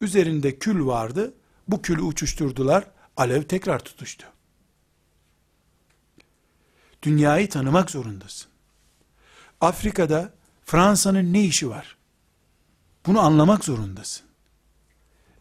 Üzerinde 0.00 0.58
kül 0.58 0.86
vardı. 0.86 1.34
Bu 1.68 1.82
külü 1.82 2.02
uçuşturdular. 2.02 2.90
Alev 3.16 3.42
tekrar 3.42 3.78
tutuştu. 3.78 4.26
Dünyayı 7.02 7.48
tanımak 7.48 7.90
zorundasın. 7.90 8.50
Afrika'da 9.60 10.34
Fransa'nın 10.64 11.32
ne 11.32 11.44
işi 11.44 11.68
var? 11.68 11.96
Bunu 13.06 13.20
anlamak 13.20 13.64
zorundasın. 13.64 14.26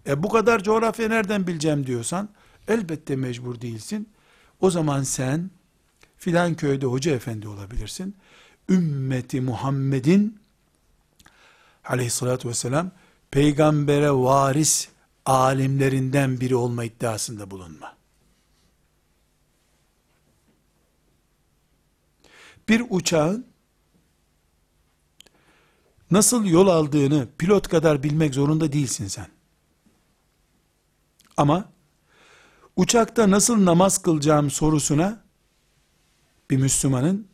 E 0.08 0.24
bu 0.24 0.30
kadar 0.30 0.64
coğrafya 0.64 1.08
nereden 1.08 1.48
bileceğim 1.48 1.88
diyorsan 1.88 2.30
elbette 2.68 3.16
mecbur 3.16 3.62
değilsin. 3.62 4.10
O 4.60 4.72
zaman 4.72 5.04
sen 5.04 5.52
filan 6.18 6.56
köyde 6.56 6.86
hoca 6.86 7.12
efendi 7.12 7.48
olabilirsin. 7.48 8.16
Ümmeti 8.70 9.42
Muhammed'in 9.42 10.40
aleyhissalatü 11.86 12.50
vesselam 12.50 12.92
peygambere 13.32 14.12
varis 14.12 14.90
alimlerinden 15.26 16.40
biri 16.40 16.56
olma 16.56 16.84
iddiasında 16.84 17.52
bulunma. 17.52 17.96
Bir 22.70 22.84
uçağın 22.90 23.48
nasıl 26.12 26.46
yol 26.46 26.68
aldığını 26.68 27.28
pilot 27.38 27.68
kadar 27.68 28.04
bilmek 28.04 28.34
zorunda 28.34 28.74
değilsin 28.74 29.08
sen. 29.08 29.28
Ama 31.38 31.70
uçakta 32.76 33.32
nasıl 33.32 33.66
namaz 33.66 34.02
kılacağım 34.02 34.52
sorusuna 34.52 35.24
bir 36.50 36.58
Müslümanın 36.58 37.33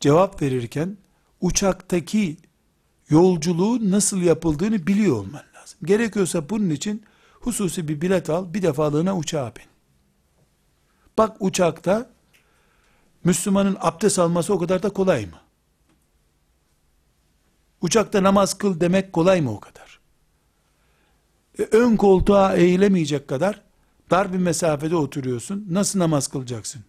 cevap 0.00 0.42
verirken 0.42 0.96
uçaktaki 1.40 2.36
yolculuğu 3.08 3.90
nasıl 3.90 4.20
yapıldığını 4.20 4.86
biliyor 4.86 5.16
olman 5.16 5.42
lazım. 5.54 5.78
Gerekiyorsa 5.84 6.48
bunun 6.48 6.70
için 6.70 7.04
hususi 7.40 7.88
bir 7.88 8.00
bilet 8.00 8.30
al, 8.30 8.54
bir 8.54 8.62
defalığına 8.62 9.16
uçağa 9.16 9.52
bin. 9.56 9.64
Bak 11.18 11.36
uçakta 11.40 12.10
Müslümanın 13.24 13.76
abdest 13.80 14.18
alması 14.18 14.54
o 14.54 14.58
kadar 14.58 14.82
da 14.82 14.90
kolay 14.90 15.26
mı? 15.26 15.40
Uçakta 17.80 18.22
namaz 18.22 18.58
kıl 18.58 18.80
demek 18.80 19.12
kolay 19.12 19.40
mı 19.40 19.52
o 19.52 19.60
kadar? 19.60 20.00
E, 21.58 21.62
ön 21.62 21.96
koltuğa 21.96 22.56
eğilemeyecek 22.56 23.28
kadar 23.28 23.62
dar 24.10 24.32
bir 24.32 24.38
mesafede 24.38 24.96
oturuyorsun. 24.96 25.66
Nasıl 25.70 25.98
namaz 25.98 26.28
kılacaksın? 26.28 26.84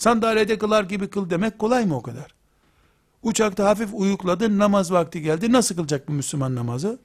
Sandalyede 0.00 0.58
kılar 0.58 0.84
gibi 0.84 1.08
kıl 1.08 1.30
demek 1.30 1.58
kolay 1.58 1.86
mı 1.86 1.96
o 1.96 2.02
kadar? 2.02 2.34
Uçakta 3.22 3.64
hafif 3.64 3.88
uyukladın, 3.92 4.58
namaz 4.58 4.92
vakti 4.92 5.22
geldi. 5.22 5.52
Nasıl 5.52 5.76
kılacak 5.76 6.08
bu 6.08 6.12
Müslüman 6.12 6.54
namazı? 6.54 6.98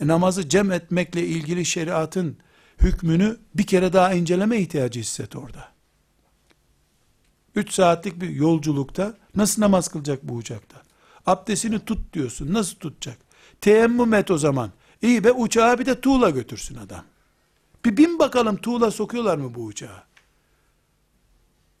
E, 0.00 0.06
namazı 0.06 0.48
cem 0.48 0.72
etmekle 0.72 1.26
ilgili 1.26 1.64
şeriatın 1.64 2.36
hükmünü 2.78 3.38
bir 3.54 3.66
kere 3.66 3.92
daha 3.92 4.12
inceleme 4.12 4.58
ihtiyacı 4.58 5.00
hisset 5.00 5.36
orada. 5.36 5.68
3 7.54 7.72
saatlik 7.72 8.20
bir 8.20 8.28
yolculukta 8.28 9.14
nasıl 9.36 9.62
namaz 9.62 9.88
kılacak 9.88 10.22
bu 10.22 10.34
uçakta? 10.34 10.82
Abdestini 11.26 11.84
tut 11.84 12.12
diyorsun. 12.12 12.52
Nasıl 12.52 12.76
tutacak? 12.76 13.18
Teyemmüm 13.60 14.14
et 14.14 14.30
o 14.30 14.38
zaman. 14.38 14.70
İyi 15.02 15.24
be 15.24 15.32
uçağa 15.32 15.78
bir 15.78 15.86
de 15.86 16.00
tuğla 16.00 16.30
götürsün 16.30 16.76
adam. 16.76 17.04
Bir 17.84 17.96
bin 17.96 18.18
bakalım 18.18 18.56
tuğla 18.56 18.90
sokuyorlar 18.90 19.36
mı 19.36 19.54
bu 19.54 19.64
uçağa? 19.64 20.09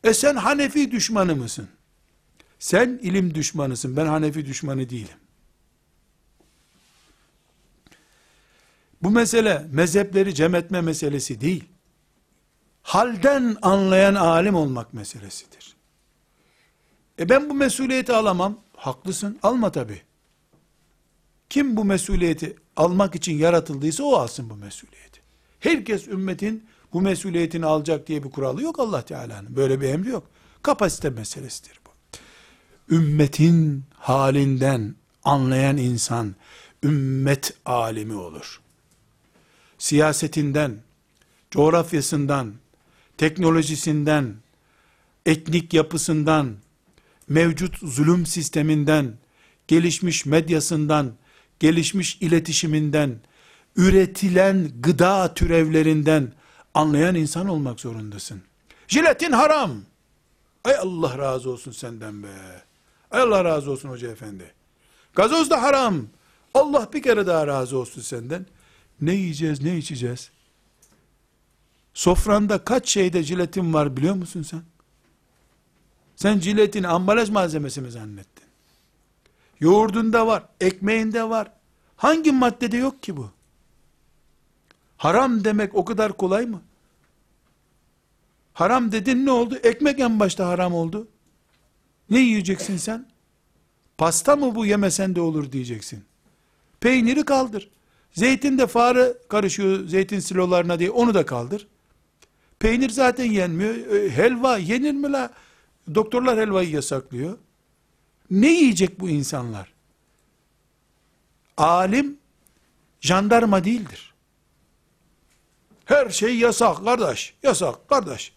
E 0.04 0.14
sen 0.14 0.36
Hanefi 0.36 0.90
düşmanı 0.90 1.36
mısın? 1.36 1.68
Sen 2.58 3.00
ilim 3.02 3.34
düşmanısın. 3.34 3.96
Ben 3.96 4.06
Hanefi 4.06 4.46
düşmanı 4.46 4.90
değilim. 4.90 5.18
Bu 9.02 9.10
mesele 9.10 9.66
mezhepleri 9.72 10.34
cem 10.34 10.54
etme 10.54 10.80
meselesi 10.80 11.40
değil. 11.40 11.64
Halden 12.82 13.56
anlayan 13.62 14.14
alim 14.14 14.54
olmak 14.54 14.94
meselesidir. 14.94 15.76
E 17.18 17.28
ben 17.28 17.50
bu 17.50 17.54
mesuliyeti 17.54 18.12
alamam. 18.12 18.60
Haklısın. 18.76 19.38
Alma 19.42 19.72
tabi. 19.72 20.02
Kim 21.50 21.76
bu 21.76 21.84
mesuliyeti 21.84 22.56
almak 22.76 23.14
için 23.14 23.38
yaratıldıysa 23.38 24.04
o 24.04 24.14
alsın 24.14 24.50
bu 24.50 24.56
mesuliyeti. 24.56 25.20
Herkes 25.60 26.08
ümmetin 26.08 26.66
bu 26.92 27.00
mesuliyetini 27.00 27.66
alacak 27.66 28.06
diye 28.06 28.24
bir 28.24 28.30
kuralı 28.30 28.62
yok 28.62 28.78
Allah 28.78 29.02
Teala'nın. 29.02 29.56
Böyle 29.56 29.80
bir 29.80 29.88
emri 29.88 30.08
yok. 30.08 30.24
Kapasite 30.62 31.10
meselesidir 31.10 31.80
bu. 31.86 31.90
Ümmetin 32.94 33.84
halinden 33.94 34.94
anlayan 35.24 35.76
insan 35.76 36.34
ümmet 36.82 37.54
alimi 37.64 38.14
olur. 38.14 38.60
Siyasetinden, 39.78 40.76
coğrafyasından, 41.50 42.52
teknolojisinden, 43.18 44.34
etnik 45.26 45.74
yapısından, 45.74 46.56
mevcut 47.28 47.78
zulüm 47.82 48.26
sisteminden, 48.26 49.14
gelişmiş 49.68 50.26
medyasından, 50.26 51.12
gelişmiş 51.60 52.16
iletişiminden, 52.20 53.20
üretilen 53.76 54.70
gıda 54.80 55.34
türevlerinden 55.34 56.32
anlayan 56.74 57.14
insan 57.14 57.48
olmak 57.48 57.80
zorundasın. 57.80 58.42
Jiletin 58.88 59.32
haram. 59.32 59.82
Ay 60.64 60.76
Allah 60.76 61.18
razı 61.18 61.50
olsun 61.50 61.72
senden 61.72 62.22
be. 62.22 62.62
Ay 63.10 63.20
Allah 63.20 63.44
razı 63.44 63.70
olsun 63.70 63.88
hoca 63.88 64.10
efendi. 64.10 64.54
Gazoz 65.14 65.50
da 65.50 65.62
haram. 65.62 66.06
Allah 66.54 66.88
bir 66.92 67.02
kere 67.02 67.26
daha 67.26 67.46
razı 67.46 67.78
olsun 67.78 68.02
senden. 68.02 68.46
Ne 69.00 69.14
yiyeceğiz, 69.14 69.62
ne 69.62 69.78
içeceğiz? 69.78 70.30
Sofranda 71.94 72.64
kaç 72.64 72.88
şeyde 72.88 73.22
jiletin 73.22 73.74
var 73.74 73.96
biliyor 73.96 74.14
musun 74.14 74.42
sen? 74.42 74.62
Sen 76.16 76.40
jiletin 76.40 76.82
ambalaj 76.82 77.30
malzemesi 77.30 77.80
mi 77.80 77.90
zannettin? 77.90 78.44
Yoğurdunda 79.60 80.26
var, 80.26 80.42
ekmeğinde 80.60 81.28
var. 81.28 81.52
Hangi 81.96 82.32
maddede 82.32 82.76
yok 82.76 83.02
ki 83.02 83.16
bu? 83.16 83.30
Haram 85.00 85.44
demek 85.44 85.74
o 85.74 85.84
kadar 85.84 86.12
kolay 86.12 86.46
mı? 86.46 86.62
Haram 88.52 88.92
dedin 88.92 89.26
ne 89.26 89.30
oldu? 89.30 89.56
Ekmek 89.62 90.00
en 90.00 90.20
başta 90.20 90.48
haram 90.48 90.74
oldu. 90.74 91.08
Ne 92.10 92.18
yiyeceksin 92.18 92.76
sen? 92.76 93.06
Pasta 93.98 94.36
mı 94.36 94.54
bu 94.54 94.66
yemesen 94.66 95.14
de 95.14 95.20
olur 95.20 95.52
diyeceksin. 95.52 96.04
Peyniri 96.80 97.24
kaldır. 97.24 97.70
Zeytin 98.12 98.58
de 98.58 98.66
fare 98.66 99.14
karışıyor 99.28 99.86
zeytin 99.86 100.20
silolarına 100.20 100.78
diye 100.78 100.90
onu 100.90 101.14
da 101.14 101.26
kaldır. 101.26 101.66
Peynir 102.58 102.90
zaten 102.90 103.30
yenmiyor. 103.30 103.74
E, 103.74 104.10
helva 104.10 104.56
yenir 104.56 104.92
mi 104.92 105.12
la? 105.12 105.30
Doktorlar 105.94 106.38
helvayı 106.38 106.70
yasaklıyor. 106.70 107.38
Ne 108.30 108.52
yiyecek 108.52 109.00
bu 109.00 109.08
insanlar? 109.08 109.72
Alim 111.56 112.18
jandarma 113.00 113.64
değildir. 113.64 114.09
Her 115.90 116.10
şey 116.10 116.38
yasak 116.38 116.84
kardeş. 116.84 117.34
Yasak 117.42 117.88
kardeş. 117.88 118.32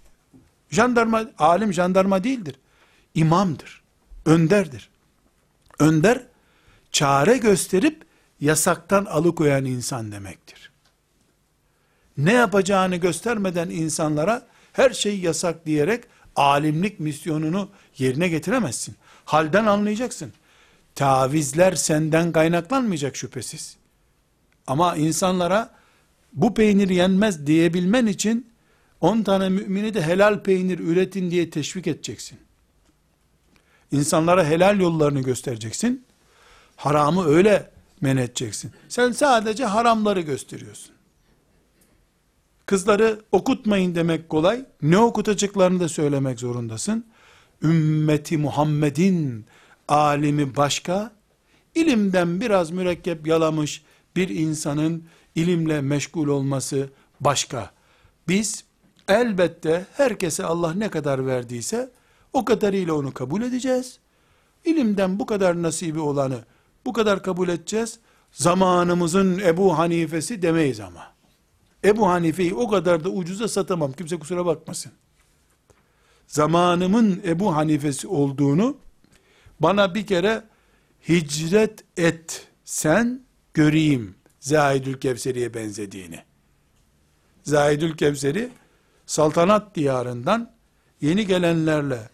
Jandarma, 0.69 1.23
alim 1.37 1.73
jandarma 1.73 2.23
değildir. 2.23 2.55
İmamdır. 3.15 3.81
Önderdir. 4.25 4.89
Önder, 5.79 6.23
çare 6.91 7.37
gösterip 7.37 8.05
yasaktan 8.39 9.05
alıkoyan 9.05 9.65
insan 9.65 10.11
demektir. 10.11 10.71
Ne 12.17 12.33
yapacağını 12.33 12.95
göstermeden 12.95 13.69
insanlara 13.69 14.47
her 14.71 14.89
şey 14.89 15.19
yasak 15.19 15.65
diyerek 15.65 16.03
alimlik 16.35 16.99
misyonunu 16.99 17.69
yerine 17.97 18.27
getiremezsin. 18.27 18.95
Halden 19.25 19.65
anlayacaksın. 19.65 20.33
Tavizler 20.95 21.75
senden 21.75 22.31
kaynaklanmayacak 22.31 23.15
şüphesiz. 23.15 23.77
Ama 24.67 24.95
insanlara 24.95 25.82
bu 26.33 26.53
peynir 26.53 26.89
yenmez 26.89 27.47
diyebilmen 27.47 28.05
için 28.05 28.53
10 29.01 29.23
tane 29.23 29.49
mümini 29.49 29.93
de 29.93 30.01
helal 30.01 30.43
peynir 30.43 30.79
üretin 30.79 31.31
diye 31.31 31.49
teşvik 31.49 31.87
edeceksin. 31.87 32.39
İnsanlara 33.91 34.45
helal 34.45 34.79
yollarını 34.79 35.21
göstereceksin. 35.21 36.05
Haramı 36.75 37.25
öyle 37.25 37.71
men 38.01 38.17
edeceksin. 38.17 38.71
Sen 38.89 39.11
sadece 39.11 39.65
haramları 39.65 40.21
gösteriyorsun. 40.21 40.93
Kızları 42.65 43.21
okutmayın 43.31 43.95
demek 43.95 44.29
kolay. 44.29 44.65
Ne 44.81 44.97
okutacaklarını 44.97 45.79
da 45.79 45.89
söylemek 45.89 46.39
zorundasın. 46.39 47.05
Ümmeti 47.63 48.37
Muhammed'in 48.37 49.45
alimi 49.87 50.55
başka, 50.55 51.11
ilimden 51.75 52.41
biraz 52.41 52.71
mürekkep 52.71 53.27
yalamış 53.27 53.83
bir 54.15 54.29
insanın 54.29 55.03
ilimle 55.35 55.81
meşgul 55.81 56.27
olması 56.27 56.89
başka. 57.19 57.71
Biz 58.27 58.63
elbette 59.07 59.85
herkese 59.93 60.45
Allah 60.45 60.73
ne 60.73 60.89
kadar 60.89 61.25
verdiyse 61.25 61.91
o 62.33 62.45
kadarıyla 62.45 62.93
onu 62.93 63.13
kabul 63.13 63.41
edeceğiz. 63.41 63.99
İlimden 64.65 65.19
bu 65.19 65.25
kadar 65.25 65.61
nasibi 65.61 65.99
olanı 65.99 66.39
bu 66.85 66.93
kadar 66.93 67.23
kabul 67.23 67.49
edeceğiz. 67.49 67.99
Zamanımızın 68.31 69.39
Ebu 69.39 69.77
Hanifesi 69.77 70.41
demeyiz 70.41 70.79
ama. 70.79 71.13
Ebu 71.83 72.07
Hanife'yi 72.07 72.53
o 72.53 72.69
kadar 72.69 73.03
da 73.03 73.09
ucuza 73.09 73.47
satamam. 73.47 73.93
Kimse 73.93 74.19
kusura 74.19 74.45
bakmasın. 74.45 74.91
Zamanımın 76.27 77.21
Ebu 77.25 77.55
Hanifesi 77.55 78.07
olduğunu 78.07 78.77
bana 79.59 79.95
bir 79.95 80.07
kere 80.07 80.43
hicret 81.09 81.83
et 81.97 82.47
sen 82.65 83.21
göreyim 83.53 84.15
Zahidül 84.43 84.99
Kevseri'ye 84.99 85.53
benzediğini. 85.53 86.19
Zahidül 87.43 87.97
Kevseri 87.97 88.49
saltanat 89.05 89.75
diyarından 89.75 90.51
yeni 91.01 91.27
gelenlerle 91.27 92.09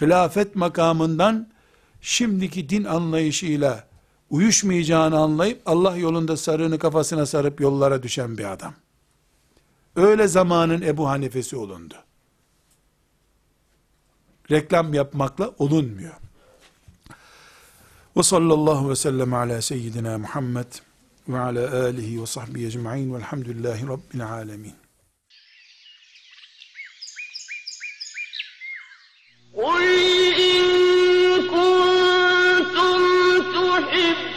hilafet 0.00 0.56
makamından 0.56 1.48
şimdiki 2.00 2.68
din 2.68 2.84
anlayışıyla 2.84 3.88
uyuşmayacağını 4.30 5.18
anlayıp 5.18 5.62
Allah 5.66 5.96
yolunda 5.96 6.36
sarığını 6.36 6.78
kafasına 6.78 7.26
sarıp 7.26 7.60
yollara 7.60 8.02
düşen 8.02 8.38
bir 8.38 8.52
adam. 8.52 8.74
Öyle 9.96 10.28
zamanın 10.28 10.82
Ebu 10.82 11.08
Hanifesi 11.08 11.56
olundu. 11.56 11.94
Reklam 14.50 14.94
yapmakla 14.94 15.50
olunmuyor. 15.58 16.14
Ve 18.16 18.22
sallallahu 18.22 18.90
ve 18.90 18.96
sellem 18.96 19.34
ala 19.34 19.62
seyyidina 19.62 20.18
Muhammed 20.18 20.66
ve 21.28 21.38
ala 21.38 21.84
alihi 21.84 22.22
ve 22.22 22.26
sahbihi 22.26 22.66
ecma'in 22.66 23.14
velhamdülillahi 23.14 23.88
rabbil 23.88 24.26
alemin. 24.26 24.74
قل 29.56 29.84
إن 30.48 30.62
كنتم 31.54 33.00
تحبون 33.54 34.33